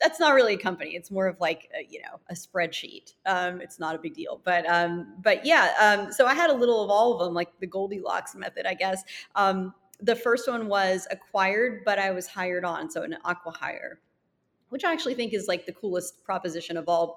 That's 0.01 0.19
not 0.19 0.33
really 0.33 0.55
a 0.55 0.57
company. 0.57 0.95
It's 0.95 1.09
more 1.09 1.27
of 1.27 1.39
like 1.39 1.69
a, 1.73 1.87
you 1.89 2.01
know 2.01 2.19
a 2.29 2.33
spreadsheet. 2.33 3.13
Um, 3.25 3.61
it's 3.61 3.79
not 3.79 3.95
a 3.95 3.97
big 3.97 4.13
deal, 4.13 4.41
but 4.43 4.69
um, 4.69 5.15
but 5.21 5.45
yeah. 5.45 5.71
Um, 5.79 6.11
so 6.11 6.25
I 6.25 6.33
had 6.33 6.49
a 6.49 6.53
little 6.53 6.83
of 6.83 6.89
all 6.89 7.13
of 7.13 7.19
them, 7.19 7.33
like 7.33 7.57
the 7.61 7.67
Goldilocks 7.67 8.35
method, 8.35 8.65
I 8.65 8.73
guess. 8.73 9.03
Um, 9.35 9.73
the 10.01 10.15
first 10.17 10.49
one 10.49 10.67
was 10.67 11.07
acquired, 11.11 11.83
but 11.85 11.97
I 11.97 12.11
was 12.11 12.27
hired 12.27 12.65
on, 12.65 12.91
so 12.91 13.03
an 13.03 13.15
acqui-hire 13.23 13.99
which 14.73 14.83
I 14.83 14.91
actually 14.91 15.15
think 15.19 15.33
is 15.33 15.47
like 15.47 15.63
the 15.65 15.71
coolest 15.81 16.23
proposition 16.23 16.75
of 16.77 16.85
all. 16.93 17.07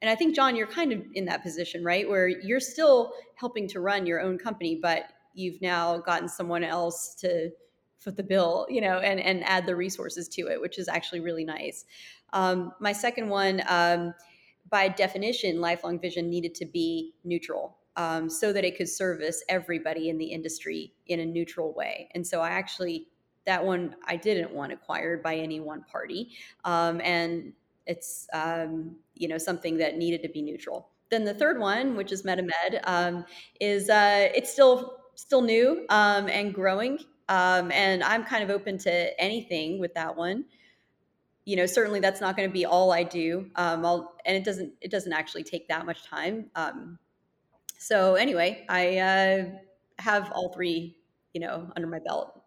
And 0.00 0.10
I 0.10 0.16
think, 0.16 0.34
John, 0.34 0.56
you're 0.56 0.66
kind 0.80 0.92
of 0.92 1.00
in 1.14 1.24
that 1.26 1.42
position, 1.42 1.84
right? 1.84 2.08
Where 2.12 2.26
you're 2.26 2.66
still 2.74 3.12
helping 3.42 3.68
to 3.68 3.80
run 3.80 4.06
your 4.06 4.20
own 4.26 4.36
company, 4.38 4.80
but 4.82 5.02
you've 5.34 5.60
now 5.62 5.98
gotten 5.98 6.28
someone 6.28 6.64
else 6.64 7.14
to 7.22 7.50
foot 7.98 8.16
the 8.16 8.22
bill, 8.34 8.66
you 8.68 8.80
know, 8.80 8.96
and, 8.98 9.20
and 9.20 9.44
add 9.44 9.64
the 9.66 9.76
resources 9.76 10.26
to 10.36 10.42
it, 10.52 10.60
which 10.60 10.78
is 10.78 10.88
actually 10.88 11.20
really 11.20 11.44
nice. 11.44 11.84
Um, 12.32 12.72
my 12.80 12.92
second 12.92 13.28
one, 13.28 13.62
um, 13.68 14.14
by 14.70 14.88
definition, 14.88 15.60
lifelong 15.60 16.00
vision 16.00 16.30
needed 16.30 16.54
to 16.60 16.66
be 16.66 17.12
neutral. 17.24 17.76
um, 17.96 18.30
so 18.30 18.52
that 18.52 18.64
it 18.64 18.76
could 18.76 18.88
service 18.88 19.42
everybody 19.48 20.08
in 20.08 20.18
the 20.18 20.26
industry 20.26 20.94
in 21.06 21.20
a 21.20 21.26
neutral 21.26 21.72
way. 21.74 22.08
And 22.14 22.26
so 22.26 22.40
I 22.40 22.50
actually, 22.50 23.08
that 23.46 23.64
one 23.64 23.96
I 24.06 24.16
didn't 24.16 24.52
want 24.52 24.72
acquired 24.72 25.22
by 25.22 25.36
any 25.36 25.60
one 25.60 25.84
party. 25.90 26.30
Um, 26.64 27.00
and 27.02 27.52
it's, 27.86 28.28
um, 28.32 28.96
you 29.14 29.28
know, 29.28 29.38
something 29.38 29.76
that 29.78 29.96
needed 29.96 30.22
to 30.22 30.28
be 30.28 30.42
neutral. 30.42 30.88
Then 31.10 31.24
the 31.24 31.34
third 31.34 31.58
one, 31.58 31.96
which 31.96 32.12
is 32.12 32.22
MetaMed, 32.22 32.80
um, 32.84 33.24
is 33.60 33.90
uh, 33.90 34.28
it's 34.34 34.50
still 34.52 34.98
still 35.14 35.42
new 35.42 35.84
um, 35.90 36.28
and 36.28 36.54
growing. 36.54 36.98
Um, 37.28 37.70
and 37.70 38.02
I'm 38.02 38.24
kind 38.24 38.42
of 38.42 38.50
open 38.50 38.78
to 38.78 39.20
anything 39.20 39.78
with 39.78 39.94
that 39.94 40.16
one 40.16 40.44
you 41.44 41.56
know 41.56 41.66
certainly 41.66 42.00
that's 42.00 42.20
not 42.20 42.36
going 42.36 42.48
to 42.48 42.52
be 42.52 42.64
all 42.64 42.92
i 42.92 43.02
do 43.02 43.50
um, 43.56 43.84
I'll, 43.84 44.14
and 44.24 44.36
it 44.36 44.44
doesn't 44.44 44.72
it 44.80 44.90
doesn't 44.90 45.12
actually 45.12 45.44
take 45.44 45.68
that 45.68 45.86
much 45.86 46.04
time 46.04 46.50
so 47.78 48.14
anyway 48.14 48.64
i 48.68 48.98
uh, 48.98 49.44
have 49.98 50.30
all 50.32 50.52
three 50.52 50.96
you 51.34 51.40
know 51.40 51.70
under 51.76 51.88
my 51.88 51.98
belt 51.98 52.41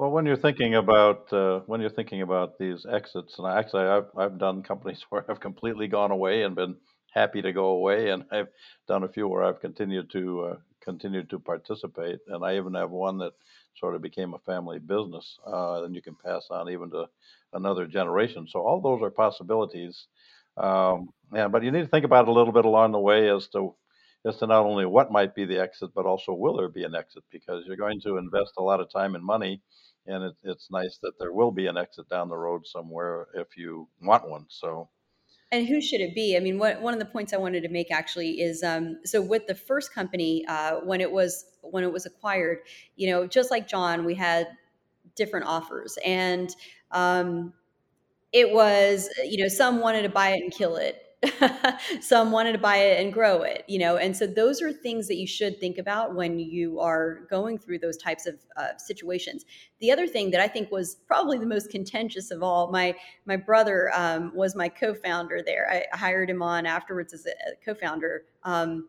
well 0.00 0.10
when 0.10 0.24
you're 0.26 0.36
thinking 0.36 0.74
about 0.74 1.32
uh, 1.32 1.60
when 1.66 1.80
you're 1.80 1.90
thinking 1.98 2.22
about 2.22 2.58
these 2.58 2.86
exits 2.90 3.34
and 3.38 3.46
actually 3.46 3.84
I've, 3.84 4.08
I've 4.16 4.38
done 4.38 4.62
companies 4.62 5.04
where 5.10 5.24
i've 5.30 5.40
completely 5.40 5.88
gone 5.88 6.10
away 6.10 6.42
and 6.42 6.54
been 6.56 6.76
happy 7.12 7.42
to 7.42 7.52
go 7.52 7.66
away 7.66 8.10
and 8.10 8.24
i've 8.32 8.48
done 8.88 9.04
a 9.04 9.08
few 9.08 9.28
where 9.28 9.44
i've 9.44 9.60
continued 9.60 10.10
to 10.12 10.24
uh, 10.52 10.56
continued 10.82 11.28
to 11.30 11.38
participate 11.38 12.20
and 12.28 12.44
i 12.44 12.56
even 12.56 12.74
have 12.74 12.90
one 12.90 13.18
that 13.18 13.32
sort 13.78 13.94
of 13.94 14.02
became 14.02 14.34
a 14.34 14.38
family 14.40 14.78
business 14.78 15.38
uh, 15.46 15.84
and 15.84 15.94
you 15.94 16.02
can 16.02 16.16
pass 16.24 16.46
on 16.50 16.68
even 16.70 16.90
to 16.90 17.06
another 17.52 17.86
generation. 17.86 18.46
So 18.48 18.60
all 18.60 18.80
those 18.80 19.02
are 19.02 19.10
possibilities. 19.10 20.06
Um, 20.56 21.10
yeah, 21.32 21.48
but 21.48 21.62
you 21.62 21.70
need 21.70 21.82
to 21.82 21.88
think 21.88 22.04
about 22.04 22.26
it 22.26 22.28
a 22.28 22.32
little 22.32 22.52
bit 22.52 22.64
along 22.64 22.92
the 22.92 22.98
way 22.98 23.30
as 23.30 23.48
to 23.54 23.74
as 24.26 24.36
to 24.38 24.46
not 24.46 24.66
only 24.66 24.86
what 24.86 25.10
might 25.12 25.34
be 25.34 25.44
the 25.44 25.58
exit, 25.58 25.90
but 25.94 26.06
also 26.06 26.32
will 26.32 26.56
there 26.56 26.68
be 26.68 26.84
an 26.84 26.94
exit 26.94 27.24
because 27.30 27.64
you're 27.66 27.76
going 27.76 28.00
to 28.02 28.18
invest 28.18 28.52
a 28.58 28.62
lot 28.62 28.80
of 28.80 28.90
time 28.90 29.14
and 29.14 29.24
money, 29.24 29.62
and 30.06 30.24
it, 30.24 30.34
it's 30.42 30.70
nice 30.70 30.98
that 31.02 31.18
there 31.18 31.32
will 31.32 31.50
be 31.50 31.66
an 31.66 31.76
exit 31.76 32.08
down 32.08 32.28
the 32.28 32.36
road 32.36 32.66
somewhere 32.66 33.28
if 33.34 33.56
you 33.56 33.88
want 34.02 34.28
one. 34.28 34.46
So. 34.48 34.88
And 35.52 35.66
who 35.66 35.80
should 35.80 36.00
it 36.00 36.14
be? 36.14 36.36
I 36.36 36.40
mean, 36.40 36.58
what, 36.58 36.80
one 36.80 36.94
of 36.94 37.00
the 37.00 37.06
points 37.06 37.32
I 37.32 37.36
wanted 37.36 37.62
to 37.64 37.68
make 37.68 37.90
actually 37.90 38.40
is 38.40 38.62
um, 38.62 39.00
so 39.04 39.20
with 39.20 39.48
the 39.48 39.54
first 39.54 39.92
company 39.92 40.44
uh, 40.46 40.76
when 40.84 41.00
it 41.00 41.10
was 41.10 41.44
when 41.62 41.82
it 41.82 41.92
was 41.92 42.06
acquired, 42.06 42.58
you 42.96 43.10
know, 43.10 43.26
just 43.26 43.50
like 43.50 43.66
John, 43.66 44.04
we 44.04 44.14
had 44.14 44.46
different 45.16 45.46
offers, 45.46 45.98
and 46.04 46.54
um, 46.92 47.52
it 48.32 48.52
was, 48.52 49.08
you 49.24 49.42
know, 49.42 49.48
some 49.48 49.80
wanted 49.80 50.02
to 50.02 50.08
buy 50.08 50.30
it 50.30 50.42
and 50.42 50.52
kill 50.52 50.76
it. 50.76 51.02
some 52.00 52.32
wanted 52.32 52.52
to 52.52 52.58
buy 52.58 52.78
it 52.78 53.00
and 53.00 53.12
grow 53.12 53.42
it, 53.42 53.64
you 53.68 53.78
know, 53.78 53.96
and 53.96 54.16
so 54.16 54.26
those 54.26 54.62
are 54.62 54.72
things 54.72 55.06
that 55.06 55.16
you 55.16 55.26
should 55.26 55.60
think 55.60 55.76
about 55.76 56.14
when 56.14 56.38
you 56.38 56.80
are 56.80 57.26
going 57.28 57.58
through 57.58 57.78
those 57.78 57.98
types 57.98 58.26
of 58.26 58.36
uh, 58.56 58.76
situations. 58.78 59.44
The 59.80 59.92
other 59.92 60.06
thing 60.06 60.30
that 60.30 60.40
I 60.40 60.48
think 60.48 60.70
was 60.70 60.94
probably 61.06 61.36
the 61.36 61.46
most 61.46 61.70
contentious 61.70 62.30
of 62.30 62.42
all, 62.42 62.70
my 62.70 62.96
my 63.26 63.36
brother 63.36 63.90
um, 63.94 64.32
was 64.34 64.56
my 64.56 64.68
co-founder 64.68 65.42
there. 65.44 65.70
I 65.70 65.96
hired 65.96 66.30
him 66.30 66.42
on 66.42 66.64
afterwards 66.64 67.12
as 67.12 67.26
a, 67.26 67.32
co-founder, 67.64 68.22
um, 68.44 68.88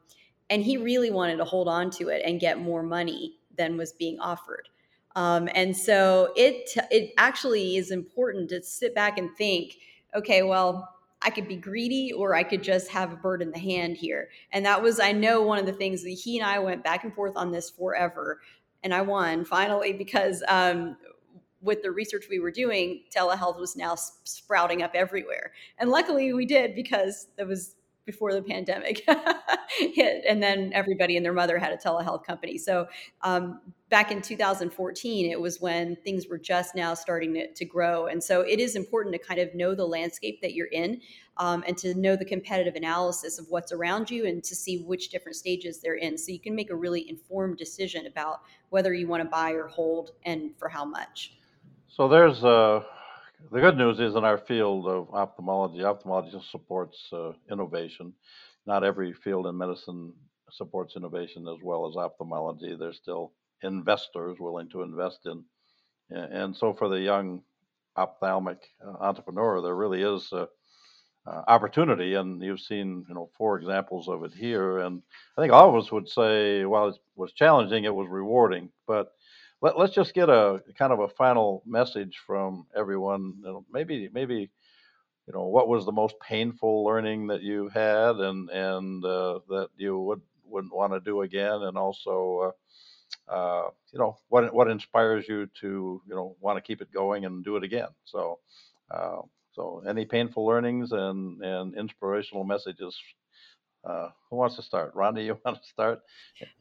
and 0.50 0.64
he 0.64 0.78
really 0.78 1.12
wanted 1.12 1.38
to 1.38 1.46
hold 1.46 1.68
on 1.68 1.90
to 1.92 2.10
it 2.10 2.22
and 2.26 2.40
get 2.40 2.62
more 2.62 2.84
money 2.84 3.40
than 3.58 3.76
was 3.76 3.92
being 3.92 4.20
offered. 4.20 4.70
Um, 5.18 5.50
and 5.54 5.76
so 5.76 6.32
it 6.38 6.70
it 6.90 7.12
actually 7.18 7.76
is 7.76 7.92
important 7.92 8.50
to 8.50 8.64
sit 8.64 8.96
back 8.96 9.18
and 9.18 9.36
think, 9.36 9.76
okay, 10.16 10.44
well, 10.44 10.88
I 11.22 11.30
could 11.30 11.48
be 11.48 11.56
greedy 11.56 12.12
or 12.12 12.36
I 12.36 12.44
could 12.44 12.64
just 12.64 12.90
have 12.90 13.14
a 13.14 13.16
bird 13.16 13.42
in 13.42 13.52
the 13.52 13.60
hand 13.60 13.98
here. 13.98 14.30
And 14.52 14.66
that 14.66 14.82
was, 14.82 15.00
I 15.00 15.12
know, 15.12 15.42
one 15.42 15.60
of 15.60 15.66
the 15.66 15.74
things 15.74 16.04
that 16.04 16.10
he 16.10 16.40
and 16.40 16.48
I 16.48 16.60
went 16.60 16.84
back 16.84 17.04
and 17.04 17.14
forth 17.14 17.34
on 17.36 17.52
this 17.52 17.70
forever. 17.70 18.42
And 18.84 18.94
I 18.94 19.02
won 19.02 19.46
finally 19.46 19.94
because 19.94 20.44
um, 20.48 20.98
with 21.62 21.84
the 21.84 21.92
research 21.92 22.26
we 22.30 22.40
were 22.40 22.52
doing, 22.52 23.04
telehealth 23.16 23.60
was 23.60 23.76
now 23.76 23.96
sprouting 23.96 24.82
up 24.82 24.92
everywhere. 24.96 25.52
And 25.78 25.92
luckily 25.92 26.34
we 26.34 26.46
did 26.46 26.76
because 26.76 27.28
there 27.38 27.46
was 27.46 27.76
before 28.06 28.34
the 28.34 28.41
pandemic 28.41 29.04
hit, 29.78 30.24
and 30.28 30.41
then 30.41 30.72
everybody 30.74 31.18
and 31.18 31.26
their 31.26 31.34
mother 31.34 31.60
had 31.60 31.72
a 31.72 31.78
telehealth 31.78 32.24
company. 32.24 32.58
So 32.58 32.88
um, 33.22 33.62
back 33.89 34.12
in 34.12 34.22
2014, 34.22 35.32
it 35.32 35.39
was 35.39 35.62
when 35.62 35.95
things 35.97 36.28
were 36.28 36.38
just 36.38 36.76
now 36.76 36.93
starting 36.93 37.34
to, 37.36 37.54
to, 37.54 37.66
grow, 37.66 38.08
and 38.08 38.24
so 38.24 38.41
it 38.41 38.60
is 38.60 38.76
important 38.76 39.14
to 39.14 39.20
kind 39.20 39.39
of 39.39 39.54
know 39.54 39.76
the 39.76 39.86
landscape 39.86 40.41
that 40.41 40.54
you're 40.54 40.68
in, 40.68 41.02
um, 41.38 41.64
and 41.68 41.78
to 41.78 41.93
know 41.93 42.16
the 42.16 42.26
competitive 42.26 42.76
analysis 42.76 43.39
of 43.39 43.45
what's 43.49 43.72
around 43.72 44.10
you, 44.10 44.26
and 44.26 44.43
to 44.43 44.56
see 44.56 44.78
which 44.80 45.10
different 45.10 45.36
stages 45.36 45.80
they're 45.80 45.95
in, 45.95 46.18
so 46.18 46.32
you 46.32 46.39
can 46.39 46.56
make 46.56 46.72
a 46.72 46.76
really 46.76 47.08
informed 47.10 47.58
decision 47.58 48.08
about 48.08 48.41
whether 48.70 48.93
you 48.93 49.08
want 49.08 49.22
to 49.22 49.30
buy 49.30 49.52
or 49.52 49.68
hold, 49.68 50.12
and 50.26 50.58
for 50.58 50.70
how 50.70 50.86
much. 50.86 51.34
So 51.88 52.08
there's 52.08 52.43
a 52.43 52.84
the 53.50 53.60
good 53.60 53.78
news 53.78 54.00
is 54.00 54.16
in 54.16 54.24
our 54.24 54.38
field 54.38 54.88
of 54.88 55.14
ophthalmology, 55.14 55.84
ophthalmology 55.84 56.38
supports 56.50 57.10
uh, 57.14 57.32
innovation. 57.52 58.14
Not 58.66 58.84
every 58.84 59.14
field 59.14 59.48
in 59.48 59.58
medicine 59.58 60.14
supports 60.52 60.96
innovation 60.96 61.48
as 61.48 61.58
well 61.64 61.88
as 61.88 61.96
ophthalmology. 61.96 62.76
There's 62.76 62.98
still 62.98 63.34
investors 63.64 64.38
willing 64.39 64.70
to 64.70 64.84
invest 64.84 65.20
in, 65.26 65.44
and 66.10 66.56
so 66.56 66.74
for 66.74 66.89
the 66.89 67.00
young 67.00 67.42
ophthalmic 67.98 68.60
uh, 68.86 68.92
entrepreneur, 69.00 69.62
there 69.62 69.76
really 69.76 70.02
is 70.04 70.30
a, 70.32 70.48
uh, 71.28 71.44
opportunity, 71.48 72.16
and 72.16 72.42
you've 72.42 72.60
seen 72.60 73.06
you 73.08 73.16
know 73.16 73.30
four 73.38 73.58
examples 73.58 74.08
of 74.08 74.24
it 74.24 74.34
here. 74.34 74.80
And 74.80 75.02
I 75.38 75.42
think 75.42 75.54
all 75.54 75.70
of 75.70 75.84
us 75.84 75.92
would 75.92 76.10
say, 76.10 76.66
while 76.66 76.89
it 76.89 76.96
was 77.16 77.34
challenging, 77.34 77.84
it 77.84 77.94
was 77.94 78.08
rewarding, 78.10 78.70
but 78.88 79.12
let, 79.62 79.76
us 79.78 79.91
just 79.91 80.14
get 80.14 80.30
a 80.30 80.62
kind 80.78 80.93
of 80.93 80.99
a 80.99 81.09
final 81.09 81.64
message 81.66 82.20
from 82.26 82.68
everyone. 82.76 83.36
You 83.39 83.43
know, 83.45 83.66
maybe 83.72 84.09
maybe 84.14 84.51
you 85.28 85.34
know 85.34 85.45
what 85.47 85.68
was 85.68 85.86
the 85.86 85.91
most 85.91 86.16
painful 86.22 86.84
learning 86.86 87.28
that 87.28 87.41
you 87.41 87.70
had, 87.70 88.18
and 88.18 88.49
and 88.49 89.05
uh, 89.05 89.39
that 89.49 89.70
you 89.78 89.99
would 89.99 90.22
wouldn't 90.45 90.76
want 90.76 90.93
to 90.93 90.99
do 90.99 91.22
again, 91.22 91.64
and 91.64 91.78
also. 91.78 92.39
Uh, 92.47 92.51
uh, 93.28 93.70
you 93.93 93.99
know 93.99 94.18
what 94.30 94.53
what 94.53 94.70
inspires 94.70 95.28
you 95.28 95.47
to 95.59 96.01
you 96.07 96.16
know 96.16 96.36
want 96.39 96.57
to 96.57 96.62
keep 96.62 96.82
it 96.82 96.91
going 96.91 97.26
and 97.26 97.43
do 97.45 97.55
it 97.55 97.64
again. 97.64 97.88
So, 98.05 98.39
uh, 98.89 99.22
so 99.53 99.84
any 99.88 100.05
painful 100.05 100.45
learnings 100.45 100.91
and 100.91 101.41
and 101.41 101.76
inspirational 101.78 102.43
messages 102.43 102.97
uh, 103.84 104.10
who 104.30 104.36
wants 104.36 104.56
to 104.56 104.62
start? 104.62 104.96
Ranya, 104.96 105.26
you 105.26 105.38
want 105.46 105.62
to 105.62 105.70
start? 105.70 106.02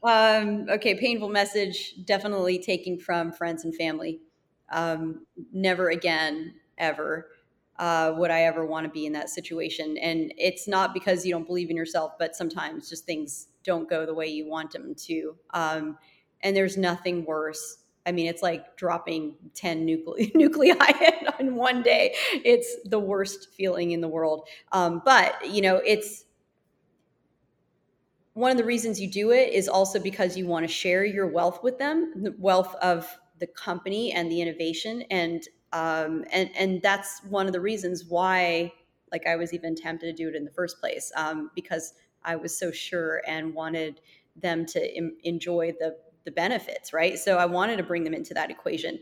Um, 0.03 0.67
okay, 0.69 0.95
painful 0.95 1.29
message. 1.29 1.95
Definitely 2.05 2.59
taking 2.59 2.99
from 2.99 3.31
friends 3.31 3.63
and 3.65 3.75
family. 3.75 4.19
Um, 4.71 5.25
never 5.51 5.89
again, 5.89 6.55
ever 6.77 7.27
uh, 7.77 8.13
would 8.15 8.31
I 8.31 8.43
ever 8.43 8.65
want 8.65 8.85
to 8.85 8.91
be 8.91 9.05
in 9.05 9.13
that 9.13 9.29
situation. 9.29 9.97
And 9.97 10.33
it's 10.37 10.67
not 10.67 10.93
because 10.93 11.25
you 11.25 11.31
don't 11.31 11.47
believe 11.47 11.69
in 11.69 11.75
yourself, 11.75 12.13
but 12.19 12.35
sometimes 12.35 12.89
just 12.89 13.05
things 13.05 13.47
don't 13.63 13.89
go 13.89 14.05
the 14.05 14.13
way 14.13 14.27
you 14.27 14.47
want 14.47 14.71
them 14.71 14.93
to. 14.95 15.35
Um, 15.53 15.97
and 16.41 16.55
there's 16.55 16.77
nothing 16.77 17.25
worse. 17.25 17.79
I 18.05 18.11
mean, 18.11 18.27
it's 18.27 18.41
like 18.41 18.75
dropping 18.77 19.35
10 19.55 19.85
nucle- 19.85 20.31
nuclei 20.35 20.73
in 21.39 21.55
one 21.55 21.81
day. 21.81 22.15
It's 22.33 22.77
the 22.85 22.99
worst 22.99 23.49
feeling 23.55 23.91
in 23.91 24.01
the 24.01 24.07
world. 24.07 24.47
Um, 24.71 25.01
but, 25.03 25.49
you 25.49 25.61
know, 25.61 25.77
it's, 25.77 26.25
one 28.33 28.51
of 28.51 28.57
the 28.57 28.63
reasons 28.63 28.99
you 28.99 29.09
do 29.09 29.31
it 29.31 29.53
is 29.53 29.67
also 29.67 29.99
because 29.99 30.37
you 30.37 30.47
want 30.47 30.65
to 30.65 30.71
share 30.71 31.03
your 31.03 31.27
wealth 31.27 31.61
with 31.63 31.77
them, 31.77 32.13
the 32.15 32.33
wealth 32.37 32.75
of 32.75 33.07
the 33.39 33.47
company 33.47 34.11
and 34.13 34.31
the 34.31 34.41
innovation, 34.41 35.03
and 35.09 35.43
um, 35.73 36.25
and 36.31 36.49
and 36.55 36.81
that's 36.81 37.21
one 37.29 37.47
of 37.47 37.53
the 37.53 37.61
reasons 37.61 38.05
why, 38.07 38.71
like, 39.11 39.25
I 39.25 39.35
was 39.35 39.53
even 39.53 39.75
tempted 39.75 40.05
to 40.05 40.13
do 40.13 40.29
it 40.29 40.35
in 40.35 40.45
the 40.45 40.51
first 40.51 40.79
place 40.79 41.11
um, 41.15 41.51
because 41.55 41.93
I 42.23 42.35
was 42.35 42.57
so 42.57 42.71
sure 42.71 43.21
and 43.27 43.53
wanted 43.53 44.01
them 44.35 44.65
to 44.67 44.97
Im- 44.97 45.17
enjoy 45.23 45.73
the 45.79 45.97
the 46.23 46.31
benefits, 46.31 46.93
right? 46.93 47.17
So 47.17 47.37
I 47.37 47.45
wanted 47.45 47.77
to 47.77 47.83
bring 47.83 48.03
them 48.03 48.13
into 48.13 48.33
that 48.35 48.51
equation. 48.51 48.99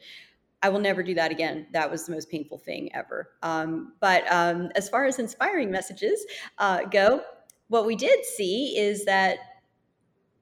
I 0.61 0.69
will 0.69 0.79
never 0.79 1.03
do 1.03 1.13
that 1.15 1.31
again. 1.31 1.67
That 1.71 1.89
was 1.89 2.05
the 2.05 2.11
most 2.11 2.29
painful 2.29 2.57
thing 2.57 2.93
ever. 2.93 3.29
Um, 3.43 3.93
but 3.99 4.29
um, 4.31 4.69
as 4.75 4.89
far 4.89 5.05
as 5.05 5.19
inspiring 5.19 5.71
messages 5.71 6.25
uh, 6.57 6.83
go, 6.83 7.21
what 7.69 7.85
we 7.85 7.95
did 7.95 8.25
see 8.25 8.77
is 8.77 9.05
that 9.05 9.37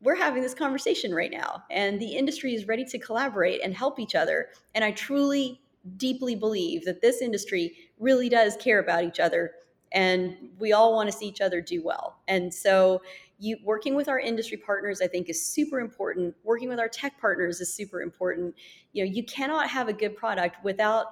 we're 0.01 0.15
having 0.15 0.41
this 0.41 0.53
conversation 0.53 1.13
right 1.13 1.31
now 1.31 1.63
and 1.71 1.99
the 1.99 2.15
industry 2.15 2.53
is 2.53 2.67
ready 2.67 2.85
to 2.85 2.99
collaborate 2.99 3.61
and 3.63 3.75
help 3.75 3.99
each 3.99 4.15
other 4.15 4.47
and 4.75 4.83
i 4.83 4.91
truly 4.91 5.61
deeply 5.95 6.35
believe 6.35 6.83
that 6.85 7.01
this 7.01 7.21
industry 7.21 7.75
really 7.99 8.29
does 8.29 8.57
care 8.57 8.79
about 8.79 9.03
each 9.03 9.19
other 9.19 9.51
and 9.93 10.35
we 10.59 10.73
all 10.73 10.93
want 10.93 11.09
to 11.09 11.17
see 11.17 11.27
each 11.27 11.41
other 11.41 11.61
do 11.61 11.81
well. 11.83 12.19
And 12.27 12.53
so 12.53 13.01
you 13.39 13.57
working 13.63 13.95
with 13.95 14.09
our 14.09 14.19
industry 14.19 14.57
partners 14.57 14.99
i 14.99 15.07
think 15.07 15.29
is 15.29 15.45
super 15.45 15.79
important. 15.79 16.35
Working 16.43 16.69
with 16.69 16.79
our 16.79 16.89
tech 16.89 17.19
partners 17.19 17.61
is 17.61 17.73
super 17.73 18.01
important. 18.01 18.55
You 18.93 19.05
know 19.05 19.11
you 19.11 19.23
cannot 19.23 19.69
have 19.69 19.87
a 19.87 19.93
good 19.93 20.15
product 20.15 20.63
without 20.63 21.07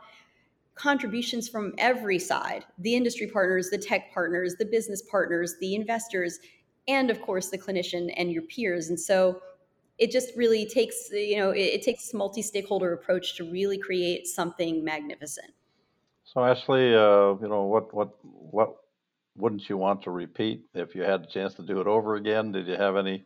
contributions 0.75 1.47
from 1.47 1.73
every 1.77 2.19
side 2.19 2.65
the 2.79 2.95
industry 2.95 3.27
partners, 3.27 3.69
the 3.69 3.77
tech 3.77 4.13
partners, 4.13 4.55
the 4.59 4.65
business 4.65 5.01
partners, 5.09 5.55
the 5.59 5.75
investors. 5.75 6.39
and 6.87 7.09
of 7.09 7.19
course 7.21 7.49
the 7.49 7.57
clinician 7.57 8.13
and 8.15 8.31
your 8.31 8.43
peers. 8.43 8.89
And 8.89 8.99
so 8.99 9.41
it 9.97 10.11
just 10.11 10.35
really 10.35 10.65
takes 10.65 11.09
you 11.11 11.37
know 11.37 11.51
it, 11.51 11.67
it 11.77 11.81
takes 11.81 12.13
multi-stakeholder 12.13 12.93
approach 12.93 13.35
to 13.37 13.49
really 13.49 13.77
create 13.77 14.27
something 14.27 14.83
magnificent. 14.83 15.51
So 16.25 16.43
Ashley, 16.43 16.93
uh, 16.93 17.35
you 17.41 17.47
know 17.47 17.63
what 17.63 17.93
what 17.93 18.09
what 18.23 18.75
wouldn't 19.37 19.67
you 19.69 19.77
want 19.77 20.03
to 20.03 20.11
repeat 20.11 20.65
if 20.73 20.95
you 20.95 21.03
had 21.03 21.21
a 21.21 21.27
chance 21.27 21.53
to 21.55 21.63
do 21.63 21.79
it 21.81 21.87
over 21.87 22.15
again? 22.15 22.51
Did 22.51 22.67
you 22.67 22.75
have 22.75 22.95
any 22.97 23.25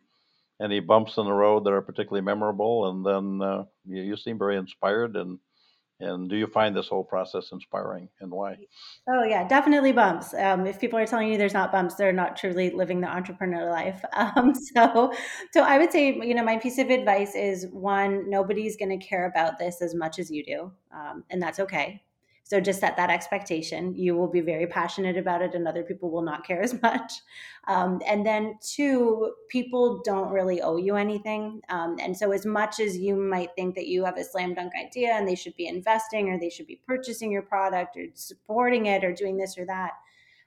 any 0.61 0.79
bumps 0.79 1.17
in 1.17 1.25
the 1.25 1.33
road 1.33 1.63
that 1.63 1.73
are 1.73 1.81
particularly 1.81 2.25
memorable? 2.25 2.89
And 2.89 3.05
then 3.05 3.47
uh, 3.47 3.63
you, 3.85 4.01
you 4.01 4.17
seem 4.17 4.37
very 4.37 4.57
inspired 4.57 5.15
and 5.15 5.39
and 5.99 6.29
do 6.29 6.35
you 6.35 6.47
find 6.47 6.75
this 6.75 6.87
whole 6.87 7.03
process 7.03 7.51
inspiring 7.51 8.09
and 8.21 8.31
why? 8.31 8.57
Oh 9.07 9.23
yeah, 9.23 9.47
definitely 9.47 9.91
bumps. 9.91 10.33
Um, 10.33 10.65
if 10.65 10.79
people 10.79 10.97
are 10.99 11.05
telling 11.05 11.31
you 11.31 11.37
there's 11.37 11.53
not 11.53 11.71
bumps, 11.71 11.95
they're 11.95 12.13
not 12.13 12.37
truly 12.37 12.69
living 12.69 13.01
the 13.01 13.07
entrepreneur 13.07 13.69
life. 13.69 14.03
Um, 14.19 14.53
so, 14.53 15.13
so 15.53 15.61
I 15.61 15.77
would 15.77 15.91
say, 15.91 16.13
you 16.13 16.35
know, 16.35 16.43
my 16.43 16.57
piece 16.57 16.77
of 16.77 16.89
advice 16.89 17.35
is 17.35 17.67
one: 17.71 18.29
nobody's 18.29 18.75
going 18.75 18.97
to 18.97 19.05
care 19.05 19.25
about 19.25 19.57
this 19.57 19.81
as 19.81 19.95
much 19.95 20.19
as 20.19 20.29
you 20.29 20.43
do, 20.43 20.71
um, 20.93 21.23
and 21.29 21.41
that's 21.41 21.59
okay. 21.59 22.03
So 22.49 22.59
just 22.59 22.79
set 22.79 22.97
that 22.97 23.11
expectation. 23.11 23.93
You 23.95 24.15
will 24.15 24.27
be 24.27 24.41
very 24.41 24.65
passionate 24.65 25.17
about 25.17 25.43
it, 25.43 25.53
and 25.53 25.67
other 25.67 25.83
people 25.83 26.09
will 26.09 26.23
not 26.23 26.43
care 26.43 26.63
as 26.63 26.81
much. 26.81 27.21
Um, 27.67 28.01
and 28.07 28.25
then, 28.25 28.57
two, 28.59 29.33
people 29.49 30.01
don't 30.03 30.31
really 30.31 30.59
owe 30.59 30.77
you 30.77 30.95
anything. 30.95 31.61
Um, 31.69 31.97
and 32.01 32.17
so, 32.17 32.31
as 32.31 32.47
much 32.47 32.79
as 32.79 32.97
you 32.97 33.15
might 33.15 33.49
think 33.55 33.75
that 33.75 33.85
you 33.85 34.03
have 34.03 34.17
a 34.17 34.23
slam 34.23 34.55
dunk 34.55 34.73
idea 34.83 35.13
and 35.13 35.27
they 35.27 35.35
should 35.35 35.55
be 35.57 35.67
investing 35.67 36.29
or 36.29 36.39
they 36.39 36.49
should 36.49 36.65
be 36.65 36.81
purchasing 36.87 37.31
your 37.31 37.43
product 37.43 37.95
or 37.95 38.07
supporting 38.15 38.87
it 38.87 39.03
or 39.03 39.13
doing 39.13 39.37
this 39.37 39.55
or 39.55 39.67
that, 39.67 39.91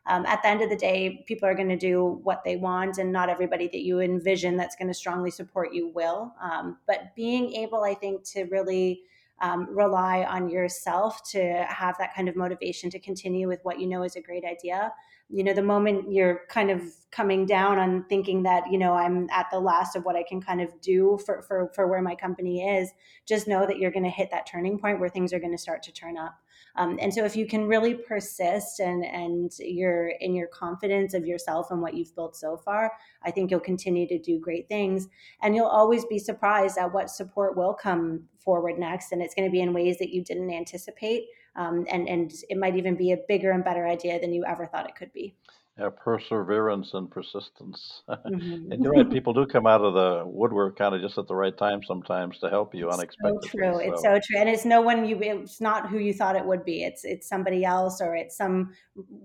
um, 0.06 0.26
at 0.26 0.42
the 0.42 0.48
end 0.48 0.60
of 0.60 0.70
the 0.70 0.76
day, 0.76 1.22
people 1.28 1.48
are 1.48 1.54
going 1.54 1.68
to 1.68 1.76
do 1.76 2.20
what 2.24 2.42
they 2.44 2.56
want, 2.56 2.98
and 2.98 3.12
not 3.12 3.28
everybody 3.28 3.68
that 3.68 3.82
you 3.82 4.00
envision 4.00 4.56
that's 4.56 4.74
going 4.74 4.88
to 4.88 4.94
strongly 4.94 5.30
support 5.30 5.72
you 5.72 5.92
will. 5.94 6.34
Um, 6.42 6.78
but 6.88 7.14
being 7.14 7.52
able, 7.52 7.84
I 7.84 7.94
think, 7.94 8.24
to 8.30 8.42
really 8.46 9.02
um, 9.42 9.68
rely 9.70 10.24
on 10.24 10.48
yourself 10.48 11.22
to 11.32 11.66
have 11.68 11.98
that 11.98 12.14
kind 12.14 12.28
of 12.28 12.36
motivation 12.36 12.88
to 12.90 12.98
continue 12.98 13.48
with 13.48 13.60
what 13.64 13.80
you 13.80 13.86
know 13.86 14.02
is 14.02 14.16
a 14.16 14.22
great 14.22 14.44
idea. 14.44 14.92
You 15.28 15.44
know 15.44 15.52
the 15.52 15.62
moment 15.62 16.12
you're 16.12 16.42
kind 16.48 16.70
of 16.70 16.82
coming 17.12 17.44
down 17.44 17.78
on 17.78 18.04
thinking 18.08 18.42
that 18.42 18.64
you 18.70 18.78
know 18.78 18.94
i'm 18.94 19.28
at 19.30 19.46
the 19.52 19.60
last 19.60 19.94
of 19.94 20.04
what 20.04 20.16
i 20.16 20.22
can 20.22 20.40
kind 20.40 20.60
of 20.60 20.68
do 20.80 21.18
for 21.24 21.42
for, 21.42 21.70
for 21.74 21.86
where 21.86 22.02
my 22.02 22.14
company 22.14 22.66
is 22.66 22.90
just 23.26 23.46
know 23.46 23.66
that 23.66 23.78
you're 23.78 23.90
going 23.90 24.02
to 24.02 24.10
hit 24.10 24.30
that 24.30 24.46
turning 24.46 24.78
point 24.78 24.98
where 24.98 25.08
things 25.08 25.32
are 25.32 25.38
going 25.38 25.52
to 25.52 25.58
start 25.58 25.82
to 25.82 25.92
turn 25.92 26.18
up 26.18 26.34
um, 26.76 26.98
and 27.00 27.12
so 27.12 27.24
if 27.24 27.36
you 27.36 27.46
can 27.46 27.66
really 27.66 27.94
persist 27.94 28.80
and 28.80 29.04
and 29.04 29.52
you're 29.58 30.08
in 30.20 30.34
your 30.34 30.48
confidence 30.48 31.14
of 31.14 31.26
yourself 31.26 31.70
and 31.70 31.80
what 31.80 31.94
you've 31.94 32.14
built 32.14 32.36
so 32.36 32.56
far 32.56 32.92
i 33.24 33.30
think 33.30 33.50
you'll 33.50 33.60
continue 33.60 34.06
to 34.06 34.18
do 34.18 34.38
great 34.38 34.68
things 34.68 35.08
and 35.42 35.54
you'll 35.54 35.66
always 35.66 36.04
be 36.06 36.18
surprised 36.18 36.78
at 36.78 36.92
what 36.92 37.10
support 37.10 37.56
will 37.56 37.74
come 37.74 38.22
forward 38.38 38.78
next 38.78 39.12
and 39.12 39.22
it's 39.22 39.34
going 39.34 39.48
to 39.48 39.52
be 39.52 39.60
in 39.60 39.72
ways 39.72 39.98
that 39.98 40.10
you 40.10 40.22
didn't 40.22 40.50
anticipate 40.50 41.26
um, 41.56 41.84
and 41.90 42.08
and 42.08 42.32
it 42.48 42.56
might 42.56 42.76
even 42.76 42.96
be 42.96 43.12
a 43.12 43.18
bigger 43.28 43.50
and 43.50 43.64
better 43.64 43.86
idea 43.86 44.18
than 44.18 44.32
you 44.32 44.44
ever 44.44 44.66
thought 44.66 44.88
it 44.88 44.94
could 44.94 45.12
be. 45.12 45.34
Yeah, 45.78 45.88
perseverance 46.04 46.90
and 46.92 47.10
persistence. 47.10 48.02
Mm-hmm. 48.06 48.72
and 48.72 48.84
you're 48.84 48.92
right, 48.92 49.10
people 49.10 49.32
do 49.32 49.46
come 49.46 49.66
out 49.66 49.80
of 49.80 49.94
the 49.94 50.22
woodwork 50.26 50.76
kind 50.76 50.94
of 50.94 51.00
just 51.00 51.16
at 51.16 51.26
the 51.28 51.34
right 51.34 51.56
time 51.56 51.80
sometimes 51.82 52.38
to 52.40 52.50
help 52.50 52.74
you 52.74 52.88
it's 52.88 52.98
unexpectedly. 52.98 53.48
So 53.48 53.56
true. 53.56 53.72
So. 53.72 53.78
It's 53.78 54.02
so 54.02 54.20
true. 54.22 54.38
And 54.38 54.50
it's 54.50 54.66
no 54.66 54.82
one 54.82 55.06
you 55.06 55.18
it's 55.22 55.62
not 55.62 55.88
who 55.88 55.98
you 55.98 56.12
thought 56.12 56.36
it 56.36 56.44
would 56.44 56.66
be. 56.66 56.84
It's 56.84 57.06
it's 57.06 57.26
somebody 57.26 57.64
else 57.64 58.02
or 58.02 58.14
it's 58.14 58.36
some 58.36 58.74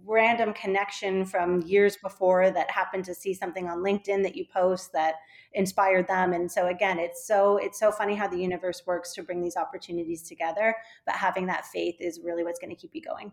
random 0.06 0.54
connection 0.54 1.26
from 1.26 1.64
years 1.64 1.98
before 1.98 2.50
that 2.50 2.72
happened 2.72 3.04
to 3.06 3.14
see 3.14 3.34
something 3.34 3.68
on 3.68 3.80
LinkedIn 3.80 4.24
that 4.24 4.38
you 4.38 4.46
post 4.54 4.94
that 4.94 5.16
inspired 5.54 6.08
them 6.08 6.34
and 6.34 6.52
so 6.52 6.68
again 6.68 7.00
it's 7.00 7.26
so 7.26 7.58
it's 7.58 7.80
so 7.80 7.92
funny 7.92 8.16
how 8.16 8.28
the 8.28 8.38
universe 8.38 8.84
works 8.86 9.14
to 9.14 9.24
bring 9.24 9.42
these 9.42 9.56
opportunities 9.56 10.22
together 10.22 10.76
but 11.06 11.16
having 11.16 11.48
that 11.48 11.66
faith 11.66 11.96
is 12.00 12.20
really 12.24 12.44
what's 12.44 12.60
going 12.60 12.70
to 12.70 12.76
keep 12.76 12.92
you 12.94 13.02
going 13.02 13.32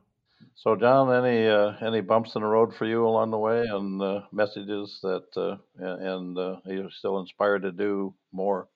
so 0.54 0.76
john 0.76 1.12
any 1.24 1.46
uh, 1.46 1.72
any 1.82 2.00
bumps 2.00 2.34
in 2.34 2.42
the 2.42 2.48
road 2.48 2.74
for 2.74 2.86
you 2.86 3.06
along 3.06 3.30
the 3.30 3.38
way 3.38 3.64
and 3.66 4.00
uh, 4.02 4.20
messages 4.32 4.98
that 5.02 5.24
uh, 5.36 5.56
and 5.78 6.38
uh, 6.38 6.56
you're 6.66 6.90
still 6.90 7.20
inspired 7.20 7.62
to 7.62 7.72
do 7.72 8.14
more 8.32 8.68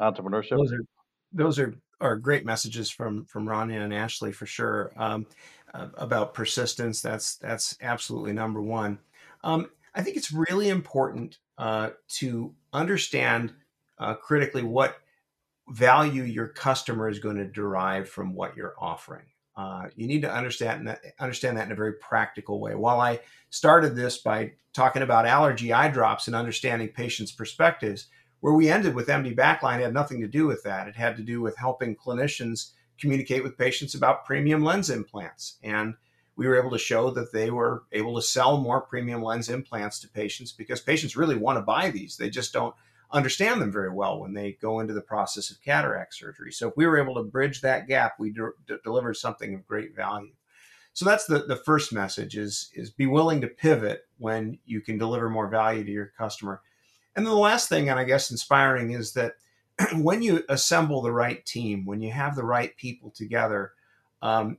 entrepreneurship 0.00 0.56
those 0.56 0.72
are 0.72 0.84
those 1.32 1.58
are 1.58 1.74
are 2.00 2.16
great 2.16 2.44
messages 2.44 2.90
from 2.90 3.24
from 3.26 3.46
Ranya 3.46 3.82
and 3.82 3.94
Ashley 3.94 4.32
for 4.32 4.44
sure 4.44 4.92
um, 4.96 5.24
about 5.72 6.34
persistence. 6.34 7.00
That's 7.00 7.36
that's 7.36 7.78
absolutely 7.80 8.32
number 8.32 8.60
one. 8.60 8.98
Um, 9.44 9.70
I 9.94 10.02
think 10.02 10.16
it's 10.16 10.32
really 10.32 10.68
important 10.68 11.38
uh, 11.58 11.90
to 12.08 12.54
understand 12.72 13.54
uh, 13.98 14.14
critically 14.14 14.62
what 14.62 14.96
value 15.68 16.24
your 16.24 16.48
customer 16.48 17.08
is 17.08 17.18
going 17.18 17.36
to 17.36 17.46
derive 17.46 18.08
from 18.08 18.34
what 18.34 18.56
you're 18.56 18.74
offering. 18.78 19.24
Uh, 19.56 19.88
you 19.96 20.06
need 20.06 20.22
to 20.22 20.32
understand 20.32 20.88
that, 20.88 21.02
understand 21.18 21.56
that 21.56 21.66
in 21.66 21.72
a 21.72 21.76
very 21.76 21.94
practical 21.94 22.60
way. 22.60 22.74
While 22.74 23.00
I 23.00 23.20
started 23.50 23.94
this 23.94 24.18
by 24.18 24.52
talking 24.72 25.02
about 25.02 25.26
allergy 25.26 25.72
eye 25.72 25.88
drops 25.88 26.26
and 26.26 26.34
understanding 26.34 26.88
patients' 26.88 27.32
perspectives, 27.32 28.06
where 28.40 28.54
we 28.54 28.70
ended 28.70 28.94
with 28.94 29.08
MD 29.08 29.36
Backline 29.36 29.80
had 29.80 29.94
nothing 29.94 30.20
to 30.20 30.26
do 30.26 30.46
with 30.46 30.62
that. 30.64 30.88
It 30.88 30.96
had 30.96 31.16
to 31.16 31.22
do 31.22 31.40
with 31.40 31.56
helping 31.56 31.94
clinicians 31.94 32.72
communicate 32.98 33.42
with 33.42 33.58
patients 33.58 33.94
about 33.94 34.24
premium 34.24 34.64
lens 34.64 34.90
implants 34.90 35.58
and 35.62 35.94
we 36.36 36.46
were 36.46 36.58
able 36.58 36.70
to 36.70 36.78
show 36.78 37.10
that 37.10 37.32
they 37.32 37.50
were 37.50 37.84
able 37.92 38.14
to 38.16 38.22
sell 38.22 38.58
more 38.58 38.80
premium 38.80 39.22
lens 39.22 39.48
implants 39.48 40.00
to 40.00 40.08
patients 40.08 40.52
because 40.52 40.80
patients 40.80 41.16
really 41.16 41.36
want 41.36 41.58
to 41.58 41.62
buy 41.62 41.90
these. 41.90 42.16
They 42.16 42.30
just 42.30 42.52
don't 42.52 42.74
understand 43.12 43.60
them 43.60 43.72
very 43.72 43.90
well 43.90 44.20
when 44.20 44.32
they 44.32 44.52
go 44.60 44.80
into 44.80 44.94
the 44.94 45.00
process 45.00 45.50
of 45.50 45.62
cataract 45.62 46.14
surgery. 46.14 46.52
So 46.52 46.68
if 46.68 46.76
we 46.76 46.86
were 46.86 47.00
able 47.00 47.14
to 47.16 47.22
bridge 47.22 47.60
that 47.60 47.86
gap, 47.86 48.14
we 48.18 48.30
de- 48.30 48.78
delivered 48.82 49.14
something 49.14 49.54
of 49.54 49.66
great 49.66 49.94
value. 49.94 50.32
So 50.94 51.04
that's 51.04 51.26
the, 51.26 51.40
the 51.40 51.56
first 51.56 51.92
message 51.92 52.36
is, 52.36 52.70
is 52.74 52.90
be 52.90 53.06
willing 53.06 53.40
to 53.40 53.48
pivot 53.48 54.06
when 54.18 54.58
you 54.64 54.80
can 54.80 54.98
deliver 54.98 55.30
more 55.30 55.48
value 55.48 55.84
to 55.84 55.90
your 55.90 56.12
customer. 56.18 56.60
And 57.16 57.24
then 57.24 57.32
the 57.32 57.38
last 57.38 57.68
thing, 57.68 57.88
and 57.88 57.98
I 57.98 58.04
guess 58.04 58.30
inspiring, 58.30 58.92
is 58.92 59.12
that 59.14 59.34
when 59.94 60.22
you 60.22 60.44
assemble 60.48 61.02
the 61.02 61.12
right 61.12 61.44
team, 61.44 61.86
when 61.86 62.00
you 62.00 62.10
have 62.12 62.36
the 62.36 62.44
right 62.44 62.76
people 62.76 63.10
together, 63.10 63.72
um, 64.20 64.58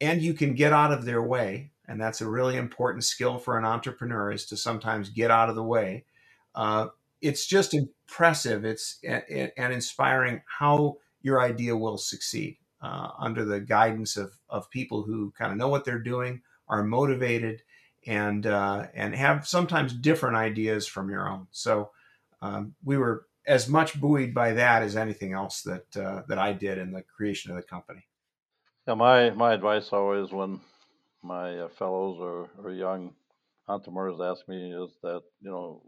and 0.00 0.22
you 0.22 0.34
can 0.34 0.54
get 0.54 0.72
out 0.72 0.92
of 0.92 1.04
their 1.04 1.22
way 1.22 1.70
and 1.86 2.00
that's 2.00 2.20
a 2.20 2.28
really 2.28 2.56
important 2.56 3.04
skill 3.04 3.38
for 3.38 3.58
an 3.58 3.64
entrepreneur 3.64 4.32
is 4.32 4.46
to 4.46 4.56
sometimes 4.56 5.10
get 5.10 5.30
out 5.30 5.48
of 5.48 5.54
the 5.54 5.62
way 5.62 6.04
uh, 6.54 6.88
it's 7.24 7.46
just 7.46 7.72
impressive. 7.72 8.64
It's 8.66 8.98
and, 9.02 9.50
and 9.56 9.72
inspiring 9.72 10.42
how 10.46 10.98
your 11.22 11.40
idea 11.40 11.74
will 11.74 11.96
succeed 11.96 12.58
uh, 12.82 13.08
under 13.18 13.46
the 13.46 13.60
guidance 13.60 14.18
of, 14.18 14.32
of 14.50 14.70
people 14.70 15.02
who 15.02 15.32
kind 15.36 15.50
of 15.50 15.56
know 15.56 15.68
what 15.68 15.86
they're 15.86 15.98
doing 15.98 16.42
are 16.68 16.84
motivated 16.84 17.62
and 18.06 18.46
uh, 18.46 18.86
and 18.92 19.14
have 19.14 19.48
sometimes 19.48 19.94
different 19.94 20.36
ideas 20.36 20.86
from 20.86 21.08
your 21.08 21.26
own. 21.26 21.46
So 21.50 21.90
um, 22.42 22.74
we 22.84 22.98
were 22.98 23.26
as 23.46 23.68
much 23.68 23.98
buoyed 23.98 24.34
by 24.34 24.52
that 24.52 24.82
as 24.82 24.94
anything 24.94 25.32
else 25.32 25.62
that 25.62 25.96
uh, 25.96 26.22
that 26.28 26.38
I 26.38 26.52
did 26.52 26.76
in 26.76 26.92
the 26.92 27.02
creation 27.02 27.50
of 27.50 27.56
the 27.56 27.62
company. 27.62 28.06
Yeah, 28.86 28.94
my 28.94 29.30
my 29.30 29.54
advice 29.54 29.88
always 29.92 30.30
when 30.30 30.60
my 31.22 31.58
uh, 31.60 31.68
fellows 31.70 32.18
or, 32.20 32.50
or 32.62 32.70
young 32.70 33.14
entrepreneurs 33.66 34.20
ask 34.20 34.46
me 34.46 34.74
is 34.74 34.90
that 35.02 35.22
you 35.40 35.50
know 35.50 35.80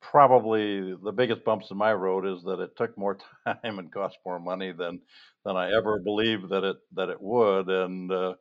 probably 0.00 0.94
the 1.02 1.12
biggest 1.12 1.44
bumps 1.44 1.70
in 1.70 1.76
my 1.76 1.92
road 1.92 2.26
is 2.26 2.42
that 2.44 2.60
it 2.60 2.76
took 2.76 2.96
more 2.98 3.18
time 3.46 3.78
and 3.78 3.92
cost 3.92 4.18
more 4.24 4.40
money 4.40 4.72
than 4.72 5.00
than 5.44 5.56
I 5.56 5.72
ever 5.72 5.98
believed 6.00 6.48
that 6.50 6.64
it 6.64 6.76
that 6.94 7.08
it 7.10 7.20
would 7.20 7.68
and 7.68 8.10
uh, 8.10 8.34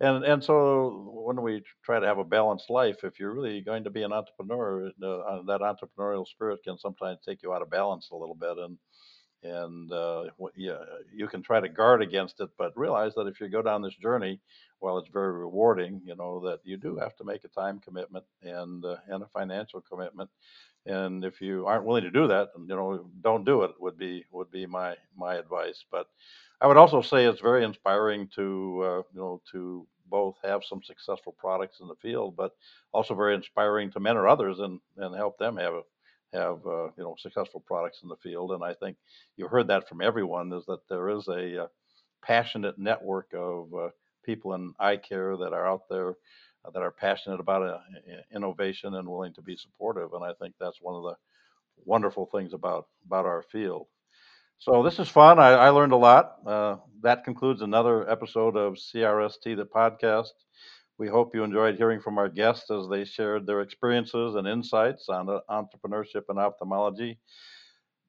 and 0.00 0.24
and 0.24 0.42
so 0.42 1.22
when 1.26 1.40
we 1.42 1.62
try 1.84 2.00
to 2.00 2.06
have 2.06 2.18
a 2.18 2.24
balanced 2.24 2.70
life 2.70 3.04
if 3.04 3.18
you're 3.20 3.34
really 3.34 3.60
going 3.60 3.84
to 3.84 3.90
be 3.90 4.02
an 4.02 4.12
entrepreneur 4.12 4.88
uh, 4.88 5.42
that 5.46 5.60
entrepreneurial 5.60 6.26
spirit 6.26 6.60
can 6.64 6.78
sometimes 6.78 7.18
take 7.26 7.42
you 7.42 7.52
out 7.52 7.62
of 7.62 7.70
balance 7.70 8.08
a 8.12 8.16
little 8.16 8.34
bit 8.36 8.58
and 8.58 8.78
and 9.42 9.92
uh, 9.92 10.24
yeah, 10.56 10.78
you 11.12 11.28
can 11.28 11.42
try 11.42 11.60
to 11.60 11.68
guard 11.68 12.00
against 12.02 12.40
it, 12.40 12.48
but 12.56 12.72
realize 12.76 13.12
that 13.14 13.26
if 13.26 13.40
you 13.40 13.48
go 13.48 13.60
down 13.60 13.82
this 13.82 13.94
journey, 13.96 14.40
while 14.78 14.96
it's 14.98 15.10
very 15.10 15.32
rewarding, 15.32 16.00
you 16.04 16.16
know 16.16 16.40
that 16.40 16.60
you 16.64 16.76
do 16.78 16.96
have 16.96 17.14
to 17.16 17.24
make 17.24 17.44
a 17.44 17.48
time 17.48 17.78
commitment 17.78 18.24
and 18.42 18.84
uh, 18.84 18.96
and 19.08 19.22
a 19.22 19.26
financial 19.28 19.82
commitment. 19.82 20.30
And 20.86 21.24
if 21.24 21.40
you 21.40 21.66
aren't 21.66 21.84
willing 21.86 22.04
to 22.04 22.10
do 22.10 22.28
that, 22.28 22.50
you 22.58 22.66
know, 22.66 23.06
don't 23.22 23.44
do 23.44 23.62
it. 23.62 23.72
Would 23.80 23.98
be 23.98 24.24
would 24.32 24.50
be 24.50 24.66
my 24.66 24.96
my 25.16 25.36
advice. 25.36 25.84
But 25.90 26.06
I 26.60 26.66
would 26.66 26.76
also 26.76 27.00
say 27.02 27.24
it's 27.24 27.40
very 27.40 27.64
inspiring 27.64 28.28
to 28.36 28.82
uh, 28.84 29.02
you 29.14 29.20
know 29.20 29.42
to 29.52 29.86
both 30.10 30.36
have 30.44 30.62
some 30.64 30.82
successful 30.82 31.34
products 31.38 31.80
in 31.80 31.88
the 31.88 31.94
field, 31.96 32.36
but 32.36 32.52
also 32.92 33.14
very 33.14 33.34
inspiring 33.34 33.90
to 33.92 34.00
mentor 34.00 34.28
others 34.28 34.58
and 34.60 34.80
and 34.98 35.16
help 35.16 35.38
them 35.38 35.56
have 35.56 35.74
have 36.34 36.58
uh, 36.66 36.86
you 36.96 37.04
know 37.04 37.14
successful 37.18 37.60
products 37.66 38.00
in 38.02 38.08
the 38.08 38.16
field. 38.16 38.52
And 38.52 38.62
I 38.62 38.74
think 38.74 38.96
you 39.36 39.48
heard 39.48 39.68
that 39.68 39.88
from 39.88 40.02
everyone 40.02 40.52
is 40.52 40.66
that 40.66 40.86
there 40.88 41.08
is 41.08 41.28
a 41.28 41.64
uh, 41.64 41.66
passionate 42.22 42.78
network 42.78 43.32
of 43.34 43.72
uh, 43.74 43.88
people 44.24 44.54
in 44.54 44.74
eye 44.78 44.96
care 44.96 45.36
that 45.36 45.52
are 45.52 45.66
out 45.66 45.82
there 45.88 46.16
that 46.72 46.82
are 46.82 46.90
passionate 46.90 47.40
about 47.40 47.62
uh, 47.62 47.78
innovation 48.34 48.94
and 48.94 49.08
willing 49.08 49.34
to 49.34 49.42
be 49.42 49.56
supportive. 49.56 50.12
And 50.14 50.24
I 50.24 50.32
think 50.40 50.54
that's 50.60 50.78
one 50.80 50.94
of 50.94 51.02
the 51.02 51.14
wonderful 51.84 52.26
things 52.26 52.52
about 52.52 52.86
about 53.06 53.26
our 53.26 53.42
field. 53.42 53.86
So 54.58 54.82
this 54.82 54.98
is 54.98 55.08
fun. 55.08 55.38
I, 55.38 55.50
I 55.52 55.68
learned 55.70 55.92
a 55.92 55.96
lot. 55.96 56.36
Uh, 56.46 56.76
that 57.02 57.24
concludes 57.24 57.62
another 57.62 58.08
episode 58.10 58.56
of 58.56 58.74
CRST, 58.78 59.56
the 59.56 59.66
podcast. 59.66 60.30
We 60.98 61.08
hope 61.08 61.34
you 61.34 61.44
enjoyed 61.44 61.76
hearing 61.76 62.00
from 62.00 62.18
our 62.18 62.28
guests 62.28 62.70
as 62.70 62.88
they 62.88 63.04
shared 63.04 63.46
their 63.46 63.60
experiences 63.60 64.36
and 64.36 64.46
insights 64.46 65.08
on 65.08 65.28
uh, 65.28 65.40
entrepreneurship 65.50 66.24
and 66.28 66.38
ophthalmology. 66.38 67.18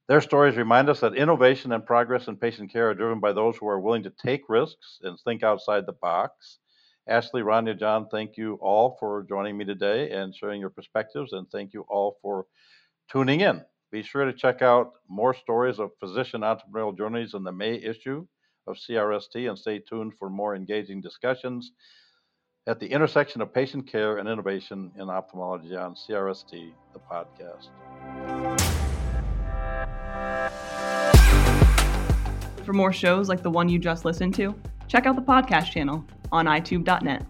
Their 0.07 0.21
stories 0.21 0.57
remind 0.57 0.89
us 0.89 0.99
that 1.01 1.15
innovation 1.15 1.71
and 1.71 1.85
progress 1.85 2.27
in 2.27 2.37
patient 2.37 2.71
care 2.71 2.89
are 2.89 2.95
driven 2.95 3.19
by 3.19 3.33
those 3.33 3.57
who 3.57 3.67
are 3.67 3.79
willing 3.79 4.03
to 4.03 4.09
take 4.11 4.49
risks 4.49 4.99
and 5.03 5.19
think 5.19 5.43
outside 5.43 5.85
the 5.85 5.93
box. 5.93 6.59
Ashley, 7.07 7.43
Ranya, 7.43 7.77
John, 7.77 8.07
thank 8.09 8.35
you 8.35 8.55
all 8.55 8.97
for 8.99 9.23
joining 9.29 9.57
me 9.57 9.65
today 9.65 10.09
and 10.09 10.35
sharing 10.35 10.59
your 10.59 10.71
perspectives, 10.71 11.33
and 11.33 11.47
thank 11.51 11.71
you 11.71 11.85
all 11.87 12.17
for 12.19 12.47
tuning 13.11 13.41
in. 13.41 13.63
Be 13.91 14.01
sure 14.01 14.25
to 14.25 14.33
check 14.33 14.63
out 14.63 14.93
more 15.07 15.35
stories 15.35 15.79
of 15.79 15.91
physician 15.99 16.41
entrepreneurial 16.41 16.97
journeys 16.97 17.35
in 17.35 17.43
the 17.43 17.51
May 17.51 17.75
issue 17.75 18.25
of 18.65 18.77
CRST 18.77 19.47
and 19.47 19.57
stay 19.57 19.77
tuned 19.77 20.13
for 20.17 20.31
more 20.31 20.55
engaging 20.55 20.99
discussions 20.99 21.73
at 22.65 22.79
the 22.79 22.87
intersection 22.87 23.39
of 23.39 23.53
patient 23.53 23.85
care 23.85 24.17
and 24.17 24.27
innovation 24.27 24.91
in 24.97 25.07
ophthalmology 25.07 25.75
on 25.75 25.93
CRST, 25.93 26.71
the 26.93 26.99
podcast. 26.99 27.69
For 32.65 32.73
more 32.73 32.91
shows 32.91 33.29
like 33.29 33.43
the 33.43 33.51
one 33.51 33.69
you 33.69 33.77
just 33.77 34.05
listened 34.05 34.33
to, 34.35 34.55
check 34.87 35.05
out 35.05 35.15
the 35.15 35.21
podcast 35.21 35.69
channel 35.69 36.03
on 36.31 36.45
Eyetube.net. 36.45 37.25